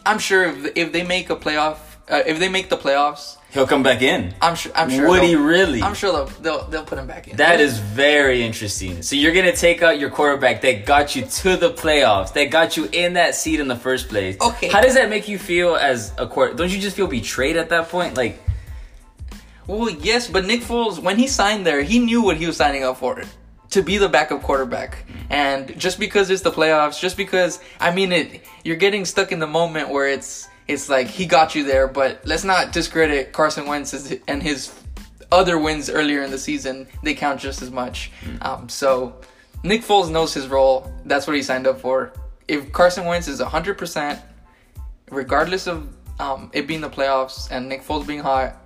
I'm 0.05 0.19
sure 0.19 0.45
if, 0.45 0.75
if 0.75 0.91
they 0.91 1.03
make 1.03 1.29
a 1.29 1.35
playoff, 1.35 1.77
uh, 2.09 2.23
if 2.25 2.39
they 2.39 2.49
make 2.49 2.69
the 2.69 2.77
playoffs, 2.77 3.37
he'll 3.53 3.67
come 3.67 3.83
back 3.83 4.01
in. 4.01 4.33
I'm 4.41 4.55
sure 4.55 4.71
I'm 4.75 4.89
sure 4.89 5.07
Would 5.07 5.23
he 5.23 5.35
really? 5.35 5.81
I'm 5.81 5.93
sure 5.93 6.11
they'll 6.11 6.25
they'll, 6.41 6.65
they'll 6.65 6.85
put 6.85 6.97
him 6.97 7.07
back 7.07 7.27
in. 7.27 7.37
That 7.37 7.61
is 7.61 7.77
very 7.77 8.43
interesting. 8.43 9.01
So 9.01 9.15
you're 9.15 9.33
gonna 9.33 9.55
take 9.55 9.81
out 9.81 9.99
your 9.99 10.09
quarterback 10.09 10.61
that 10.61 10.85
got 10.85 11.15
you 11.15 11.23
to 11.23 11.55
the 11.55 11.71
playoffs, 11.71 12.33
that 12.33 12.45
got 12.45 12.75
you 12.75 12.89
in 12.91 13.13
that 13.13 13.35
seat 13.35 13.59
in 13.59 13.67
the 13.67 13.75
first 13.75 14.09
place. 14.09 14.37
Okay. 14.41 14.69
How 14.69 14.81
does 14.81 14.95
that 14.95 15.09
make 15.09 15.27
you 15.27 15.37
feel 15.37 15.75
as 15.75 16.13
a 16.17 16.27
quarter? 16.27 16.53
Don't 16.53 16.71
you 16.71 16.79
just 16.79 16.95
feel 16.95 17.07
betrayed 17.07 17.55
at 17.55 17.69
that 17.69 17.89
point? 17.89 18.17
Like, 18.17 18.41
Well, 19.67 19.89
yes, 19.89 20.27
but 20.27 20.45
Nick 20.45 20.61
Foles, 20.61 20.99
when 20.99 21.17
he 21.17 21.27
signed 21.27 21.65
there, 21.65 21.81
he 21.83 21.99
knew 21.99 22.21
what 22.21 22.37
he 22.37 22.45
was 22.47 22.57
signing 22.57 22.83
up 22.83 22.97
for. 22.97 23.23
To 23.69 23.81
be 23.81 23.97
the 23.97 24.09
backup 24.09 24.43
quarterback. 24.43 24.97
Mm-hmm. 25.07 25.33
And 25.33 25.79
just 25.79 25.99
because 25.99 26.29
it's 26.29 26.43
the 26.43 26.51
playoffs, 26.51 26.99
just 26.99 27.17
because 27.17 27.59
I 27.79 27.93
mean 27.93 28.11
it 28.11 28.41
you're 28.63 28.75
getting 28.75 29.05
stuck 29.05 29.31
in 29.31 29.39
the 29.39 29.47
moment 29.47 29.89
where 29.89 30.07
it's 30.07 30.47
it's 30.67 30.89
like 30.89 31.07
he 31.07 31.25
got 31.25 31.55
you 31.55 31.63
there, 31.63 31.87
but 31.87 32.21
let's 32.25 32.43
not 32.43 32.71
discredit 32.71 33.33
Carson 33.33 33.65
Wentz 33.65 33.93
and 34.27 34.41
his 34.41 34.73
other 35.31 35.57
wins 35.57 35.89
earlier 35.89 36.23
in 36.23 36.31
the 36.31 36.37
season. 36.37 36.87
They 37.03 37.13
count 37.15 37.39
just 37.39 37.61
as 37.61 37.71
much. 37.71 38.11
Um, 38.41 38.69
so 38.69 39.21
Nick 39.63 39.81
Foles 39.81 40.11
knows 40.11 40.33
his 40.33 40.47
role. 40.47 40.91
That's 41.05 41.27
what 41.27 41.35
he 41.35 41.43
signed 41.43 41.67
up 41.67 41.79
for. 41.79 42.13
If 42.47 42.71
Carson 42.71 43.05
Wentz 43.05 43.27
is 43.27 43.39
100%, 43.39 44.19
regardless 45.09 45.67
of 45.67 45.89
um, 46.19 46.51
it 46.53 46.67
being 46.67 46.81
the 46.81 46.89
playoffs 46.89 47.49
and 47.51 47.67
Nick 47.67 47.83
Foles 47.83 48.05
being 48.05 48.19
hot, 48.19 48.62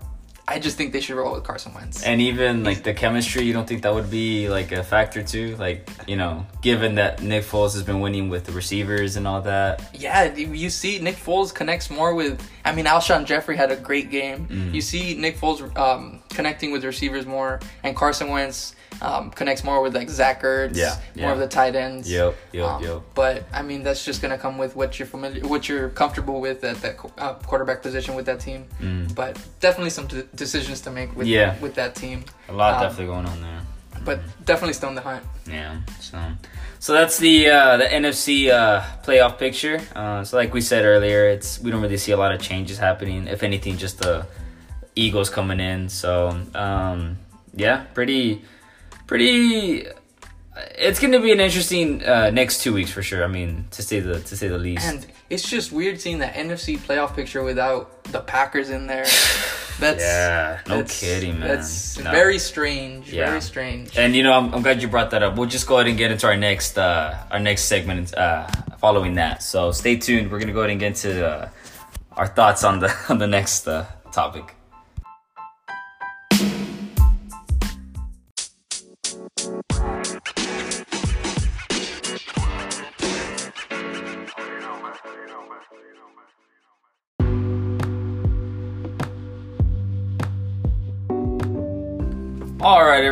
I 0.49 0.59
just 0.59 0.77
think 0.77 0.93
they 0.93 1.01
should 1.01 1.17
roll 1.17 1.33
with 1.33 1.43
Carson 1.43 1.73
Wentz. 1.73 2.03
and 2.03 2.21
even 2.21 2.63
like 2.63 2.83
the 2.83 2.93
chemistry, 2.93 3.43
you 3.43 3.51
don't 3.51 3.67
think 3.67 3.81
that 3.81 3.93
would 3.93 4.09
be 4.09 4.47
like 4.47 4.71
a 4.71 4.81
factor 4.81 5.21
too? 5.21 5.57
Like, 5.57 5.89
you 6.07 6.15
know, 6.15 6.45
given 6.61 6.95
that 6.95 7.21
Nick 7.21 7.43
Foles 7.43 7.73
has 7.73 7.83
been 7.83 7.99
winning 7.99 8.29
with 8.29 8.45
the 8.45 8.53
receivers 8.53 9.17
and 9.17 9.27
all 9.27 9.41
that. 9.41 9.89
yeah, 9.93 10.33
you 10.35 10.69
see 10.69 10.99
Nick 10.99 11.15
Foles 11.15 11.53
connects 11.53 11.89
more 11.89 12.15
with. 12.15 12.41
I 12.63 12.71
mean, 12.73 12.85
Alshon 12.85 13.25
Jeffery 13.25 13.57
had 13.57 13.71
a 13.71 13.75
great 13.75 14.09
game. 14.09 14.47
Mm-hmm. 14.47 14.73
You 14.73 14.81
see 14.81 15.15
Nick 15.15 15.37
Foles 15.37 15.77
um, 15.77 16.21
connecting 16.29 16.71
with 16.71 16.85
receivers 16.85 17.25
more, 17.25 17.59
and 17.83 17.95
Carson 17.95 18.29
Wentz 18.29 18.73
um, 19.01 19.29
connects 19.31 19.63
more 19.63 19.81
with 19.81 19.95
like 19.95 20.09
Zach 20.09 20.41
Ertz, 20.43 20.75
Yeah, 20.75 20.95
more 21.15 21.31
of 21.31 21.39
the 21.39 21.47
tight 21.47 21.75
ends. 21.75 22.09
Yep, 22.11 22.35
yep, 22.51 22.65
Um, 22.65 22.83
yep. 22.83 23.01
But 23.13 23.43
I 23.53 23.61
mean, 23.61 23.83
that's 23.83 24.03
just 24.03 24.21
gonna 24.21 24.37
come 24.37 24.57
with 24.57 24.75
what 24.75 24.97
you're 24.97 25.07
familiar, 25.07 25.47
what 25.47 25.69
you're 25.69 25.89
comfortable 25.89 26.41
with 26.41 26.63
at 26.63 26.81
that 26.81 26.97
uh, 27.17 27.33
quarterback 27.35 27.81
position 27.81 28.15
with 28.15 28.25
that 28.25 28.39
team. 28.39 28.65
But 29.15 29.37
definitely 29.59 29.91
some 29.91 30.07
d- 30.07 30.23
decisions 30.35 30.81
to 30.81 30.91
make 30.91 31.15
with 31.15 31.27
Mm. 31.27 31.31
Yeah. 31.31 31.59
with 31.59 31.75
that 31.75 31.95
team. 31.95 32.25
A 32.49 32.53
lot 32.53 32.73
Um, 32.75 32.81
definitely 32.81 33.05
going 33.13 33.25
on 33.27 33.41
there. 33.41 33.61
But 34.05 34.19
definitely 34.45 34.73
still 34.73 34.89
in 34.89 34.95
the 34.95 35.01
hunt. 35.01 35.23
Yeah. 35.49 35.77
So, 35.99 36.17
so 36.79 36.93
that's 36.93 37.17
the 37.17 37.49
uh, 37.49 37.77
the 37.77 37.85
NFC 37.85 38.49
uh, 38.49 38.81
playoff 39.03 39.37
picture. 39.37 39.81
Uh, 39.95 40.23
so, 40.23 40.37
like 40.37 40.53
we 40.53 40.61
said 40.61 40.85
earlier, 40.85 41.27
it's 41.29 41.59
we 41.59 41.71
don't 41.71 41.81
really 41.81 41.97
see 41.97 42.11
a 42.13 42.17
lot 42.17 42.31
of 42.31 42.39
changes 42.41 42.77
happening. 42.77 43.27
If 43.27 43.43
anything, 43.43 43.77
just 43.77 43.97
the 43.99 44.25
Eagles 44.95 45.29
coming 45.29 45.59
in. 45.59 45.89
So, 45.89 46.39
um, 46.55 47.17
yeah, 47.55 47.85
pretty, 47.93 48.43
pretty. 49.07 49.87
It's 50.77 50.99
going 50.99 51.11
to 51.13 51.19
be 51.19 51.31
an 51.31 51.39
interesting 51.39 52.03
uh, 52.03 52.31
next 52.31 52.61
two 52.63 52.73
weeks 52.73 52.91
for 52.91 53.03
sure. 53.03 53.23
I 53.23 53.27
mean, 53.27 53.67
to 53.71 53.81
say 53.83 53.99
the 53.99 54.19
to 54.19 54.37
say 54.37 54.47
the 54.47 54.57
least. 54.57 54.85
And 54.87 55.05
it's 55.29 55.47
just 55.47 55.71
weird 55.71 55.99
seeing 56.01 56.19
that 56.19 56.33
NFC 56.33 56.77
playoff 56.77 57.15
picture 57.15 57.43
without 57.43 58.03
the 58.05 58.21
Packers 58.21 58.69
in 58.69 58.87
there. 58.87 59.05
That's 59.79 60.01
yeah, 60.01 60.59
no 60.67 60.77
that's- 60.77 60.99
kidding, 60.99 61.37
man. 61.39 61.49
That's 61.49 61.99
No. 61.99 62.09
very 62.09 62.39
strange. 62.39 63.13
Yeah. 63.13 63.27
Very 63.27 63.41
strange. 63.41 63.95
And 63.95 64.15
you 64.15 64.23
know, 64.23 64.33
I'm, 64.33 64.51
I'm 64.51 64.63
glad 64.63 64.81
you 64.81 64.87
brought 64.87 65.11
that 65.11 65.21
up. 65.21 65.35
We'll 65.37 65.47
just 65.47 65.67
go 65.67 65.75
ahead 65.75 65.85
and 65.87 65.95
get 65.95 66.09
into 66.11 66.25
our 66.25 66.35
next 66.35 66.79
uh, 66.79 67.15
our 67.29 67.39
next 67.39 67.65
segment 67.65 68.11
uh, 68.17 68.47
following 68.79 69.13
that. 69.15 69.43
So 69.43 69.71
stay 69.71 69.95
tuned. 69.97 70.31
We're 70.31 70.39
gonna 70.39 70.51
go 70.53 70.61
ahead 70.61 70.71
and 70.71 70.79
get 70.79 70.87
into 71.05 71.23
uh, 71.23 71.49
our 72.13 72.25
thoughts 72.25 72.63
on 72.63 72.79
the 72.79 72.91
on 73.09 73.19
the 73.19 73.27
next 73.27 73.67
uh, 73.67 73.85
topic. 74.11 74.55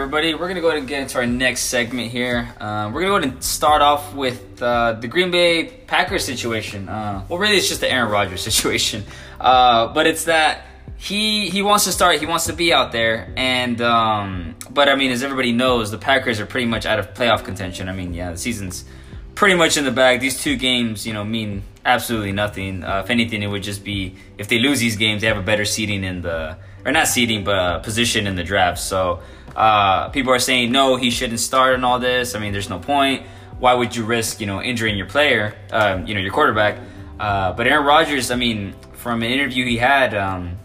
Everybody, 0.06 0.36
we're 0.36 0.48
gonna 0.48 0.62
go 0.62 0.68
ahead 0.68 0.78
and 0.78 0.88
get 0.88 1.02
into 1.02 1.18
our 1.18 1.26
next 1.26 1.62
segment 1.62 2.12
here. 2.12 2.54
Uh, 2.60 2.92
we're 2.94 3.02
gonna 3.02 3.12
go 3.12 3.18
ahead 3.18 3.34
and 3.34 3.44
start 3.44 3.82
off 3.82 4.14
with 4.14 4.62
uh, 4.62 4.94
the 4.94 5.08
Green 5.08 5.32
Bay 5.32 5.66
Packers 5.66 6.24
situation. 6.24 6.88
Uh, 6.88 7.26
well, 7.28 7.40
really, 7.40 7.58
it's 7.58 7.68
just 7.68 7.82
the 7.82 7.92
Aaron 7.92 8.12
Rodgers 8.12 8.42
situation, 8.50 9.04
uh, 9.40 9.88
but 9.96 10.06
it's 10.06 10.26
that 10.26 10.68
he 10.96 11.50
he 11.50 11.64
wants 11.64 11.86
to 11.86 11.92
start, 11.92 12.20
he 12.20 12.28
wants 12.28 12.46
to 12.46 12.54
be 12.54 12.72
out 12.72 12.92
there, 12.92 13.34
and 13.36 13.82
um, 13.82 14.56
but 14.70 14.90
I 14.90 14.96
mean, 14.96 15.10
as 15.10 15.24
everybody 15.24 15.54
knows, 15.54 15.90
the 15.90 15.98
Packers 15.98 16.40
are 16.40 16.46
pretty 16.46 16.68
much 16.68 16.86
out 16.86 17.00
of 17.00 17.16
playoff 17.16 17.44
contention. 17.44 17.90
I 17.90 17.94
mean, 17.94 18.14
yeah, 18.14 18.30
the 18.30 18.38
season's 18.38 18.86
pretty 19.34 19.56
much 19.56 19.76
in 19.76 19.86
the 19.86 19.92
bag. 19.92 20.20
These 20.20 20.40
two 20.40 20.56
games, 20.56 21.08
you 21.08 21.14
know, 21.14 21.24
mean 21.24 21.64
absolutely 21.84 22.32
nothing. 22.32 22.84
Uh, 22.84 23.02
if 23.04 23.10
anything, 23.10 23.42
it 23.42 23.48
would 23.48 23.64
just 23.64 23.84
be 23.84 24.18
if 24.38 24.50
they 24.50 24.60
lose 24.60 24.80
these 24.80 24.98
games, 24.98 25.22
they 25.22 25.28
have 25.30 25.38
a 25.38 25.42
better 25.42 25.66
seating 25.66 26.04
in 26.04 26.22
the 26.22 26.58
or 26.86 26.92
not 26.92 27.08
seating, 27.08 27.44
but 27.44 27.58
uh, 27.58 27.80
position 27.80 28.28
in 28.28 28.36
the 28.36 28.44
draft. 28.44 28.78
So 28.78 29.22
uh, 29.56 30.10
people 30.10 30.34
are 30.34 30.40
saying 30.40 30.72
no, 30.72 30.96
he 30.96 31.10
shouldn't 31.10 31.40
start 31.40 31.76
and 31.76 31.86
all 31.86 32.00
this. 32.00 32.36
I 32.36 32.40
mean, 32.40 32.52
there's 32.52 32.70
no 32.70 32.80
point. 32.80 33.24
Why 33.60 33.74
would 33.74 33.96
you 33.96 34.04
risk, 34.04 34.42
you 34.42 34.48
know, 34.48 34.62
injuring 34.62 34.98
your 34.98 35.08
player, 35.08 35.56
um, 35.72 36.06
you 36.06 36.14
know, 36.14 36.20
your 36.20 36.34
quarterback? 36.34 36.80
Uh, 37.20 37.54
but 37.54 37.68
Aaron 37.68 37.86
Rodgers, 37.86 38.32
I 38.32 38.36
mean, 38.36 38.76
from 38.94 39.24
an 39.24 39.30
interview 39.30 39.66
he 39.66 39.78
had, 39.78 40.14
um, 40.14 40.58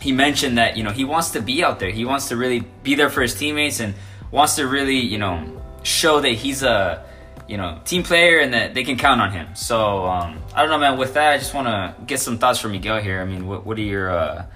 he 0.00 0.12
mentioned 0.12 0.58
that 0.58 0.76
you 0.76 0.82
know 0.82 0.90
he 0.90 1.04
wants 1.04 1.30
to 1.30 1.40
be 1.40 1.64
out 1.64 1.78
there. 1.78 1.90
He 1.90 2.04
wants 2.04 2.28
to 2.28 2.36
really 2.36 2.60
be 2.82 2.94
there 2.94 3.10
for 3.10 3.22
his 3.22 3.34
teammates 3.34 3.80
and 3.80 3.94
wants 4.30 4.56
to 4.56 4.66
really, 4.66 4.98
you 4.98 5.18
know, 5.18 5.62
show 5.82 6.20
that 6.20 6.30
he's 6.30 6.62
a 6.62 7.04
you 7.48 7.56
know 7.56 7.80
team 7.84 8.02
player 8.02 8.38
and 8.40 8.52
that 8.54 8.74
they 8.74 8.84
can 8.84 8.96
count 8.96 9.20
on 9.20 9.32
him. 9.32 9.54
So 9.54 10.04
um, 10.06 10.38
I 10.54 10.60
don't 10.60 10.70
know, 10.70 10.78
man. 10.78 10.98
With 10.98 11.14
that, 11.14 11.32
I 11.32 11.38
just 11.38 11.54
want 11.54 11.68
to 11.68 11.94
get 12.04 12.20
some 12.20 12.38
thoughts 12.38 12.58
from 12.58 12.72
Miguel 12.72 13.00
here. 13.00 13.20
I 13.20 13.24
mean, 13.24 13.46
what, 13.46 13.64
what 13.64 13.78
are 13.78 13.82
your 13.82 14.10
uh, 14.10 14.46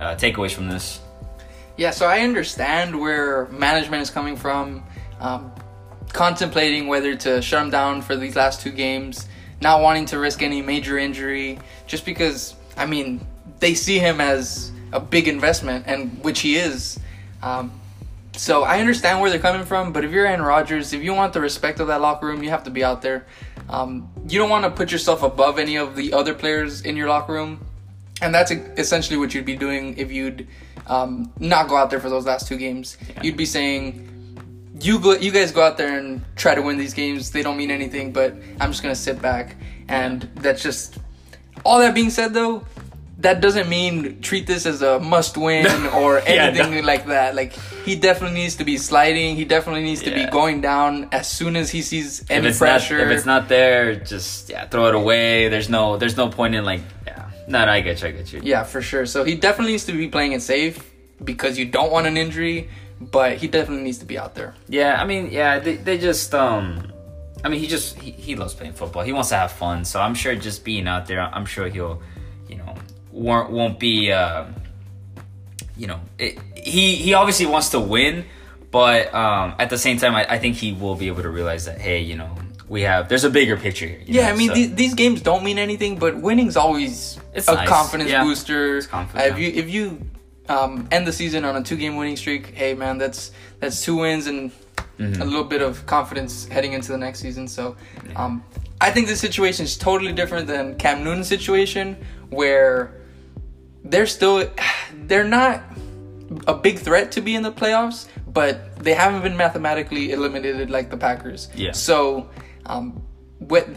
uh, 0.00 0.14
takeaways 0.16 0.52
from 0.52 0.68
this? 0.68 1.00
Yeah, 1.76 1.90
so 1.90 2.06
I 2.06 2.20
understand 2.20 2.98
where 3.00 3.46
management 3.46 4.02
is 4.02 4.10
coming 4.10 4.36
from, 4.36 4.84
um, 5.18 5.50
contemplating 6.12 6.86
whether 6.86 7.16
to 7.16 7.42
shut 7.42 7.64
him 7.64 7.70
down 7.70 8.00
for 8.00 8.14
these 8.14 8.36
last 8.36 8.60
two 8.60 8.70
games, 8.70 9.26
not 9.60 9.82
wanting 9.82 10.06
to 10.06 10.20
risk 10.20 10.40
any 10.42 10.62
major 10.62 10.98
injury, 10.98 11.58
just 11.88 12.04
because, 12.04 12.54
I 12.76 12.86
mean, 12.86 13.26
they 13.58 13.74
see 13.74 13.98
him 13.98 14.20
as 14.20 14.70
a 14.92 15.00
big 15.00 15.26
investment, 15.26 15.86
and 15.88 16.22
which 16.22 16.40
he 16.40 16.56
is. 16.56 17.00
Um, 17.42 17.72
so 18.36 18.62
I 18.62 18.78
understand 18.78 19.20
where 19.20 19.30
they're 19.30 19.40
coming 19.40 19.66
from, 19.66 19.92
but 19.92 20.04
if 20.04 20.12
you're 20.12 20.26
Aaron 20.26 20.42
Rodgers, 20.42 20.92
if 20.92 21.02
you 21.02 21.12
want 21.12 21.32
the 21.32 21.40
respect 21.40 21.80
of 21.80 21.88
that 21.88 22.00
locker 22.00 22.26
room, 22.26 22.42
you 22.44 22.50
have 22.50 22.64
to 22.64 22.70
be 22.70 22.84
out 22.84 23.02
there. 23.02 23.26
Um, 23.68 24.08
you 24.28 24.38
don't 24.38 24.50
want 24.50 24.64
to 24.64 24.70
put 24.70 24.92
yourself 24.92 25.24
above 25.24 25.58
any 25.58 25.76
of 25.76 25.96
the 25.96 26.12
other 26.12 26.34
players 26.34 26.82
in 26.82 26.96
your 26.96 27.08
locker 27.08 27.32
room, 27.32 27.64
and 28.24 28.34
that's 28.34 28.50
essentially 28.50 29.18
what 29.18 29.34
you'd 29.34 29.44
be 29.44 29.56
doing 29.56 29.96
if 29.98 30.10
you'd 30.10 30.48
um, 30.86 31.32
not 31.38 31.68
go 31.68 31.76
out 31.76 31.90
there 31.90 32.00
for 32.00 32.08
those 32.08 32.24
last 32.24 32.48
two 32.48 32.56
games. 32.56 32.96
Yeah. 33.08 33.22
You'd 33.22 33.36
be 33.36 33.46
saying, 33.46 34.08
"You 34.80 34.98
go, 34.98 35.12
you 35.12 35.30
guys 35.30 35.52
go 35.52 35.62
out 35.62 35.76
there 35.76 35.98
and 35.98 36.24
try 36.34 36.54
to 36.54 36.62
win 36.62 36.78
these 36.78 36.94
games. 36.94 37.30
They 37.30 37.42
don't 37.42 37.56
mean 37.56 37.70
anything, 37.70 38.12
but 38.12 38.34
I'm 38.60 38.70
just 38.70 38.82
gonna 38.82 38.94
sit 38.94 39.20
back." 39.20 39.56
And 39.88 40.22
that's 40.36 40.62
just. 40.62 40.98
All 41.64 41.78
that 41.78 41.94
being 41.94 42.10
said, 42.10 42.34
though, 42.34 42.66
that 43.18 43.40
doesn't 43.40 43.68
mean 43.68 44.20
treat 44.20 44.46
this 44.46 44.66
as 44.66 44.82
a 44.82 45.00
must 45.00 45.36
win 45.36 45.86
or 45.94 46.18
anything 46.20 46.72
yeah, 46.72 46.80
no. 46.80 46.86
like 46.86 47.06
that. 47.06 47.34
Like 47.34 47.52
he 47.84 47.96
definitely 47.96 48.38
needs 48.40 48.56
to 48.56 48.64
be 48.64 48.76
sliding. 48.76 49.36
He 49.36 49.44
definitely 49.44 49.82
needs 49.82 50.02
to 50.02 50.10
be 50.10 50.26
going 50.26 50.60
down 50.60 51.08
as 51.12 51.30
soon 51.30 51.56
as 51.56 51.70
he 51.70 51.82
sees 51.82 52.24
any 52.30 52.48
if 52.48 52.58
pressure. 52.58 52.98
Not, 52.98 53.06
if 53.06 53.16
it's 53.16 53.26
not 53.26 53.48
there, 53.48 53.96
just 53.96 54.50
yeah, 54.50 54.66
throw 54.66 54.86
it 54.86 54.94
away. 54.94 55.48
There's 55.48 55.68
no 55.68 55.96
there's 55.96 56.16
no 56.16 56.28
point 56.28 56.54
in 56.54 56.64
like 56.64 56.80
yeah. 57.06 57.23
No, 57.46 57.64
no, 57.64 57.72
I 57.72 57.80
get 57.80 58.02
you, 58.02 58.08
I 58.08 58.10
get 58.12 58.32
you. 58.32 58.40
Yeah, 58.42 58.64
for 58.64 58.80
sure. 58.80 59.06
So 59.06 59.24
he 59.24 59.34
definitely 59.34 59.72
needs 59.72 59.84
to 59.86 59.92
be 59.92 60.08
playing 60.08 60.32
it 60.32 60.42
safe 60.42 60.92
because 61.22 61.58
you 61.58 61.66
don't 61.66 61.92
want 61.92 62.06
an 62.06 62.16
injury, 62.16 62.68
but 63.00 63.36
he 63.36 63.48
definitely 63.48 63.84
needs 63.84 63.98
to 63.98 64.06
be 64.06 64.18
out 64.18 64.34
there. 64.34 64.54
Yeah, 64.68 65.00
I 65.00 65.04
mean, 65.04 65.30
yeah, 65.30 65.58
they, 65.58 65.76
they 65.76 65.98
just 65.98 66.34
um 66.34 66.92
I 67.44 67.48
mean, 67.48 67.60
he 67.60 67.66
just 67.66 67.98
he, 67.98 68.10
he 68.12 68.36
loves 68.36 68.54
playing 68.54 68.72
football. 68.72 69.02
He 69.02 69.12
wants 69.12 69.28
to 69.28 69.36
have 69.36 69.52
fun. 69.52 69.84
So 69.84 70.00
I'm 70.00 70.14
sure 70.14 70.34
just 70.34 70.64
being 70.64 70.88
out 70.88 71.06
there, 71.06 71.20
I'm 71.20 71.44
sure 71.44 71.68
he'll 71.68 72.02
you 72.48 72.56
know, 72.56 72.74
won't 73.12 73.50
won't 73.50 73.78
be 73.78 74.12
uh, 74.12 74.46
you 75.76 75.86
know 75.86 76.00
it, 76.18 76.38
he 76.56 76.96
he 76.96 77.14
obviously 77.14 77.46
wants 77.46 77.70
to 77.70 77.80
win 77.80 78.24
but 78.70 79.12
um, 79.14 79.54
at 79.58 79.70
the 79.70 79.78
same 79.78 79.98
time 79.98 80.14
I, 80.14 80.26
I, 80.34 80.38
think 80.38 80.56
he 80.56 80.72
will 80.72 80.96
be 80.96 81.06
able 81.06 81.22
to 81.22 81.30
realize 81.30 81.64
that 81.66 81.80
hey 81.80 82.00
you 82.00 82.16
know 82.16 82.36
we 82.68 82.82
have 82.82 83.08
there's 83.08 83.24
a 83.24 83.30
bigger 83.30 83.56
picture 83.56 83.86
here 83.86 84.02
yeah 84.06 84.22
know, 84.22 84.34
i 84.34 84.36
mean 84.36 84.48
so. 84.48 84.54
these, 84.54 84.74
these, 84.74 84.94
games 84.94 85.20
don't 85.20 85.44
mean 85.44 85.58
anything 85.58 85.98
but 85.98 86.16
winning's 86.16 86.56
always 86.56 87.18
it's 87.34 87.48
a 87.48 87.54
nice. 87.54 87.68
confidence 87.68 88.10
yeah. 88.10 88.22
booster 88.22 88.80
confidence, 88.82 89.30
uh, 89.30 89.34
if 89.34 89.38
you 89.38 89.48
if 89.48 89.70
you 89.70 90.00
um, 90.46 90.86
end 90.90 91.06
the 91.06 91.12
season 91.12 91.44
on 91.44 91.56
a 91.56 91.62
two 91.62 91.76
game 91.76 91.96
winning 91.96 92.16
streak 92.16 92.48
hey 92.54 92.74
man 92.74 92.98
that's 92.98 93.32
that's 93.60 93.82
two 93.82 93.96
wins 93.96 94.26
and 94.26 94.50
mm-hmm. 94.98 95.20
a 95.20 95.24
little 95.24 95.44
bit 95.44 95.62
of 95.62 95.84
confidence 95.86 96.46
heading 96.48 96.72
into 96.72 96.92
the 96.92 96.98
next 96.98 97.20
season 97.20 97.48
so 97.48 97.76
um, 98.16 98.44
i 98.80 98.90
think 98.90 99.06
this 99.06 99.20
situation 99.20 99.64
is 99.64 99.76
totally 99.76 100.12
different 100.12 100.46
than 100.46 100.76
cam 100.76 101.02
newton's 101.02 101.28
situation 101.28 101.96
where 102.30 102.92
they're 103.84 104.06
still 104.06 104.50
they're 105.06 105.24
not 105.24 105.62
a 106.46 106.54
big 106.54 106.78
threat 106.78 107.12
to 107.12 107.20
be 107.20 107.34
in 107.34 107.42
the 107.42 107.52
playoffs, 107.52 108.08
but 108.26 108.76
they 108.78 108.94
haven't 108.94 109.22
been 109.22 109.36
mathematically 109.36 110.12
eliminated 110.12 110.70
like 110.70 110.90
the 110.90 110.96
Packers. 110.96 111.48
Yeah. 111.54 111.72
So, 111.72 112.28
um, 112.66 113.02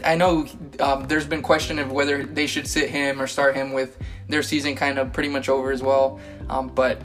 I 0.04 0.16
know, 0.16 0.46
um, 0.80 1.06
there's 1.08 1.26
been 1.26 1.42
question 1.42 1.78
of 1.78 1.92
whether 1.92 2.24
they 2.24 2.46
should 2.46 2.66
sit 2.66 2.90
him 2.90 3.20
or 3.20 3.26
start 3.26 3.54
him 3.54 3.72
with 3.72 3.98
their 4.28 4.42
season 4.42 4.76
kind 4.76 4.98
of 4.98 5.12
pretty 5.12 5.28
much 5.28 5.48
over 5.48 5.72
as 5.72 5.82
well. 5.82 6.20
Um, 6.48 6.68
but 6.68 7.02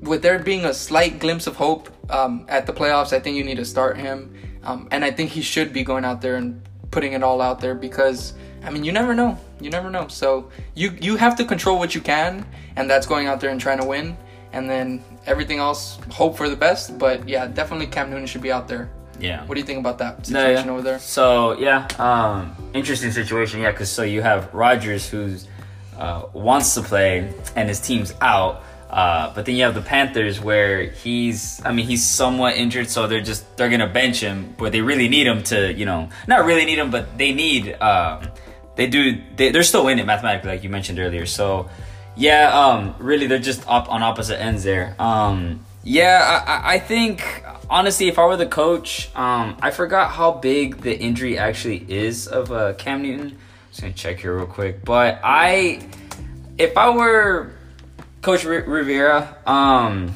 with 0.00 0.22
there 0.22 0.38
being 0.38 0.64
a 0.64 0.74
slight 0.74 1.18
glimpse 1.18 1.46
of 1.46 1.56
hope 1.56 1.90
um, 2.10 2.46
at 2.48 2.66
the 2.66 2.72
playoffs, 2.72 3.12
I 3.12 3.20
think 3.20 3.36
you 3.36 3.44
need 3.44 3.56
to 3.56 3.64
start 3.64 3.96
him, 3.96 4.34
um, 4.62 4.88
and 4.90 5.04
I 5.04 5.10
think 5.10 5.30
he 5.30 5.42
should 5.42 5.72
be 5.72 5.84
going 5.84 6.04
out 6.04 6.20
there 6.20 6.36
and 6.36 6.62
putting 6.90 7.12
it 7.12 7.22
all 7.22 7.40
out 7.40 7.60
there 7.60 7.74
because 7.74 8.34
I 8.64 8.70
mean, 8.70 8.84
you 8.84 8.92
never 8.92 9.14
know. 9.14 9.38
You 9.60 9.70
never 9.70 9.90
know. 9.90 10.08
So 10.08 10.50
you 10.74 10.96
you 11.00 11.16
have 11.16 11.36
to 11.36 11.44
control 11.44 11.78
what 11.78 11.94
you 11.94 12.00
can, 12.00 12.44
and 12.74 12.90
that's 12.90 13.06
going 13.06 13.28
out 13.28 13.40
there 13.40 13.50
and 13.50 13.60
trying 13.60 13.80
to 13.80 13.86
win. 13.86 14.16
And 14.52 14.68
then 14.68 15.04
everything 15.26 15.58
else, 15.58 15.98
hope 16.10 16.36
for 16.36 16.48
the 16.48 16.56
best. 16.56 16.98
But 16.98 17.28
yeah, 17.28 17.46
definitely 17.46 17.86
Cam 17.86 18.10
Newton 18.10 18.26
should 18.26 18.42
be 18.42 18.50
out 18.50 18.66
there. 18.68 18.90
Yeah. 19.18 19.44
What 19.46 19.54
do 19.54 19.60
you 19.60 19.66
think 19.66 19.78
about 19.78 19.98
that 19.98 20.26
situation 20.26 20.66
no, 20.66 20.72
yeah. 20.72 20.78
over 20.78 20.82
there? 20.82 20.98
So 20.98 21.58
yeah, 21.58 21.88
um, 21.98 22.56
interesting 22.74 23.12
situation. 23.12 23.60
Yeah, 23.60 23.70
because 23.70 23.90
so 23.90 24.02
you 24.02 24.22
have 24.22 24.52
Rodgers 24.52 25.08
who's 25.08 25.48
uh, 25.96 26.24
wants 26.32 26.74
to 26.74 26.82
play 26.82 27.32
and 27.54 27.68
his 27.68 27.80
team's 27.80 28.12
out. 28.20 28.62
Uh, 28.90 29.34
but 29.34 29.44
then 29.44 29.56
you 29.56 29.64
have 29.64 29.74
the 29.74 29.82
Panthers 29.82 30.40
where 30.40 30.84
he's, 30.84 31.60
I 31.64 31.72
mean, 31.72 31.86
he's 31.86 32.04
somewhat 32.04 32.54
injured, 32.56 32.88
so 32.88 33.08
they're 33.08 33.20
just 33.20 33.56
they're 33.56 33.68
gonna 33.68 33.88
bench 33.88 34.20
him, 34.20 34.54
but 34.56 34.70
they 34.70 34.80
really 34.80 35.08
need 35.08 35.26
him 35.26 35.42
to, 35.44 35.72
you 35.72 35.84
know, 35.84 36.08
not 36.28 36.44
really 36.44 36.64
need 36.64 36.78
him, 36.78 36.92
but 36.92 37.18
they 37.18 37.34
need 37.34 37.72
um, 37.82 38.28
they 38.76 38.86
do 38.86 39.20
they, 39.34 39.50
they're 39.50 39.62
still 39.62 39.88
in 39.88 39.98
it 39.98 40.06
mathematically 40.06 40.50
like 40.50 40.62
you 40.62 40.68
mentioned 40.70 40.98
earlier 40.98 41.26
so 41.26 41.68
yeah 42.14 42.50
um 42.52 42.94
really 42.98 43.26
they're 43.26 43.38
just 43.38 43.66
up 43.66 43.90
on 43.90 44.02
opposite 44.02 44.40
ends 44.40 44.62
there 44.62 44.94
um 44.98 45.64
yeah 45.82 46.44
i 46.46 46.74
i 46.74 46.78
think 46.78 47.42
honestly 47.68 48.08
if 48.08 48.18
i 48.18 48.24
were 48.24 48.36
the 48.36 48.46
coach 48.46 49.08
um 49.14 49.56
i 49.60 49.70
forgot 49.70 50.10
how 50.10 50.32
big 50.32 50.78
the 50.82 50.96
injury 50.98 51.38
actually 51.38 51.84
is 51.88 52.26
of 52.26 52.52
uh 52.52 52.72
cam 52.74 53.02
newton 53.02 53.36
just 53.70 53.80
gonna 53.80 53.92
check 53.92 54.18
here 54.20 54.36
real 54.36 54.46
quick 54.46 54.84
but 54.84 55.20
i 55.22 55.80
if 56.58 56.76
i 56.76 56.90
were 56.90 57.52
coach 58.22 58.44
R- 58.44 58.62
rivera 58.62 59.36
um 59.46 60.14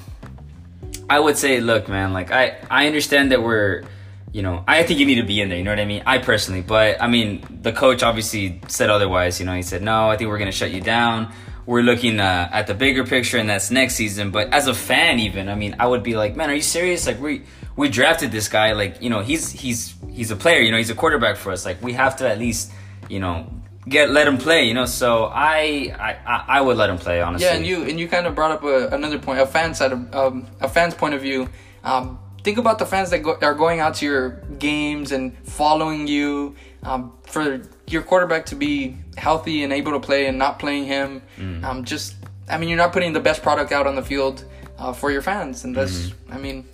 i 1.09 1.19
would 1.19 1.37
say 1.37 1.61
look 1.61 1.89
man 1.89 2.13
like 2.13 2.31
i 2.31 2.57
i 2.71 2.87
understand 2.87 3.33
that 3.33 3.43
we're 3.43 3.85
you 4.33 4.43
know, 4.43 4.63
I 4.67 4.83
think 4.85 5.01
you 5.01 5.07
need 5.07 5.17
to 5.17 5.27
be 5.27 5.41
in 5.41 5.49
there. 5.49 5.59
You 5.59 5.65
know 5.65 5.73
what 5.73 5.81
I 5.81 5.85
mean? 5.85 6.03
I 6.07 6.19
personally, 6.19 6.63
but 6.63 7.03
I 7.03 7.09
mean, 7.09 7.45
the 7.63 7.73
coach 7.73 8.03
obviously 8.03 8.61
said 8.69 8.89
otherwise. 8.89 9.41
You 9.41 9.47
know, 9.47 9.55
he 9.55 9.63
said, 9.63 9.83
"No, 9.83 10.09
I 10.09 10.17
think 10.17 10.31
we're 10.31 10.39
to 10.39 10.53
shut 10.53 10.71
you 10.71 10.81
down. 10.81 11.33
We're 11.67 11.83
looking 11.83 12.21
uh, 12.21 12.49
at 12.53 12.67
the 12.67 12.75
bigger 12.75 13.05
picture, 13.05 13.39
and 13.39 13.49
that's 13.49 13.71
next 13.71 13.95
season." 13.95 14.31
But 14.31 14.53
as 14.53 14.67
a 14.67 14.75
fan, 14.75 15.19
even, 15.21 15.49
I 15.49 15.55
mean, 15.55 15.77
I 15.79 15.87
would 15.87 16.03
be 16.03 16.15
like, 16.17 16.37
"Man, 16.37 16.51
are 16.51 16.55
you 16.55 16.63
serious? 16.63 17.07
Like, 17.07 17.21
we 17.21 17.43
we 17.77 17.89
drafted 17.89 18.33
this 18.33 18.49
guy. 18.49 18.73
Like, 18.73 19.01
you 19.03 19.11
know, 19.11 19.21
he's 19.21 19.51
he's 19.51 19.95
he's 20.11 20.31
a 20.31 20.37
player. 20.37 20.61
You 20.61 20.71
know, 20.73 20.79
he's 20.79 20.91
a 20.91 20.95
quarterback 20.95 21.37
for 21.37 21.53
us. 21.53 21.65
Like, 21.65 21.83
we 21.83 21.93
have 21.95 22.17
to 22.17 22.29
at 22.29 22.39
least, 22.39 22.73
you 23.09 23.21
know." 23.21 23.47
Get 23.89 24.11
let 24.11 24.29
him 24.29 24.37
play, 24.37 24.65
you 24.65 24.75
know. 24.75 24.85
So 24.85 25.25
I, 25.25 25.91
I 25.99 26.45
I 26.59 26.61
would 26.61 26.77
let 26.77 26.91
him 26.91 26.99
play, 26.99 27.23
honestly. 27.23 27.49
Yeah, 27.49 27.55
and 27.55 27.67
you 27.67 27.83
and 27.83 27.99
you 27.99 28.09
kind 28.09 28.27
of 28.27 28.35
brought 28.35 28.51
up 28.51 28.63
a, 28.63 28.89
another 28.89 29.19
point, 29.19 29.41
a 29.41 29.47
fan 29.47 29.75
side 29.75 29.93
of 29.93 30.15
um, 30.15 30.47
a 30.61 30.69
fan's 30.69 30.95
point 30.95 31.15
of 31.15 31.23
view. 31.23 31.49
Um, 31.83 32.19
think 32.43 32.59
about 32.59 32.79
the 32.79 32.87
fans 32.87 33.11
that 33.11 33.21
go, 33.21 33.39
are 33.43 33.55
going 33.55 33.81
out 33.81 33.95
to 33.97 34.07
your 34.07 34.31
games 34.59 35.13
and 35.13 35.37
following 35.47 36.07
you 36.07 36.57
um, 36.83 37.13
for 37.25 37.63
your 37.87 38.03
quarterback 38.03 38.47
to 38.47 38.55
be 38.55 38.97
healthy 39.17 39.63
and 39.63 39.73
able 39.73 39.93
to 39.93 40.01
play 40.01 40.27
and 40.27 40.39
not 40.39 40.59
playing 40.59 40.85
him. 40.87 41.23
Mm. 41.37 41.65
Um, 41.65 41.85
just, 41.85 42.17
I 42.49 42.59
mean, 42.59 42.69
you're 42.69 42.79
not 42.79 42.93
putting 42.93 43.13
the 43.13 43.21
best 43.21 43.43
product 43.43 43.73
out 43.73 43.87
on 43.87 43.95
the 43.95 44.03
field 44.03 44.45
uh, 44.79 44.93
for 44.93 45.11
your 45.11 45.23
fans, 45.23 45.65
and 45.65 45.75
that's, 45.75 46.09
mm. 46.09 46.15
I 46.31 46.39
mean, 46.39 46.67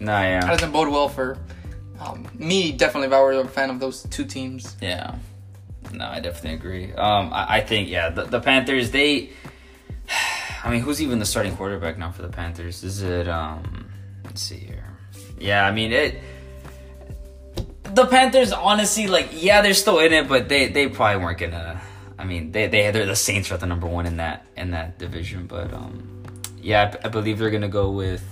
nah, 0.00 0.20
yeah, 0.22 0.40
that 0.40 0.50
doesn't 0.50 0.72
bode 0.72 0.88
well 0.88 1.08
for 1.08 1.38
um, 2.00 2.26
me. 2.34 2.72
Definitely, 2.72 3.08
if 3.08 3.12
I 3.12 3.20
were 3.20 3.32
a 3.32 3.46
fan 3.46 3.70
of 3.70 3.78
those 3.78 4.02
two 4.04 4.24
teams. 4.24 4.76
Yeah, 4.80 5.14
no, 5.92 6.06
I 6.06 6.20
definitely 6.20 6.54
agree. 6.54 6.92
Um, 6.92 7.32
I, 7.32 7.58
I 7.58 7.60
think 7.60 7.88
yeah, 7.88 8.10
the, 8.10 8.24
the 8.24 8.40
Panthers 8.40 8.90
they. 8.90 9.30
I 10.64 10.70
mean, 10.70 10.80
who's 10.80 11.02
even 11.02 11.18
the 11.18 11.26
starting 11.26 11.56
quarterback 11.56 11.98
now 11.98 12.12
for 12.12 12.22
the 12.22 12.28
Panthers? 12.28 12.84
Is 12.84 13.02
it 13.02 13.28
um 13.28 13.82
let's 14.24 14.42
see 14.42 14.58
here. 14.58 14.81
Yeah, 15.42 15.66
I 15.66 15.72
mean 15.72 15.92
it. 15.92 16.20
The 17.82 18.06
Panthers, 18.06 18.52
honestly, 18.52 19.08
like 19.08 19.30
yeah, 19.32 19.60
they're 19.60 19.74
still 19.74 19.98
in 19.98 20.12
it, 20.12 20.28
but 20.28 20.48
they 20.48 20.68
they 20.68 20.88
probably 20.88 21.22
weren't 21.22 21.38
gonna. 21.38 21.82
I 22.16 22.24
mean, 22.24 22.52
they 22.52 22.68
they 22.68 22.90
they're 22.92 23.06
the 23.06 23.16
Saints 23.16 23.50
are 23.50 23.58
the 23.58 23.66
number 23.66 23.88
one 23.88 24.06
in 24.06 24.18
that 24.18 24.46
in 24.56 24.70
that 24.70 24.98
division, 24.98 25.46
but 25.46 25.74
um, 25.74 26.22
yeah, 26.62 26.94
I, 27.02 27.06
I 27.06 27.10
believe 27.10 27.38
they're 27.38 27.50
gonna 27.50 27.68
go 27.68 27.90
with 27.90 28.22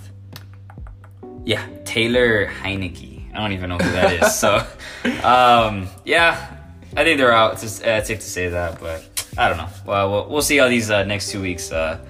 yeah 1.45 1.67
Taylor 1.85 2.47
Heinicke. 2.47 3.35
I 3.35 3.39
don't 3.39 3.53
even 3.53 3.71
know 3.71 3.79
who 3.79 3.91
that 3.93 4.23
is. 4.23 4.35
So, 4.35 4.57
um, 5.25 5.89
yeah, 6.05 6.57
I 6.97 7.05
think 7.05 7.19
they're 7.19 7.33
out. 7.33 7.55
It's, 7.55 7.63
just, 7.63 7.85
uh, 7.85 7.91
it's 7.91 8.09
safe 8.09 8.21
to 8.21 8.27
say 8.27 8.49
that, 8.49 8.81
but 8.81 9.05
I 9.37 9.49
don't 9.49 9.59
know. 9.59 9.69
Well, 9.85 10.11
we'll, 10.11 10.29
we'll 10.29 10.43
see 10.43 10.57
how 10.59 10.69
these 10.69 10.91
uh, 10.91 11.05
next 11.05 11.31
two 11.31 11.41
weeks 11.41 11.71
uh, 11.71 12.05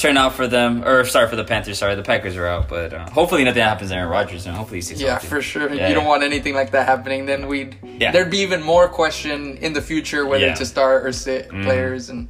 turn 0.00 0.16
out 0.16 0.34
for 0.34 0.46
them. 0.46 0.82
Or 0.84 1.04
sorry 1.04 1.28
for 1.28 1.36
the 1.36 1.44
Panthers. 1.44 1.78
Sorry, 1.78 1.94
the 1.94 2.02
Packers 2.02 2.36
are 2.36 2.46
out, 2.46 2.68
but 2.68 2.92
uh, 2.92 3.08
hopefully 3.10 3.44
nothing 3.44 3.62
happens 3.62 3.90
to 3.90 3.96
Aaron 3.96 4.08
Rodgers, 4.10 4.46
and 4.46 4.56
hopefully 4.56 4.78
he 4.78 4.82
stays 4.82 5.00
Yeah, 5.02 5.18
for 5.18 5.40
sure. 5.42 5.72
Yeah, 5.72 5.88
you 5.88 5.94
don't 5.94 6.06
want 6.06 6.22
anything 6.22 6.54
like 6.54 6.70
that 6.72 6.86
happening. 6.86 7.26
Then 7.26 7.46
we'd 7.48 7.76
Yeah. 7.82 8.10
there'd 8.12 8.30
be 8.30 8.38
even 8.38 8.62
more 8.62 8.88
question 8.88 9.56
in 9.58 9.72
the 9.72 9.82
future 9.82 10.26
whether 10.26 10.46
Yeah. 10.46 10.54
To 10.54 10.64
start 10.66 11.06
or 11.06 11.12
sit 11.12 11.48
players, 11.50 12.08
and 12.10 12.28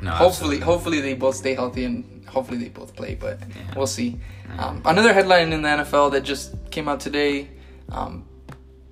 No, 0.00 0.10
hopefully, 0.10 0.26
absolutely. 0.28 0.60
hopefully 0.60 1.00
they 1.00 1.14
both 1.14 1.36
stay 1.36 1.54
healthy 1.54 1.84
and 1.84 2.24
hopefully 2.28 2.58
they 2.58 2.68
both 2.68 2.94
play. 2.94 3.14
But 3.18 3.40
Yeah. 3.40 3.62
we'll 3.76 3.86
see. 3.86 4.18
Um, 4.58 4.82
another 4.84 5.12
headline 5.12 5.52
in 5.52 5.62
the 5.62 5.68
NFL 5.68 6.10
that 6.10 6.22
just 6.22 6.54
came 6.70 6.86
out 6.88 7.00
today: 7.00 7.48
um, 7.90 8.24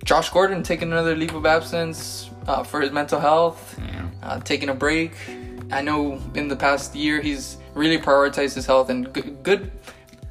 Josh 0.03 0.29
Gordon 0.29 0.63
taking 0.63 0.91
another 0.91 1.15
leave 1.15 1.33
of 1.35 1.45
absence 1.45 2.29
uh, 2.47 2.63
for 2.63 2.81
his 2.81 2.91
mental 2.91 3.19
health, 3.19 3.79
Yeah. 3.79 4.01
uh, 4.23 4.39
taking 4.39 4.69
a 4.69 4.73
break. 4.73 5.11
I 5.71 5.81
know 5.81 6.19
in 6.35 6.47
the 6.47 6.55
past 6.55 6.95
year 6.95 7.21
he's 7.21 7.57
really 7.75 7.99
prioritized 7.99 8.55
his 8.55 8.65
health 8.65 8.89
and 8.89 9.13
good, 9.13 9.43
good 9.43 9.71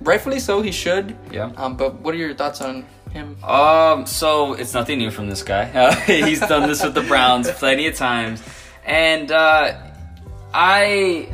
rightfully 0.00 0.40
so. 0.40 0.62
He 0.62 0.72
should. 0.72 1.16
Yeah. 1.30 1.52
Um, 1.56 1.76
but 1.76 2.00
what 2.00 2.14
are 2.14 2.18
your 2.18 2.34
thoughts 2.34 2.60
on 2.60 2.86
him? 3.12 3.42
Um, 3.44 4.06
so 4.06 4.54
it's 4.54 4.74
nothing 4.74 4.98
new 4.98 5.10
from 5.10 5.28
this 5.28 5.42
guy. 5.42 5.70
Uh, 5.74 5.94
he's 6.06 6.40
done 6.40 6.68
this 6.68 6.82
with 6.82 6.94
the 6.94 7.02
Browns 7.02 7.50
plenty 7.50 7.86
of 7.86 7.94
times, 7.94 8.42
and 8.84 9.30
uh, 9.30 9.76
I. 10.52 11.28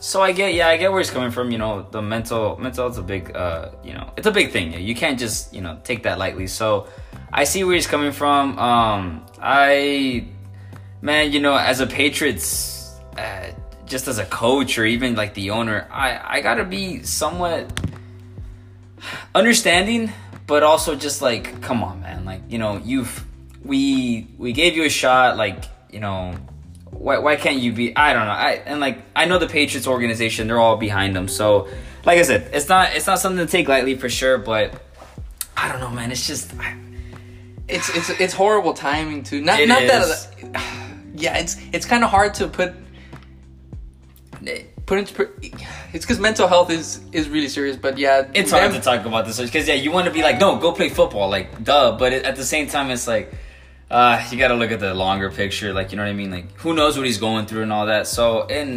So 0.00 0.22
I 0.22 0.32
get, 0.32 0.54
yeah, 0.54 0.68
I 0.68 0.78
get 0.78 0.90
where 0.90 1.00
he's 1.00 1.10
coming 1.10 1.30
from. 1.30 1.50
You 1.50 1.58
know, 1.58 1.86
the 1.90 2.00
mental, 2.00 2.56
mental 2.56 2.88
is 2.88 2.96
a 2.96 3.02
big, 3.02 3.36
uh, 3.36 3.68
you 3.84 3.92
know, 3.92 4.10
it's 4.16 4.26
a 4.26 4.30
big 4.30 4.50
thing. 4.50 4.72
You 4.72 4.94
can't 4.94 5.18
just, 5.18 5.52
you 5.52 5.60
know, 5.60 5.78
take 5.84 6.04
that 6.04 6.18
lightly. 6.18 6.46
So 6.46 6.88
I 7.30 7.44
see 7.44 7.64
where 7.64 7.74
he's 7.74 7.86
coming 7.86 8.10
from. 8.10 8.58
Um, 8.58 9.26
I, 9.38 10.26
man, 11.02 11.32
you 11.32 11.40
know, 11.40 11.54
as 11.54 11.80
a 11.80 11.86
Patriots, 11.86 12.98
uh, 13.18 13.50
just 13.90 14.08
as 14.08 14.18
a 14.18 14.24
coach 14.24 14.78
or 14.78 14.86
even 14.86 15.16
like 15.16 15.34
the 15.34 15.50
owner, 15.50 15.86
I, 15.90 16.36
I 16.36 16.40
gotta 16.40 16.64
be 16.64 17.02
somewhat 17.02 17.68
understanding, 19.34 20.12
but 20.46 20.62
also 20.62 20.94
just 20.94 21.20
like, 21.20 21.60
come 21.60 21.82
on, 21.82 22.00
man. 22.00 22.24
Like, 22.24 22.42
you 22.48 22.58
know, 22.58 22.80
you've 22.82 23.26
we 23.64 24.28
we 24.38 24.52
gave 24.52 24.76
you 24.76 24.84
a 24.84 24.88
shot. 24.88 25.36
Like, 25.36 25.64
you 25.90 26.00
know, 26.00 26.34
why 26.90 27.18
why 27.18 27.36
can't 27.36 27.58
you 27.58 27.72
be? 27.72 27.94
I 27.96 28.12
don't 28.14 28.24
know. 28.26 28.32
I 28.32 28.52
and 28.64 28.80
like 28.80 28.98
I 29.14 29.24
know 29.26 29.38
the 29.38 29.48
Patriots 29.48 29.86
organization, 29.86 30.46
they're 30.46 30.60
all 30.60 30.76
behind 30.76 31.14
them. 31.14 31.28
So, 31.28 31.68
like 32.04 32.18
I 32.18 32.22
said, 32.22 32.50
it's 32.54 32.68
not 32.68 32.94
it's 32.94 33.06
not 33.06 33.18
something 33.18 33.44
to 33.44 33.50
take 33.50 33.68
lightly 33.68 33.96
for 33.96 34.08
sure. 34.08 34.38
But 34.38 34.80
I 35.56 35.68
don't 35.68 35.80
know, 35.80 35.90
man. 35.90 36.12
It's 36.12 36.26
just 36.26 36.54
I, 36.58 36.76
It's 37.68 37.88
it's 37.94 38.08
it's 38.20 38.34
horrible 38.34 38.72
timing 38.72 39.24
too. 39.24 39.40
Not 39.40 39.60
It 39.60 39.68
not 39.68 39.82
is. 39.82 40.26
that. 40.26 40.62
Yeah, 41.12 41.36
it's 41.36 41.56
it's 41.72 41.84
kind 41.84 42.02
of 42.02 42.08
hard 42.08 42.32
to 42.34 42.48
put 42.48 42.72
put 44.90 44.98
into. 44.98 45.14
per- 45.14 45.30
It's 45.94 46.04
because 46.04 46.18
mental 46.28 46.46
health 46.54 46.70
is 46.78 46.86
is 47.18 47.24
really 47.34 47.48
serious. 47.48 47.76
But 47.86 47.94
yeah, 48.04 48.28
it's 48.40 48.50
hard 48.50 48.72
to 48.72 48.80
talk 48.90 49.06
about 49.06 49.24
this 49.26 49.40
because 49.40 49.66
yeah, 49.70 49.78
you 49.84 49.90
want 49.96 50.06
to 50.10 50.12
be 50.18 50.22
like, 50.28 50.38
no, 50.44 50.48
go 50.66 50.72
play 50.80 50.88
football, 51.00 51.28
like 51.36 51.48
duh. 51.68 51.96
But 52.02 52.12
it, 52.12 52.22
at 52.30 52.36
the 52.36 52.44
same 52.54 52.66
time, 52.74 52.90
it's 52.90 53.06
like. 53.14 53.26
Uh, 53.98 54.24
you 54.30 54.38
got 54.38 54.48
to 54.54 54.54
look 54.54 54.70
at 54.70 54.78
the 54.78 54.94
longer 54.94 55.28
picture, 55.32 55.72
like 55.78 55.90
you 55.90 55.96
know 55.96 56.04
what 56.04 56.10
I 56.16 56.20
mean. 56.22 56.30
Like, 56.30 56.46
who 56.62 56.74
knows 56.78 56.96
what 56.96 57.06
he's 57.10 57.18
going 57.18 57.46
through 57.46 57.64
and 57.66 57.72
all 57.72 57.86
that. 57.86 58.06
So, 58.06 58.46
and 58.58 58.70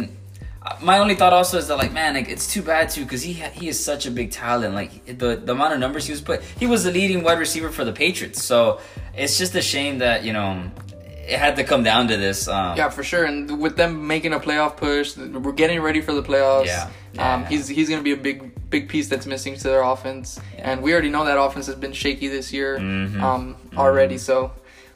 uh, 0.60 0.74
my 0.82 0.98
only 0.98 1.14
thought 1.14 1.32
also 1.32 1.56
is 1.56 1.68
that 1.68 1.76
like, 1.78 1.92
man, 1.92 2.14
like 2.18 2.28
it's 2.28 2.52
too 2.52 2.62
bad 2.62 2.90
too 2.94 3.04
because 3.06 3.22
he 3.22 3.34
ha- 3.34 3.54
he 3.60 3.68
is 3.68 3.78
such 3.90 4.06
a 4.06 4.10
big 4.10 4.32
talent. 4.32 4.74
Like 4.74 4.92
the 5.06 5.36
the 5.36 5.52
amount 5.52 5.72
of 5.74 5.78
numbers 5.78 6.04
he 6.06 6.10
was 6.16 6.20
put, 6.20 6.42
he 6.58 6.66
was 6.66 6.82
the 6.82 6.90
leading 6.90 7.22
wide 7.22 7.38
receiver 7.38 7.70
for 7.70 7.84
the 7.84 7.92
Patriots. 7.92 8.42
So 8.42 8.80
it's 9.22 9.38
just 9.38 9.54
a 9.54 9.62
shame 9.62 9.98
that 9.98 10.24
you 10.24 10.32
know 10.32 10.50
it 11.26 11.38
had 11.38 11.56
to 11.56 11.64
come 11.64 11.82
down 11.82 12.08
to 12.08 12.16
this. 12.16 12.48
Um, 12.48 12.76
Yeah, 12.76 12.88
for 12.90 13.02
sure. 13.02 13.24
And 13.24 13.60
with 13.60 13.76
them 13.76 14.06
making 14.06 14.32
a 14.32 14.40
playoff 14.40 14.76
push, 14.76 15.16
we're 15.16 15.52
getting 15.52 15.80
ready 15.80 16.00
for 16.00 16.12
the 16.12 16.22
playoffs. 16.22 16.66
Yeah. 16.66 16.90
Yeah. 17.14 17.34
Um, 17.34 17.44
he's 17.46 17.68
he's 17.68 17.88
gonna 17.88 18.02
be 18.02 18.12
a 18.12 18.16
big 18.16 18.50
big 18.70 18.88
piece 18.88 19.08
that's 19.08 19.24
missing 19.26 19.54
to 19.56 19.62
their 19.64 19.82
offense, 19.82 20.40
and 20.58 20.82
we 20.82 20.92
already 20.92 21.08
know 21.10 21.24
that 21.24 21.38
offense 21.38 21.66
has 21.66 21.76
been 21.76 21.92
shaky 21.92 22.28
this 22.28 22.52
year 22.52 22.78
Mhm. 22.78 23.20
um, 23.22 23.56
already. 23.76 24.18
So 24.18 24.50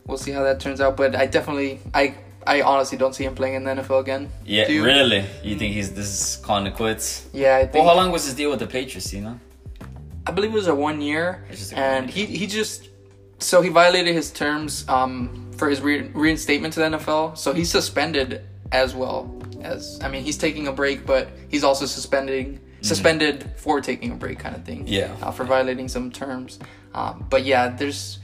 we'll 0.07 0.19
see 0.19 0.33
how 0.33 0.43
that 0.43 0.59
turns 0.61 0.81
out. 0.81 0.97
But 0.97 1.15
I 1.17 1.27
definitely 1.27 1.81
I. 1.95 2.15
I 2.47 2.63
honestly 2.63 2.97
don't 2.97 3.15
see 3.15 3.25
him 3.25 3.35
playing 3.35 3.55
in 3.57 3.65
the 3.65 3.71
NFL 3.73 4.01
again. 4.01 4.31
yeah, 4.47 4.69
you? 4.69 4.83
really. 4.83 5.23
You 5.43 5.55
think 5.59 5.75
he's 5.75 5.93
this 5.93 6.07
is 6.09 6.37
calling 6.37 6.67
it 6.67 6.75
quits? 6.77 7.27
Yeah, 7.35 7.57
I 7.57 7.63
think. 7.67 7.75
Well, 7.75 7.85
how 7.85 7.95
long 7.95 8.11
was 8.11 8.25
his 8.25 8.33
deal 8.35 8.49
with 8.49 8.61
the 8.61 8.67
Patriots? 8.67 9.13
You 9.13 9.21
know. 9.21 9.41
I 10.27 10.31
believe 10.31 10.53
it 10.53 10.55
was 10.55 10.67
a 10.67 10.75
one 10.75 11.03
year, 11.03 11.45
a 11.51 11.77
and 11.79 12.07
one 12.07 12.09
he 12.09 12.25
he 12.25 12.47
just 12.47 12.89
so 13.39 13.61
he 13.61 13.69
violated 13.69 14.15
his 14.15 14.31
terms 14.31 14.87
um, 14.89 15.48
for 15.59 15.69
his 15.69 15.81
re- 15.81 16.11
reinstatement 16.15 16.73
to 16.75 16.81
the 16.81 16.87
NFL. 16.97 17.37
So 17.37 17.53
he's 17.53 17.71
suspended 17.71 18.43
as 18.73 18.95
well 18.95 19.35
as 19.63 19.99
I 20.03 20.09
mean 20.09 20.23
he's 20.25 20.39
taking 20.39 20.67
a 20.69 20.73
break, 20.73 21.05
but 21.05 21.29
he's 21.49 21.65
also 21.65 21.85
suspending 21.87 22.61
suspended 22.81 23.51
for 23.57 23.81
taking 23.81 24.13
a 24.13 24.15
break 24.15 24.39
kind 24.39 24.55
of 24.55 24.65
thing. 24.65 24.85
Mm-hmm. 24.85 24.93
Yeah. 24.95 25.15
uh, 25.21 25.33
for 25.33 25.45
violating 25.45 25.89
some 25.89 26.11
terms. 26.11 26.59
Um, 26.95 27.27
but 27.29 27.45
yeah, 27.45 27.69
there's 27.69 28.21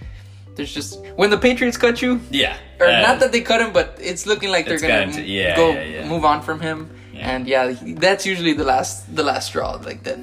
there's 0.54 0.72
just 0.72 1.00
when 1.16 1.30
the 1.30 1.38
Patriots 1.38 1.76
cut 1.76 2.00
you, 2.00 2.20
Yeah. 2.30 2.56
or 2.78 2.86
Uh, 2.86 3.00
not 3.02 3.18
that 3.20 3.32
they 3.32 3.40
cut 3.40 3.60
him, 3.60 3.72
but 3.72 3.98
it's 4.00 4.24
looking 4.26 4.50
like 4.50 4.66
they're 4.66 4.78
gonna 4.78 5.12
to- 5.12 5.22
yeah, 5.22 5.56
go 5.56 5.72
yeah, 5.72 5.82
yeah. 5.82 6.08
move 6.08 6.24
on 6.24 6.40
from 6.42 6.60
him. 6.60 6.88
And 7.16 7.46
yeah, 7.48 7.74
that's 7.82 8.26
usually 8.26 8.52
the 8.54 8.64
last 8.64 9.14
the 9.16 9.22
last 9.22 9.46
straw. 9.48 9.72
Like 9.82 10.02
that. 10.04 10.18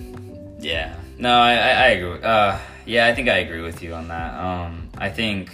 Yeah. 0.60 0.96
No, 1.18 1.32
I, 1.34 1.52
I, 1.54 1.72
I 1.72 1.88
agree. 1.98 2.20
Uh, 2.24 2.58
yeah, 2.86 3.08
I 3.08 3.14
think 3.16 3.28
I 3.30 3.38
agree 3.38 3.62
with 3.62 3.82
you 3.84 3.94
on 3.94 4.08
that. 4.08 4.34
Um, 4.40 4.90
I 4.98 5.10
think 5.10 5.52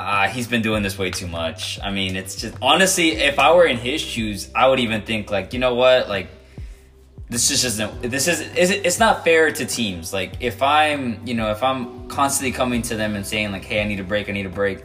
uh, 0.00 0.28
he's 0.28 0.48
been 0.48 0.62
doing 0.62 0.82
this 0.82 0.98
way 0.98 1.10
too 1.10 1.26
much. 1.26 1.78
I 1.82 1.90
mean, 1.90 2.16
it's 2.16 2.36
just 2.36 2.56
honestly, 2.60 3.10
if 3.12 3.38
I 3.38 3.52
were 3.54 3.66
in 3.66 3.76
his 3.76 4.00
shoes, 4.00 4.50
I 4.54 4.68
would 4.68 4.80
even 4.80 5.02
think 5.02 5.30
like, 5.30 5.52
you 5.52 5.58
know 5.58 5.74
what, 5.74 6.08
like 6.08 6.28
this 7.28 7.48
just 7.48 7.64
isn't. 7.64 8.02
This 8.02 8.26
is 8.26 8.40
is 8.56 8.70
it, 8.70 8.86
it's 8.86 8.98
not 8.98 9.24
fair 9.24 9.50
to 9.52 9.64
teams. 9.66 10.12
Like 10.12 10.34
if 10.40 10.62
I'm, 10.62 11.24
you 11.26 11.34
know, 11.34 11.50
if 11.50 11.62
I'm 11.62 12.08
constantly 12.08 12.52
coming 12.52 12.82
to 12.82 12.96
them 12.96 13.14
and 13.14 13.26
saying 13.26 13.52
like, 13.52 13.64
hey, 13.64 13.82
I 13.82 13.84
need 13.84 14.00
a 14.00 14.04
break, 14.04 14.28
I 14.28 14.32
need 14.32 14.46
a 14.46 14.50
break. 14.50 14.82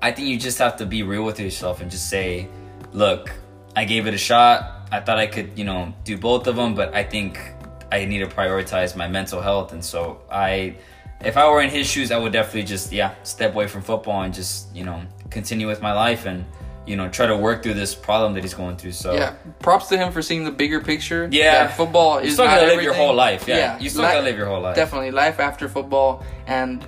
I 0.00 0.12
think 0.12 0.28
you 0.28 0.38
just 0.38 0.58
have 0.58 0.76
to 0.76 0.86
be 0.86 1.02
real 1.02 1.24
with 1.24 1.40
yourself 1.40 1.80
and 1.80 1.90
just 1.90 2.08
say, 2.08 2.48
look, 2.92 3.32
I 3.74 3.84
gave 3.84 4.06
it 4.06 4.14
a 4.14 4.18
shot. 4.18 4.88
I 4.92 5.00
thought 5.00 5.18
I 5.18 5.26
could, 5.26 5.58
you 5.58 5.64
know, 5.64 5.92
do 6.04 6.16
both 6.16 6.46
of 6.46 6.56
them, 6.56 6.74
but 6.74 6.94
I 6.94 7.02
think 7.02 7.38
I 7.90 8.04
need 8.04 8.20
to 8.20 8.26
prioritize 8.26 8.94
my 8.96 9.08
mental 9.08 9.40
health. 9.40 9.72
And 9.72 9.84
so 9.84 10.20
I, 10.30 10.76
if 11.24 11.36
I 11.36 11.48
were 11.50 11.60
in 11.62 11.70
his 11.70 11.86
shoes, 11.86 12.10
I 12.12 12.18
would 12.18 12.32
definitely 12.32 12.62
just, 12.64 12.92
yeah, 12.92 13.14
step 13.22 13.54
away 13.54 13.66
from 13.66 13.82
football 13.82 14.22
and 14.22 14.32
just, 14.32 14.74
you 14.74 14.84
know, 14.84 15.02
continue 15.30 15.66
with 15.66 15.82
my 15.82 15.92
life 15.92 16.26
and, 16.26 16.44
you 16.86 16.96
know, 16.96 17.08
try 17.08 17.26
to 17.26 17.36
work 17.36 17.62
through 17.62 17.74
this 17.74 17.94
problem 17.94 18.34
that 18.34 18.42
he's 18.44 18.54
going 18.54 18.76
through. 18.76 18.92
So 18.92 19.14
Yeah, 19.14 19.34
props 19.58 19.88
to 19.88 19.98
him 19.98 20.12
for 20.12 20.22
seeing 20.22 20.44
the 20.44 20.50
bigger 20.52 20.80
picture. 20.80 21.28
Yeah. 21.30 21.68
football 21.68 22.20
you 22.20 22.28
is 22.28 22.34
still 22.34 22.46
not 22.46 22.60
gotta 22.60 22.66
live 22.68 22.82
your 22.82 22.94
whole 22.94 23.14
life. 23.14 23.46
Yeah, 23.48 23.78
you 23.78 23.90
still 23.90 24.02
li- 24.02 24.08
gotta 24.08 24.22
live 24.22 24.36
your 24.36 24.46
whole 24.46 24.60
life. 24.60 24.76
Definitely, 24.76 25.10
life 25.10 25.38
after 25.40 25.68
football. 25.68 26.24
And 26.46 26.86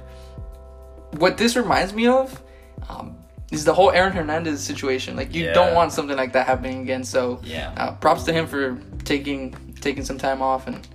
what 1.19 1.37
this 1.37 1.57
reminds 1.57 1.93
me 1.93 2.07
of 2.07 2.41
um, 2.89 3.17
is 3.51 3.65
the 3.65 3.75
whole 3.75 3.91
Aaron 3.91 4.13
Hernandez 4.13 4.63
situation. 4.63 5.17
Like, 5.17 5.35
you 5.35 5.47
Yeah. 5.47 5.53
don't 5.55 5.75
want 5.75 5.93
something 5.93 6.17
like 6.17 6.33
that 6.35 6.47
happening 6.47 6.83
again. 6.83 7.03
So, 7.05 7.41
Yeah. 7.43 7.73
uh, 7.77 7.93
props 7.93 8.23
to 8.25 8.33
him 8.33 8.47
for 8.47 8.79
taking 9.05 9.55
taking 9.81 10.05
some 10.05 10.19
time 10.19 10.41
off 10.43 10.67
and 10.67 10.87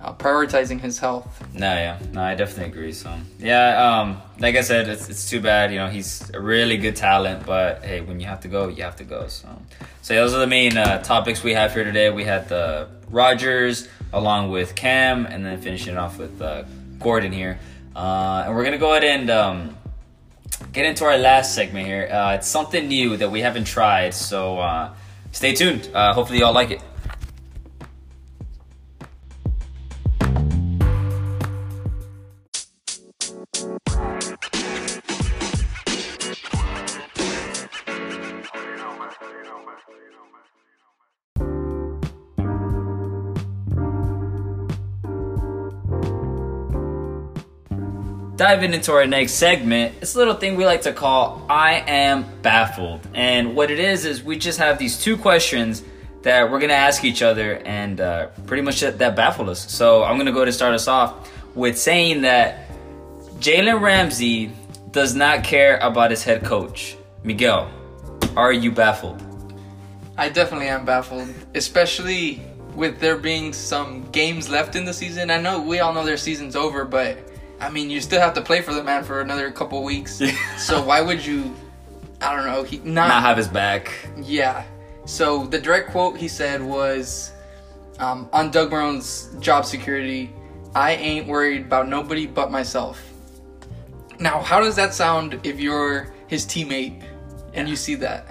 uh, 0.00 0.14
prioritizing 0.14 0.80
his 0.80 0.98
health. 0.98 1.42
No, 1.54 1.72
yeah, 1.74 1.98
no, 2.12 2.22
I 2.22 2.34
definitely 2.34 2.72
agree. 2.72 2.92
So, 2.92 3.12
yeah, 3.38 4.00
um, 4.00 4.22
like 4.38 4.56
I 4.56 4.60
said, 4.60 4.88
it's, 4.88 5.08
it's 5.08 5.28
too 5.28 5.40
bad. 5.40 5.72
You 5.72 5.78
know, 5.78 5.88
he's 5.88 6.30
a 6.30 6.40
really 6.40 6.76
good 6.76 6.96
talent, 6.96 7.44
but 7.44 7.84
hey, 7.84 8.00
when 8.00 8.20
you 8.20 8.26
have 8.26 8.40
to 8.40 8.48
go, 8.48 8.68
you 8.68 8.82
have 8.84 8.96
to 8.96 9.04
go. 9.04 9.26
So, 9.26 9.48
so 10.02 10.14
those 10.14 10.34
are 10.34 10.38
the 10.38 10.46
main 10.46 10.76
uh, 10.76 11.02
topics 11.02 11.42
we 11.42 11.54
have 11.54 11.74
here 11.74 11.84
today. 11.84 12.10
We 12.10 12.24
had 12.24 12.48
the 12.48 12.88
Rodgers 13.10 13.88
along 14.12 14.50
with 14.50 14.74
Cam, 14.74 15.26
and 15.26 15.44
then 15.44 15.60
finishing 15.60 15.96
off 15.96 16.18
with 16.18 16.40
uh, 16.40 16.64
Gordon 16.98 17.32
here. 17.32 17.58
Uh, 17.94 18.44
and 18.46 18.54
we're 18.54 18.64
gonna 18.64 18.78
go 18.78 18.92
ahead 18.92 19.04
and 19.04 19.30
um, 19.30 19.76
get 20.72 20.86
into 20.86 21.04
our 21.04 21.18
last 21.18 21.54
segment 21.54 21.86
here. 21.86 22.08
Uh, 22.10 22.34
it's 22.34 22.46
something 22.46 22.86
new 22.86 23.16
that 23.16 23.30
we 23.30 23.40
haven't 23.40 23.64
tried, 23.64 24.14
so 24.14 24.60
uh, 24.60 24.94
stay 25.32 25.54
tuned. 25.54 25.86
Hopefully, 25.92 26.38
y'all 26.38 26.54
like 26.54 26.70
it. 26.70 26.80
Diving 48.38 48.72
into 48.72 48.92
our 48.92 49.04
next 49.04 49.32
segment, 49.32 49.96
it's 50.00 50.14
a 50.14 50.18
little 50.18 50.32
thing 50.32 50.54
we 50.54 50.64
like 50.64 50.82
to 50.82 50.92
call 50.92 51.44
I 51.50 51.82
Am 51.88 52.24
Baffled. 52.40 53.06
And 53.12 53.56
what 53.56 53.68
it 53.68 53.80
is, 53.80 54.04
is 54.04 54.22
we 54.22 54.38
just 54.38 54.60
have 54.60 54.78
these 54.78 54.96
two 54.96 55.16
questions 55.16 55.82
that 56.22 56.48
we're 56.48 56.60
to 56.70 56.76
ask 56.76 57.04
each 57.04 57.20
other, 57.20 57.56
and 57.64 58.00
uh, 58.00 58.28
pretty 58.46 58.62
much 58.62 58.78
that, 58.80 58.98
that 58.98 59.16
baffled 59.16 59.48
us. 59.48 59.68
So 59.70 60.04
I'm 60.04 60.14
to 60.26 60.32
go 60.32 60.44
to 60.44 60.52
start 60.52 60.72
us 60.72 60.86
off 60.86 61.28
with 61.56 61.76
saying 61.76 62.22
that 62.22 62.70
Jalen 63.40 63.80
Ramsey 63.80 64.52
does 64.92 65.16
not 65.16 65.42
care 65.42 65.76
about 65.78 66.12
his 66.12 66.22
head 66.22 66.44
coach. 66.44 66.96
Miguel, 67.24 67.68
are 68.36 68.52
you 68.52 68.70
baffled? 68.70 69.20
I 70.16 70.28
definitely 70.28 70.68
am 70.68 70.84
baffled, 70.84 71.28
especially 71.56 72.40
with 72.76 73.00
there 73.00 73.16
being 73.16 73.52
some 73.52 74.08
games 74.12 74.48
left 74.48 74.76
in 74.76 74.84
the 74.84 74.94
season. 74.94 75.28
I 75.28 75.40
know 75.40 75.60
we 75.60 75.80
all 75.80 75.92
know 75.92 76.04
their 76.04 76.16
season's 76.16 76.54
over, 76.54 76.84
but 76.84 77.18
I 77.60 77.70
mean, 77.70 77.90
you 77.90 78.00
still 78.00 78.20
have 78.20 78.34
to 78.34 78.40
play 78.40 78.60
for 78.62 78.72
the 78.72 78.82
man 78.84 79.02
for 79.04 79.20
another 79.20 79.50
couple 79.50 79.82
weeks. 79.82 80.22
so 80.58 80.82
why 80.82 81.00
would 81.00 81.24
you? 81.24 81.54
I 82.20 82.34
don't 82.34 82.46
know. 82.46 82.62
He 82.62 82.78
not, 82.78 83.08
Not 83.08 83.22
have 83.22 83.36
his 83.36 83.48
back. 83.48 83.92
Yeah. 84.16 84.64
So 85.06 85.46
the 85.46 85.58
direct 85.58 85.90
quote 85.90 86.16
he 86.16 86.28
said 86.28 86.62
was 86.62 87.32
um, 87.98 88.28
on 88.32 88.50
Doug 88.50 88.70
Marrone's 88.70 89.30
job 89.40 89.64
security. 89.64 90.32
I 90.74 90.92
ain't 90.92 91.26
worried 91.26 91.62
about 91.62 91.88
nobody 91.88 92.26
but 92.26 92.50
myself. 92.50 93.02
Now, 94.20 94.40
how 94.40 94.60
does 94.60 94.76
that 94.76 94.94
sound 94.94 95.40
if 95.44 95.58
you're 95.60 96.12
his 96.26 96.44
teammate 96.44 97.02
and 97.54 97.68
you 97.68 97.76
see 97.76 97.94
that? 97.96 98.26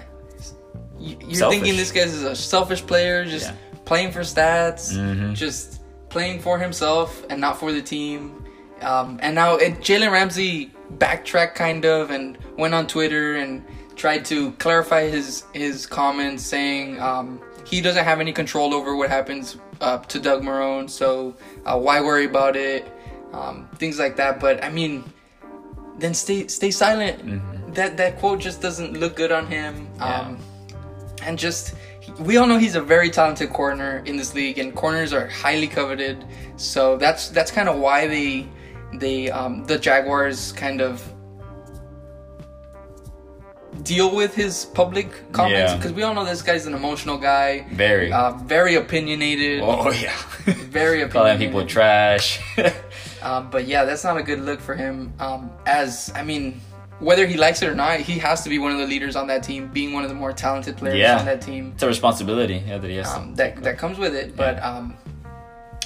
You- 0.98 1.16
You're 1.20 1.34
Selfish. 1.34 1.60
thinking 1.60 1.76
this 1.76 1.92
guy's 1.92 2.22
a 2.22 2.36
selfish 2.36 2.84
player, 2.86 3.24
just 3.24 3.46
Yeah. 3.46 3.54
playing 3.84 4.12
for 4.12 4.20
stats, 4.20 4.92
Mhm. 4.94 5.34
just 5.34 5.80
playing 6.10 6.40
for 6.40 6.58
himself 6.58 7.24
and 7.30 7.40
not 7.40 7.58
for 7.58 7.72
the 7.72 7.82
team. 7.82 8.44
Um, 8.82 9.18
and 9.22 9.34
now 9.34 9.56
it, 9.56 9.80
Jalen 9.80 10.12
Ramsey 10.12 10.72
backtracked 10.90 11.56
kind 11.56 11.84
of 11.84 12.10
and 12.10 12.38
went 12.56 12.74
on 12.74 12.86
Twitter 12.86 13.36
and 13.36 13.64
tried 13.96 14.24
to 14.26 14.52
clarify 14.52 15.08
his 15.08 15.44
his 15.52 15.86
comments, 15.86 16.44
saying 16.44 17.00
um, 17.00 17.40
he 17.66 17.80
doesn't 17.80 18.04
have 18.04 18.20
any 18.20 18.32
control 18.32 18.72
over 18.74 18.96
what 18.96 19.10
happens 19.10 19.58
uh, 19.80 19.98
to 19.98 20.18
Doug 20.18 20.42
Marrone, 20.42 20.88
so 20.88 21.36
uh, 21.66 21.78
why 21.78 22.00
worry 22.00 22.24
about 22.24 22.56
it? 22.56 22.86
Um, 23.32 23.68
things 23.76 23.98
like 23.98 24.16
that. 24.16 24.40
But 24.40 24.64
I 24.64 24.70
mean, 24.70 25.04
then 25.98 26.14
stay 26.14 26.46
stay 26.46 26.70
silent. 26.70 27.74
That 27.74 27.96
that 27.96 28.18
quote 28.18 28.40
just 28.40 28.62
doesn't 28.62 28.98
look 28.98 29.16
good 29.16 29.32
on 29.32 29.46
him. 29.46 29.88
Um, 30.00 30.38
and 31.22 31.38
just 31.38 31.74
we 32.20 32.36
all 32.36 32.46
know 32.46 32.58
he's 32.58 32.74
a 32.74 32.80
very 32.80 33.10
talented 33.10 33.50
corner 33.50 34.02
in 34.06 34.16
this 34.16 34.34
league, 34.34 34.58
and 34.58 34.74
corners 34.74 35.12
are 35.12 35.26
highly 35.28 35.66
coveted. 35.66 36.24
So 36.56 36.96
that's 36.96 37.28
that's 37.28 37.50
kind 37.50 37.68
of 37.68 37.78
why 37.78 38.06
they 38.06 38.48
they 38.94 39.30
um, 39.30 39.64
the 39.66 39.78
Jaguars 39.78 40.52
kind 40.52 40.80
of 40.80 41.02
deal 43.82 44.14
with 44.14 44.34
his 44.34 44.64
public 44.64 45.08
comments 45.32 45.72
Yeah. 45.72 45.76
because 45.76 45.92
we 45.92 46.02
all 46.02 46.14
know 46.14 46.24
this 46.24 46.42
guy's 46.42 46.66
an 46.66 46.74
emotional 46.74 47.16
guy, 47.18 47.66
Very. 47.72 48.12
uh, 48.12 48.32
very 48.32 48.74
opinionated. 48.76 49.60
oh, 49.62 49.90
yeah. 49.90 50.16
Very 50.70 51.06
Calling 51.08 51.38
people 51.38 51.64
trash. 51.66 52.40
Um, 53.20 53.50
but 53.50 53.66
yeah, 53.66 53.84
that's 53.84 54.04
not 54.04 54.16
a 54.16 54.22
good 54.22 54.38
look 54.42 54.60
for 54.60 54.76
him. 54.76 55.12
Um, 55.18 55.50
as 55.66 56.12
I 56.14 56.22
mean, 56.22 56.60
whether 57.00 57.26
he 57.26 57.36
likes 57.36 57.60
it 57.62 57.68
or 57.68 57.74
not, 57.74 57.98
he 57.98 58.16
has 58.20 58.44
to 58.44 58.48
be 58.48 58.60
one 58.60 58.70
of 58.70 58.78
the 58.78 58.86
leaders 58.86 59.16
on 59.16 59.26
that 59.26 59.42
team, 59.42 59.66
being 59.66 59.92
one 59.92 60.04
of 60.04 60.08
the 60.08 60.14
more 60.14 60.32
talented 60.32 60.76
players 60.76 60.98
Yeah. 60.98 61.18
on 61.18 61.24
that 61.26 61.42
team. 61.42 61.72
it's 61.74 61.82
a 61.82 61.88
responsibility 61.88 62.62
yeah, 62.64 62.78
that 62.78 62.88
he 62.88 62.96
has. 62.96 63.08
Um, 63.12 63.34
that 63.34 63.60
that 63.64 63.76
comes 63.76 63.98
with 63.98 64.14
it. 64.14 64.36
But 64.36 64.62
um, 64.62 64.96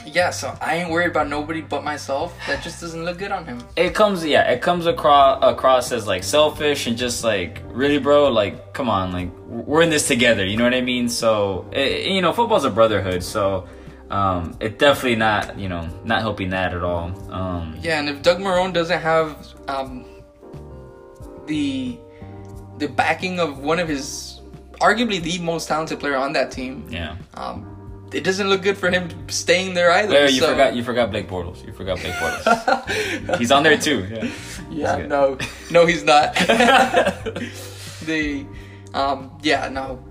yeah, 0.07 0.31
so 0.31 0.57
I 0.61 0.77
ain't 0.77 0.91
worried 0.91 1.11
about 1.11 1.29
nobody 1.29 1.61
but 1.61 1.85
myself. 1.85 2.37
That 2.47 2.63
just 2.63 2.81
doesn't 2.81 3.05
look 3.05 3.19
good 3.19 3.31
on 3.33 3.45
him. 3.47 3.63
it 3.77 3.95
comes 3.95 4.25
yeah 4.25 4.51
it 4.51 4.61
comes 4.63 4.87
across 4.87 5.39
across 5.43 5.93
as 5.93 6.07
like 6.07 6.23
selfish 6.25 6.87
and 6.87 6.97
just 6.97 7.25
like 7.25 7.63
really 7.67 7.99
bro 7.99 8.29
like 8.31 8.73
come 8.75 8.89
on 8.89 9.13
like 9.13 9.31
we're 9.47 9.83
in 9.83 9.91
this 9.91 10.07
together 10.09 10.45
you 10.45 10.57
know 10.57 10.65
what 10.65 10.75
i 10.75 10.81
mean 10.81 11.09
so 11.09 11.67
it, 11.73 12.07
you 12.07 12.21
know 12.23 12.33
football's 12.33 12.65
a 12.65 12.71
brotherhood 12.71 13.23
so 13.23 13.67
um 14.11 14.57
it 14.61 14.79
definitely 14.79 15.17
not 15.17 15.59
you 15.59 15.69
know 15.69 15.89
not 16.05 16.21
helping 16.21 16.51
that 16.51 16.75
at 16.75 16.83
all 16.83 17.07
um 17.33 17.77
Yeah, 17.81 17.99
and 18.01 18.09
if 18.09 18.23
Doug 18.23 18.39
Marrone 18.39 18.73
doesn't 18.73 19.01
have 19.01 19.37
um, 19.69 20.05
the 21.47 21.99
the 22.79 22.89
backing 22.89 23.41
of 23.41 23.59
one 23.59 23.79
of 23.79 23.89
his 23.89 24.41
arguably 24.81 25.23
the 25.23 25.39
most 25.39 25.69
talented 25.69 26.01
player 26.01 26.17
on 26.17 26.33
that 26.33 26.51
team, 26.51 26.87
yeah 26.91 27.17
um, 27.35 27.72
it 28.15 28.25
doesn't 28.25 28.49
look 28.49 28.63
good 28.63 28.77
for 28.79 28.91
him 28.91 29.09
staying 29.29 29.75
there 29.75 29.91
either. 29.91 30.29
You 30.29 30.41
so- 30.41 30.49
forgot 30.51 30.75
you 30.77 30.83
forgot 30.85 31.11
Blake 31.11 31.29
Bortles. 31.29 31.65
You 31.67 31.73
forgot 31.73 32.01
Blake 32.01 32.15
Bortles. 32.15 33.37
He's 33.39 33.51
on 33.51 33.63
there 33.63 33.79
too. 33.79 34.07
Yeah. 34.11 34.29
Yeah, 34.71 35.07
no, 35.07 35.37
no, 35.71 35.85
he's 35.85 36.03
not. 36.03 36.35
the, 38.07 38.47
um, 38.95 39.31
yeah, 39.43 39.69
no, 39.69 40.03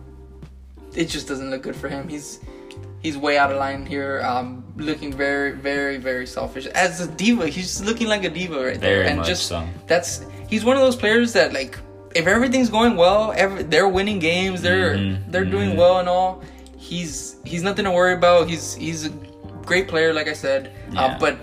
it 0.96 1.06
just 1.06 1.28
doesn't 1.28 1.50
look 1.50 1.64
good 1.64 1.76
for 1.76 1.90
him. 1.90 2.08
He's 2.08 2.40
he's 3.02 3.18
way 3.18 3.38
out 3.38 3.52
of 3.52 3.58
line 3.58 3.86
here. 3.86 4.22
Um, 4.24 4.64
looking 4.78 5.12
very, 5.12 5.52
very, 5.52 5.98
very 5.98 6.28
selfish 6.28 6.66
as 6.68 7.02
a 7.02 7.08
diva. 7.08 7.48
He's 7.48 7.82
looking 7.82 8.08
like 8.08 8.24
a 8.24 8.30
diva 8.30 8.56
right 8.64 8.80
there, 8.80 8.98
Very 8.98 9.08
and 9.08 9.18
much 9.18 9.28
just 9.28 9.48
so. 9.48 9.68
that's 9.88 10.26
he's 10.48 10.64
one 10.64 10.76
of 10.78 10.82
those 10.84 10.96
players 10.96 11.34
that 11.34 11.54
like 11.54 11.78
if 12.14 12.28
everything's 12.28 12.70
going 12.70 12.96
well, 12.98 13.34
every, 13.36 13.64
they're 13.64 13.90
winning 13.90 14.20
games, 14.20 14.62
they're 14.62 14.96
Mhm, 14.96 15.32
they're 15.32 15.46
doing 15.46 15.72
mhm. 15.72 15.78
well 15.78 16.00
and 16.00 16.10
all. 16.10 16.44
He's 16.82 17.36
he's 17.46 17.62
nothing 17.62 17.86
to 17.86 17.92
worry 17.92 18.14
about. 18.14 18.50
He's 18.50 18.74
he's 18.74 19.06
a 19.06 19.10
great 19.70 19.88
player, 19.88 20.14
like 20.14 20.28
I 20.28 20.34
said, 20.34 20.74
Yeah. 20.92 21.02
uh, 21.02 21.20
but 21.20 21.38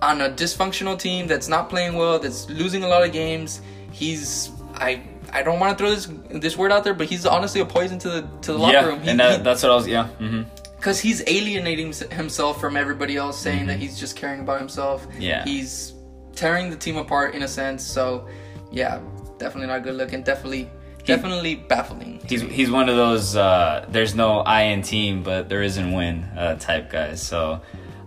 on 0.00 0.20
a 0.20 0.28
dysfunctional 0.30 0.96
team 0.98 1.26
that's 1.26 1.48
not 1.48 1.68
playing 1.68 1.94
well, 1.96 2.18
that's 2.20 2.48
losing 2.48 2.84
a 2.84 2.88
lot 2.88 3.02
of 3.04 3.10
games, 3.12 3.60
he's 3.90 4.52
I 4.74 5.02
I 5.32 5.42
don't 5.42 5.58
want 5.58 5.76
to 5.76 5.78
throw 5.82 5.90
this 5.90 6.06
this 6.40 6.56
word 6.56 6.70
out 6.70 6.84
there, 6.84 6.94
but 6.94 7.08
he's 7.08 7.26
honestly 7.26 7.60
a 7.60 7.66
poison 7.66 7.98
to 8.00 8.08
the 8.08 8.20
to 8.42 8.52
the 8.52 8.58
locker 8.58 8.72
yeah, 8.74 8.86
room. 8.86 9.00
He, 9.00 9.10
and 9.10 9.18
that, 9.20 9.42
that's 9.42 9.62
what 9.64 9.72
I 9.72 9.74
was. 9.74 9.88
Yeah. 9.88 10.06
hmm 10.06 10.42
because 10.76 11.00
he's 11.00 11.22
alienating 11.26 11.94
himself 12.12 12.60
from 12.60 12.76
everybody 12.76 13.16
else, 13.16 13.38
saying 13.38 13.64
that 13.68 13.78
he's 13.78 13.98
just 13.98 14.16
caring 14.16 14.40
about 14.40 14.58
himself. 14.58 15.08
Mm-hmm. 15.08 15.22
Yeah. 15.22 15.42
he's 15.42 15.94
tearing 16.36 16.68
the 16.68 16.76
team 16.76 16.98
apart 16.98 17.34
in 17.34 17.42
a 17.42 17.48
sense. 17.48 17.82
So, 17.82 18.28
yeah, 18.70 19.00
definitely 19.38 19.68
not 19.68 19.82
good 19.82 19.94
looking. 19.94 20.22
Definitely, 20.22 20.70
definitely 21.04 21.54
baffling. 21.56 22.20
He's 22.28 22.42
he's 22.42 22.70
one 22.70 22.88
of 22.88 22.96
those. 22.96 23.36
Uh, 23.36 23.86
there's 23.88 24.14
no 24.14 24.40
I 24.40 24.62
in 24.62 24.82
team, 24.82 25.22
but 25.22 25.48
there 25.48 25.62
isn't 25.62 25.92
win 25.92 26.24
uh, 26.36 26.56
type 26.56 26.90
guys. 26.90 27.22
So, 27.22 27.60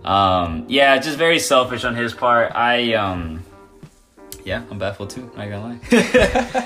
um, 0.04 0.64
yeah, 0.68 0.98
just 0.98 1.18
very 1.18 1.38
selfish 1.38 1.84
on 1.84 1.94
his 1.94 2.12
part. 2.14 2.54
I 2.54 2.94
um, 2.94 3.44
yeah, 4.44 4.64
I'm 4.70 4.78
baffled 4.78 5.10
too. 5.10 5.30
Not 5.36 5.48
gonna 5.48 5.60
lie, 5.60 5.78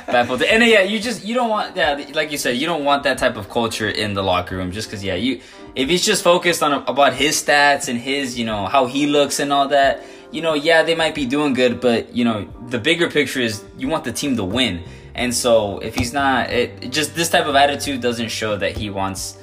baffled. 0.06 0.40
Too. 0.40 0.46
And 0.46 0.62
uh, 0.62 0.66
yeah, 0.66 0.82
you 0.82 1.00
just 1.00 1.24
you 1.24 1.34
don't 1.34 1.50
want 1.50 1.76
yeah, 1.76 2.04
like 2.14 2.30
you 2.30 2.38
said, 2.38 2.56
you 2.56 2.66
don't 2.66 2.84
want 2.84 3.02
that 3.02 3.18
type 3.18 3.36
of 3.36 3.50
culture 3.50 3.88
in 3.88 4.14
the 4.14 4.22
locker 4.22 4.56
room. 4.56 4.70
Just 4.70 4.88
because 4.88 5.02
yeah, 5.04 5.14
you 5.14 5.40
if 5.74 5.88
he's 5.88 6.04
just 6.04 6.22
focused 6.22 6.62
on 6.62 6.72
about 6.86 7.14
his 7.14 7.42
stats 7.42 7.88
and 7.88 7.98
his 7.98 8.38
you 8.38 8.44
know 8.44 8.66
how 8.66 8.86
he 8.86 9.06
looks 9.06 9.40
and 9.40 9.52
all 9.52 9.68
that. 9.68 10.04
You 10.30 10.40
know, 10.40 10.54
yeah, 10.54 10.82
they 10.82 10.94
might 10.94 11.14
be 11.14 11.26
doing 11.26 11.52
good, 11.52 11.78
but 11.78 12.14
you 12.14 12.24
know, 12.24 12.48
the 12.68 12.78
bigger 12.78 13.10
picture 13.10 13.40
is 13.40 13.62
you 13.76 13.88
want 13.88 14.04
the 14.04 14.12
team 14.12 14.34
to 14.36 14.44
win. 14.44 14.82
And 15.14 15.34
so 15.34 15.78
if 15.78 15.94
he's 15.94 16.12
not, 16.12 16.50
it 16.50 16.70
it 16.82 16.88
just 16.90 17.14
this 17.14 17.28
type 17.30 17.46
of 17.46 17.54
attitude 17.54 18.00
doesn't 18.00 18.28
show 18.30 18.56
that 18.56 18.76
he 18.76 18.90
wants 18.90 19.38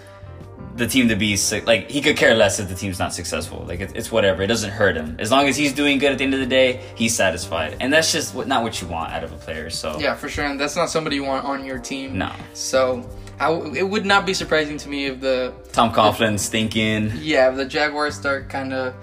the 0.75 0.87
team 0.87 1.09
to 1.09 1.15
be 1.15 1.37
like 1.65 1.89
he 1.91 1.99
could 2.01 2.15
care 2.15 2.33
less 2.33 2.57
if 2.59 2.69
the 2.69 2.75
team's 2.75 2.99
not 2.99 3.13
successful. 3.13 3.65
Like 3.67 3.81
it, 3.81 3.91
it's 3.95 4.11
whatever. 4.11 4.41
It 4.43 4.47
doesn't 4.47 4.71
hurt 4.71 4.95
him 4.95 5.17
as 5.19 5.29
long 5.29 5.47
as 5.47 5.57
he's 5.57 5.73
doing 5.73 5.97
good 5.99 6.11
at 6.13 6.17
the 6.17 6.23
end 6.23 6.33
of 6.33 6.39
the 6.39 6.45
day. 6.45 6.81
He's 6.95 7.13
satisfied, 7.13 7.77
and 7.81 7.91
that's 7.91 8.11
just 8.11 8.33
what, 8.33 8.47
not 8.47 8.63
what 8.63 8.81
you 8.81 8.87
want 8.87 9.11
out 9.11 9.23
of 9.23 9.31
a 9.33 9.35
player. 9.35 9.69
So 9.69 9.99
Yeah, 9.99 10.15
for 10.15 10.29
sure, 10.29 10.45
and 10.45 10.59
that's 10.59 10.75
not 10.77 10.89
somebody 10.89 11.17
you 11.17 11.25
want 11.25 11.43
on 11.45 11.65
your 11.65 11.79
team. 11.79 12.17
no, 12.17 12.31
So, 12.53 13.07
I 13.39 13.47
w- 13.51 13.73
it 13.75 13.83
would 13.83 14.05
not 14.05 14.25
be 14.25 14.33
surprising 14.33 14.77
to 14.77 14.89
me 14.89 15.05
if 15.07 15.19
the 15.19 15.53
Tom 15.73 15.91
Coughlin's 15.91 16.47
thinking. 16.49 17.11
yeah 17.19 17.49
if 17.49 17.55
the 17.57 17.65
Jaguars 17.65 18.15
start 18.15 18.47
kind 18.49 18.71
of 18.73 18.93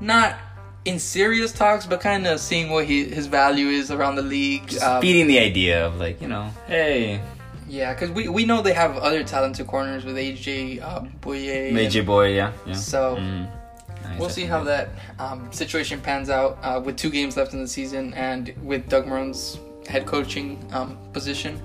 not 0.00 0.36
in 0.86 0.98
serious 0.98 1.52
talks, 1.52 1.84
but 1.84 2.00
kind 2.00 2.26
of 2.26 2.40
seeing 2.40 2.70
what 2.70 2.86
he, 2.86 3.04
his 3.04 3.26
value 3.26 3.66
is 3.66 3.90
around 3.90 4.14
the 4.14 4.22
league. 4.22 4.72
Um, 4.80 5.02
Feeding 5.02 5.26
the 5.26 5.38
idea 5.38 5.84
of 5.84 5.96
like 5.98 6.22
you 6.22 6.28
know, 6.28 6.50
hey, 6.66 7.20
Yeah, 7.68 7.92
because 7.92 8.10
we, 8.10 8.28
we 8.28 8.44
know 8.44 8.62
they 8.62 8.72
have 8.72 8.96
other 8.96 9.24
talented 9.24 9.66
corners 9.66 10.04
with 10.04 10.16
AJ 10.16 10.80
uh, 10.80 11.00
Bouye. 11.20 11.72
Major 11.72 12.02
boy, 12.02 12.34
yeah, 12.34 12.52
yeah. 12.64 12.74
So. 12.74 13.16
Nice, 13.16 14.20
we'll 14.20 14.28
see 14.28 14.44
how 14.44 14.62
that 14.62 14.90
um, 15.18 15.50
situation 15.52 16.00
pans 16.00 16.30
out 16.30 16.58
uh, 16.62 16.80
with 16.82 16.96
two 16.96 17.10
games 17.10 17.36
left 17.36 17.54
in 17.54 17.60
the 17.60 17.66
season 17.66 18.14
and 18.14 18.54
with 18.62 18.88
Doug 18.88 19.08
Marrone's 19.08 19.58
head 19.88 20.06
coaching 20.06 20.64
um, 20.72 20.96
position. 21.12 21.60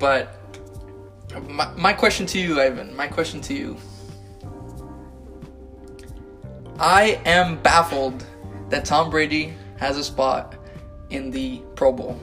But 0.00 0.34
my, 1.48 1.70
my 1.74 1.92
question 1.92 2.26
to 2.26 2.40
you, 2.40 2.60
Ivan, 2.60 2.96
my 2.96 3.06
question 3.06 3.40
to 3.42 3.54
you. 3.54 3.76
I 6.80 7.20
am 7.24 7.62
baffled 7.62 8.26
that 8.70 8.84
Tom 8.84 9.10
Brady 9.10 9.54
has 9.76 9.96
a 9.96 10.04
spot 10.04 10.56
in 11.10 11.30
the 11.30 11.60
Pro 11.74 11.92
Bowl. 11.92 12.18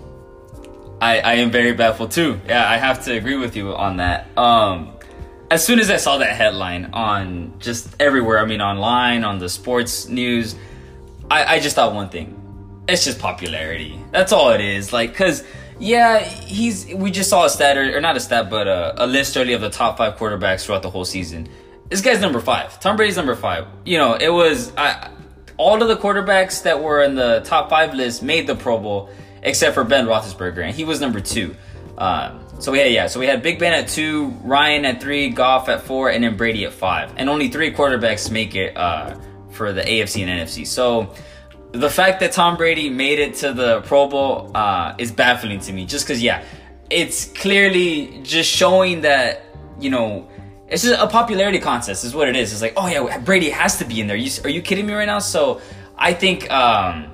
I, 1.02 1.20
I 1.20 1.34
am 1.36 1.52
very 1.52 1.74
baffled 1.74 2.12
too. 2.12 2.40
Yeah, 2.48 2.70
I 2.70 2.78
have 2.78 3.06
to 3.06 3.14
agree 3.18 3.38
with 3.38 3.56
you 3.56 3.74
on 3.76 3.98
that. 3.98 4.28
Um, 4.38 4.94
as 5.50 5.66
soon 5.66 5.80
as 5.80 5.90
I 5.90 5.98
saw 5.98 6.20
that 6.20 6.36
headline 6.36 6.92
on 6.94 7.56
just 7.60 7.96
everywhere, 8.00 8.40
I 8.40 8.46
mean, 8.46 8.62
online, 8.62 9.24
on 9.24 9.40
the 9.40 9.50
sports 9.50 10.08
news, 10.08 10.56
I, 11.30 11.56
I 11.56 11.60
just 11.60 11.76
thought 11.76 11.94
one 11.94 12.10
thing. 12.10 12.38
it's 12.88 13.04
just 13.06 13.20
popularity. 13.20 14.00
That's 14.12 14.32
all 14.32 14.52
it 14.52 14.62
is. 14.62 14.94
Like, 14.94 15.16
cause 15.16 15.44
yeah, 15.80 16.20
he's 16.20 16.94
we 16.94 17.10
just 17.10 17.30
saw 17.30 17.46
a 17.46 17.50
stat 17.50 17.78
or, 17.78 17.98
or 17.98 18.02
not 18.02 18.16
a 18.16 18.20
stat, 18.20 18.50
but 18.50 18.68
a, 18.68 19.04
a 19.04 19.08
list 19.08 19.36
early 19.36 19.54
of 19.54 19.62
the 19.62 19.70
top 19.70 19.98
five 19.98 20.18
quarterbacks 20.18 20.66
throughout 20.66 20.84
the 20.84 20.90
whole 20.90 21.06
season. 21.06 21.50
This 21.90 22.02
guy's 22.02 22.22
number 22.22 22.40
five. 22.40 22.80
Tom 22.80 22.96
Brady's 22.96 23.18
number 23.18 23.36
five. 23.36 23.66
You 23.86 23.98
know, 23.98 24.14
it 24.14 24.30
was 24.30 24.72
I, 24.78 25.10
all 25.62 25.80
of 25.82 25.88
the 25.88 25.96
quarterbacks 25.96 26.64
that 26.64 26.82
were 26.82 27.04
in 27.04 27.14
the 27.14 27.42
top 27.46 27.70
five 27.70 27.94
list 27.94 28.24
made 28.24 28.48
the 28.48 28.56
Pro 28.56 28.80
Bowl, 28.80 29.10
except 29.44 29.76
for 29.76 29.84
Ben 29.84 30.08
Roethlisberger, 30.08 30.66
and 30.66 30.76
he 30.76 30.84
was 30.84 31.00
number 31.00 31.20
two. 31.20 31.56
Um, 32.00 32.44
so 32.60 32.72
we 32.72 32.80
had 32.80 32.92
yeah, 32.92 33.06
so 33.06 33.20
we 33.20 33.28
had 33.28 33.44
Big 33.44 33.60
Ben 33.60 33.72
at 33.72 33.88
two, 33.88 34.30
Ryan 34.44 34.86
at 34.86 35.00
three, 35.00 35.30
Goff 35.30 35.70
at 35.70 35.84
four, 35.84 36.10
and 36.10 36.24
then 36.24 36.36
Brady 36.36 36.66
at 36.66 36.74
five, 36.74 37.14
and 37.16 37.30
only 37.30 37.48
three 37.50 37.72
quarterbacks 37.72 38.32
make 38.32 38.56
it 38.56 38.76
uh, 38.76 39.16
for 39.52 39.72
the 39.72 39.82
AFC 39.82 40.26
and 40.26 40.42
NFC. 40.42 40.66
So 40.66 41.14
the 41.74 41.92
fact 41.92 42.22
that 42.22 42.32
Tom 42.32 42.58
Brady 42.58 42.90
made 42.90 43.20
it 43.20 43.36
to 43.36 43.54
the 43.54 43.82
Pro 43.82 44.08
Bowl 44.08 44.52
uh, 44.56 44.96
is 44.98 45.12
baffling 45.12 45.60
to 45.60 45.72
me. 45.72 45.86
Just 45.86 46.08
because, 46.08 46.24
yeah, 46.24 46.44
it's 46.90 47.26
clearly 47.26 48.20
just 48.24 48.50
showing 48.50 49.02
that 49.02 49.44
you 49.80 49.92
know 49.92 50.28
it's 50.72 50.84
just 50.84 51.00
a 51.00 51.08
popularity 51.08 51.60
contest 51.60 52.06
is 52.06 52.16
what 52.16 52.30
it 52.30 52.36
is. 52.38 52.54
It's 52.54 52.62
like, 52.62 52.74
oh 52.78 52.88
yeah, 52.88 53.18
Brady 53.18 53.50
has 53.50 53.78
to 53.80 53.86
be 53.86 54.00
in 54.00 54.08
there. 54.08 54.16
You, 54.16 54.32
are 54.46 54.50
you 54.50 54.62
kidding 54.62 54.88
me 54.88 54.94
right 54.94 55.06
now? 55.06 55.20
So 55.20 55.62
I 55.98 56.14
think. 56.14 56.50
Um, 56.50 57.10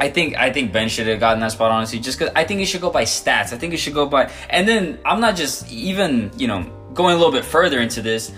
I 0.00 0.08
think 0.08 0.36
I 0.36 0.52
think 0.52 0.72
Ben 0.72 0.88
should 0.88 1.08
have 1.08 1.18
gotten 1.18 1.40
that 1.40 1.50
spot 1.50 1.72
honestly, 1.72 1.98
just 1.98 2.20
because 2.20 2.32
I 2.36 2.44
think 2.44 2.60
it 2.60 2.66
should 2.66 2.80
go 2.80 2.90
by 2.90 3.02
stats. 3.02 3.52
I 3.52 3.58
think 3.58 3.74
it 3.74 3.78
should 3.78 3.94
go 3.94 4.06
by, 4.06 4.30
and 4.48 4.68
then 4.68 5.00
I'm 5.04 5.20
not 5.20 5.34
just 5.34 5.68
even 5.72 6.30
you 6.36 6.46
know 6.46 6.62
going 6.94 7.14
a 7.14 7.18
little 7.18 7.32
bit 7.32 7.44
further 7.44 7.80
into 7.80 8.00
this. 8.00 8.30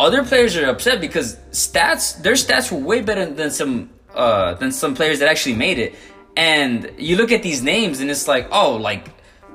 Other 0.00 0.24
players 0.24 0.56
are 0.56 0.64
upset 0.70 1.02
because 1.02 1.36
stats, 1.50 2.20
their 2.22 2.32
stats 2.32 2.72
were 2.72 2.78
way 2.78 3.02
better 3.02 3.26
than 3.26 3.50
some 3.50 3.90
uh, 4.14 4.54
than 4.54 4.72
some 4.72 4.94
players 4.94 5.18
that 5.18 5.28
actually 5.28 5.56
made 5.56 5.78
it. 5.78 5.94
And 6.34 6.90
you 6.96 7.16
look 7.16 7.30
at 7.30 7.42
these 7.42 7.62
names, 7.62 8.00
and 8.00 8.10
it's 8.10 8.26
like, 8.26 8.48
oh, 8.50 8.76
like 8.76 9.10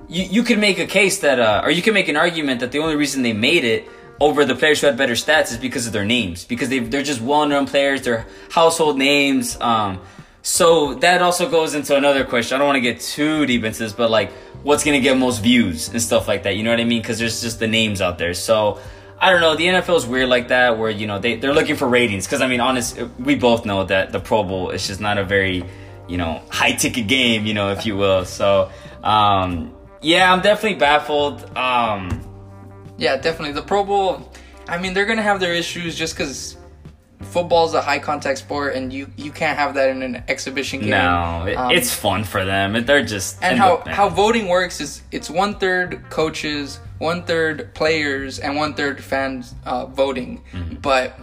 you 0.08 0.26
you 0.26 0.44
could 0.44 0.60
make 0.60 0.78
a 0.78 0.86
case 0.86 1.20
that, 1.22 1.40
uh, 1.40 1.62
or 1.64 1.72
you 1.72 1.82
can 1.82 1.96
make 1.96 2.08
an 2.08 2.18
argument 2.18 2.60
that 2.60 2.72
the 2.72 2.78
only 2.78 2.96
reason 2.96 3.24
they 3.24 3.34
made 3.34 3.64
it 3.64 3.90
over 4.20 4.46
the 4.46 4.56
players 4.56 4.82
who 4.82 4.88
had 4.88 4.98
better 4.98 5.14
stats 5.14 5.52
is 5.52 5.58
because 5.58 5.88
of 5.88 5.94
their 5.94 6.06
names, 6.06 6.46
because 6.46 6.70
they 6.70 6.80
they're 6.80 7.04
just 7.04 7.22
well-known 7.22 7.68
players, 7.68 8.02
they're 8.02 8.26
household 8.50 8.98
names. 8.98 9.60
Um, 9.62 10.02
so 10.42 10.94
that 10.96 11.22
also 11.22 11.50
goes 11.50 11.76
into 11.76 11.96
another 11.96 12.24
question. 12.24 12.56
I 12.56 12.60
don't 12.60 12.68
want 12.68 12.78
to 12.78 12.82
get 12.82 13.02
too 13.02 13.46
deep 13.46 13.64
into 13.64 13.80
this, 13.80 13.94
but 13.94 14.10
like, 14.10 14.32
what's 14.64 14.84
gonna 14.84 15.00
get 15.00 15.18
most 15.18 15.44
views 15.44 15.90
and 15.90 16.02
stuff 16.02 16.28
like 16.28 16.44
that? 16.44 16.56
You 16.56 16.64
know 16.64 16.72
what 16.72 16.80
I 16.80 16.86
mean? 16.86 17.02
Because 17.02 17.20
there's 17.20 17.42
just 17.42 17.60
the 17.60 17.68
names 17.68 18.02
out 18.02 18.18
there. 18.18 18.34
So 18.34 18.80
I 19.20 19.32
don't 19.32 19.42
know. 19.42 19.56
The 19.56 19.66
NFL 19.66 19.98
is 19.98 20.06
weird 20.06 20.30
like 20.30 20.50
that, 20.50 20.78
where 20.78 20.90
you 20.90 21.08
know 21.08 21.20
they 21.20 21.36
they're 21.36 21.54
looking 21.54 21.76
for 21.76 21.88
ratings. 21.88 22.26
Because 22.26 22.42
I 22.42 22.48
mean, 22.48 22.60
honest, 22.60 23.00
we 23.20 23.36
both 23.36 23.66
know 23.66 23.84
that 23.86 24.12
the 24.12 24.20
Pro 24.20 24.44
Bowl 24.44 24.70
is 24.70 24.88
just 24.88 25.02
not 25.02 25.18
a 25.18 25.24
very 25.24 25.64
you 26.08 26.18
know 26.18 26.42
high 26.50 26.74
ticket 26.74 27.08
game, 27.08 27.46
you 27.46 27.54
know, 27.54 27.72
if 27.72 27.86
you 27.86 27.98
will. 27.98 28.26
So 28.26 28.72
um, 29.04 29.76
yeah, 30.02 30.32
I'm 30.32 30.42
definitely 30.42 30.80
baffled. 30.80 31.44
Um, 31.58 32.27
yeah, 32.98 33.18
definitely 33.18 33.54
the 33.54 33.62
Pro 33.62 33.84
Bowl. 33.84 34.32
I 34.68 34.78
mean, 34.78 34.94
they're 34.94 35.06
gonna 35.06 35.22
have 35.22 35.40
their 35.40 35.54
issues 35.54 35.96
just 35.96 36.16
because 36.16 36.58
football's 37.22 37.74
a 37.74 37.82
high 37.82 38.00
contact 38.00 38.40
sport, 38.40 38.76
and 38.76 38.92
you 38.92 39.12
you 39.18 39.32
can't 39.32 39.58
have 39.58 39.74
that 39.76 39.90
in 39.90 40.02
an 40.02 40.24
exhibition 40.28 40.82
game. 40.82 40.90
No, 40.90 41.46
it, 41.48 41.56
um, 41.56 41.72
it's 41.72 41.94
fun 41.94 42.24
for 42.24 42.44
them. 42.46 42.86
They're 42.86 43.06
just 43.06 43.42
and 43.42 43.58
how 43.58 43.84
how 43.86 44.10
voting 44.10 44.48
works 44.48 44.82
is 44.82 45.02
it's 45.12 45.30
one 45.30 45.56
third 45.56 46.04
coaches 46.10 46.80
one 47.00 47.24
third 47.24 47.74
players 47.74 48.40
and 48.40 48.56
one 48.56 48.74
third 48.74 49.04
fans 49.04 49.56
uh, 49.66 49.86
voting. 49.86 50.44
Mm-hmm. 50.52 50.76
But 50.76 51.20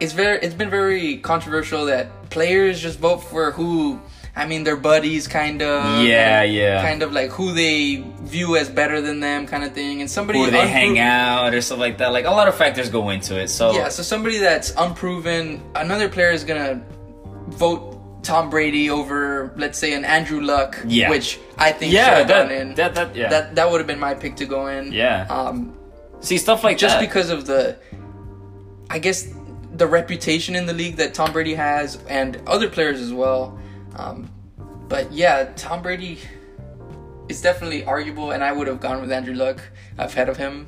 it's 0.00 0.12
very 0.12 0.38
it's 0.38 0.54
been 0.54 0.70
very 0.70 1.18
controversial 1.18 1.86
that 1.86 2.30
players 2.30 2.80
just 2.80 2.98
vote 2.98 3.18
for 3.18 3.50
who 3.52 4.00
I 4.34 4.46
mean 4.46 4.64
their 4.64 4.76
buddies 4.76 5.28
kind 5.28 5.60
of 5.62 6.04
yeah 6.04 6.42
yeah 6.42 6.82
kind 6.82 7.02
of 7.02 7.12
like 7.12 7.30
who 7.30 7.52
they 7.52 8.04
view 8.22 8.56
as 8.56 8.70
better 8.70 9.00
than 9.00 9.20
them 9.20 9.46
kind 9.46 9.62
of 9.64 9.72
thing 9.72 10.00
and 10.00 10.10
somebody 10.10 10.38
who 10.38 10.50
they 10.50 10.58
unpro- 10.58 10.66
hang 10.68 10.98
out 10.98 11.52
or 11.52 11.60
stuff 11.60 11.78
like 11.78 11.98
that 11.98 12.12
like 12.12 12.24
a 12.24 12.30
lot 12.30 12.48
of 12.48 12.54
factors 12.54 12.88
go 12.88 13.10
into 13.10 13.38
it 13.38 13.48
so 13.48 13.72
yeah 13.72 13.88
so 13.88 14.02
somebody 14.02 14.38
that's 14.38 14.72
unproven 14.76 15.62
another 15.74 16.08
player 16.08 16.30
is 16.30 16.44
gonna 16.44 16.82
vote 17.48 17.92
Tom 18.22 18.50
Brady 18.50 18.88
over, 18.88 19.52
let's 19.56 19.78
say, 19.78 19.94
an 19.94 20.04
Andrew 20.04 20.40
Luck, 20.40 20.78
yeah. 20.86 21.10
which 21.10 21.40
I 21.58 21.72
think 21.72 21.92
yeah, 21.92 22.04
should 22.04 22.18
have 22.18 22.28
gone 22.28 22.50
in. 22.52 22.74
That 22.76 22.94
that 22.94 23.16
yeah. 23.16 23.28
that 23.28 23.56
that 23.56 23.68
would 23.70 23.80
have 23.80 23.86
been 23.88 23.98
my 23.98 24.14
pick 24.14 24.36
to 24.36 24.46
go 24.46 24.68
in. 24.68 24.92
Yeah. 24.92 25.26
Um, 25.28 25.76
See 26.20 26.38
stuff 26.38 26.62
like 26.62 26.78
just 26.78 26.94
that. 26.94 27.00
because 27.00 27.30
of 27.30 27.46
the, 27.46 27.76
I 28.88 29.00
guess, 29.00 29.28
the 29.72 29.88
reputation 29.88 30.54
in 30.54 30.66
the 30.66 30.72
league 30.72 30.96
that 30.96 31.14
Tom 31.14 31.32
Brady 31.32 31.54
has 31.54 31.96
and 32.08 32.40
other 32.46 32.70
players 32.70 33.00
as 33.00 33.12
well. 33.12 33.58
Um, 33.96 34.30
but 34.88 35.12
yeah, 35.12 35.52
Tom 35.56 35.82
Brady 35.82 36.18
is 37.28 37.40
definitely 37.40 37.84
arguable, 37.84 38.32
and 38.32 38.42
I 38.42 38.52
would 38.52 38.66
have 38.66 38.80
gone 38.80 39.00
with 39.00 39.12
Andrew 39.12 39.34
Luck 39.34 39.60
ahead 39.98 40.28
of 40.28 40.36
him. 40.36 40.66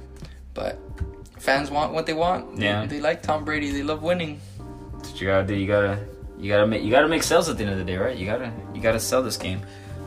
But 0.55 0.79
fans 1.39 1.71
want 1.71 1.93
what 1.93 2.07
they 2.07 2.15
want. 2.15 2.59
Yeah. 2.59 2.83
They, 2.83 2.97
they 2.97 3.01
like 3.01 3.23
Tom 3.23 3.45
Brady. 3.45 3.71
They 3.71 3.83
love 3.83 4.03
winning. 4.03 4.41
That's 4.95 5.11
what 5.11 5.21
you 5.21 5.27
gotta 5.27 5.47
do. 5.47 5.55
You 5.55 5.67
gotta 5.67 5.99
you 6.39 6.49
gotta 6.49 6.67
make 6.67 6.83
you 6.83 6.91
gotta 6.91 7.09
make 7.09 7.23
sales 7.23 7.49
at 7.49 7.59
the 7.59 7.65
end 7.65 7.73
of 7.73 7.79
the 7.79 7.85
day, 7.85 7.97
right? 7.97 8.17
You 8.17 8.27
gotta 8.27 8.53
you 8.75 8.81
gotta 8.81 9.01
sell 9.01 9.23
this 9.23 9.37
game. 9.37 9.61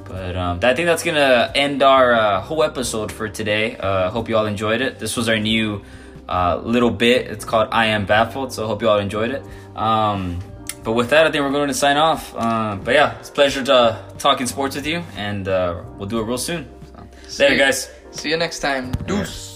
But 0.06 0.38
um, 0.38 0.60
I 0.64 0.74
think 0.74 0.86
that's 0.86 1.04
gonna 1.04 1.52
end 1.54 1.84
our 1.84 2.14
uh, 2.14 2.42
whole 2.42 2.64
episode 2.64 3.12
for 3.12 3.28
today. 3.28 3.76
Uh, 3.76 4.10
hope 4.10 4.30
you 4.30 4.38
all 4.38 4.46
enjoyed 4.46 4.82
it. 4.82 5.00
This 5.00 5.18
was 5.18 5.28
our 5.28 5.38
new 5.38 5.84
uh, 6.30 6.62
little 6.64 6.92
bit. 6.92 7.28
It's 7.28 7.46
called 7.46 7.70
I 7.72 7.88
Am 7.88 8.06
Baffled. 8.06 8.54
So 8.54 8.68
hope 8.68 8.82
you 8.82 8.90
all 8.90 9.00
enjoyed 9.00 9.32
it. 9.32 9.44
Um, 9.76 10.40
but 10.84 10.94
with 10.94 11.10
that, 11.10 11.28
I 11.28 11.32
think 11.32 11.44
we're 11.44 11.52
going 11.52 11.68
to 11.68 11.74
sign 11.74 11.98
off. 11.98 12.34
Uh, 12.36 12.78
but 12.82 12.94
yeah, 12.94 13.20
it's 13.20 13.30
a 13.30 13.34
pleasure 13.34 13.64
to 13.64 14.04
talking 14.18 14.48
sports 14.48 14.76
with 14.76 14.86
you, 14.86 15.04
and 15.16 15.48
uh, 15.48 15.84
we'll 15.98 16.10
do 16.10 16.20
it 16.20 16.24
real 16.24 16.38
soon. 16.38 16.68
So, 17.28 17.44
later, 17.44 17.56
you, 17.56 17.60
guys. 17.60 17.90
See 18.12 18.30
you 18.30 18.38
next 18.38 18.60
time. 18.60 18.92
Deuce. 19.06 19.47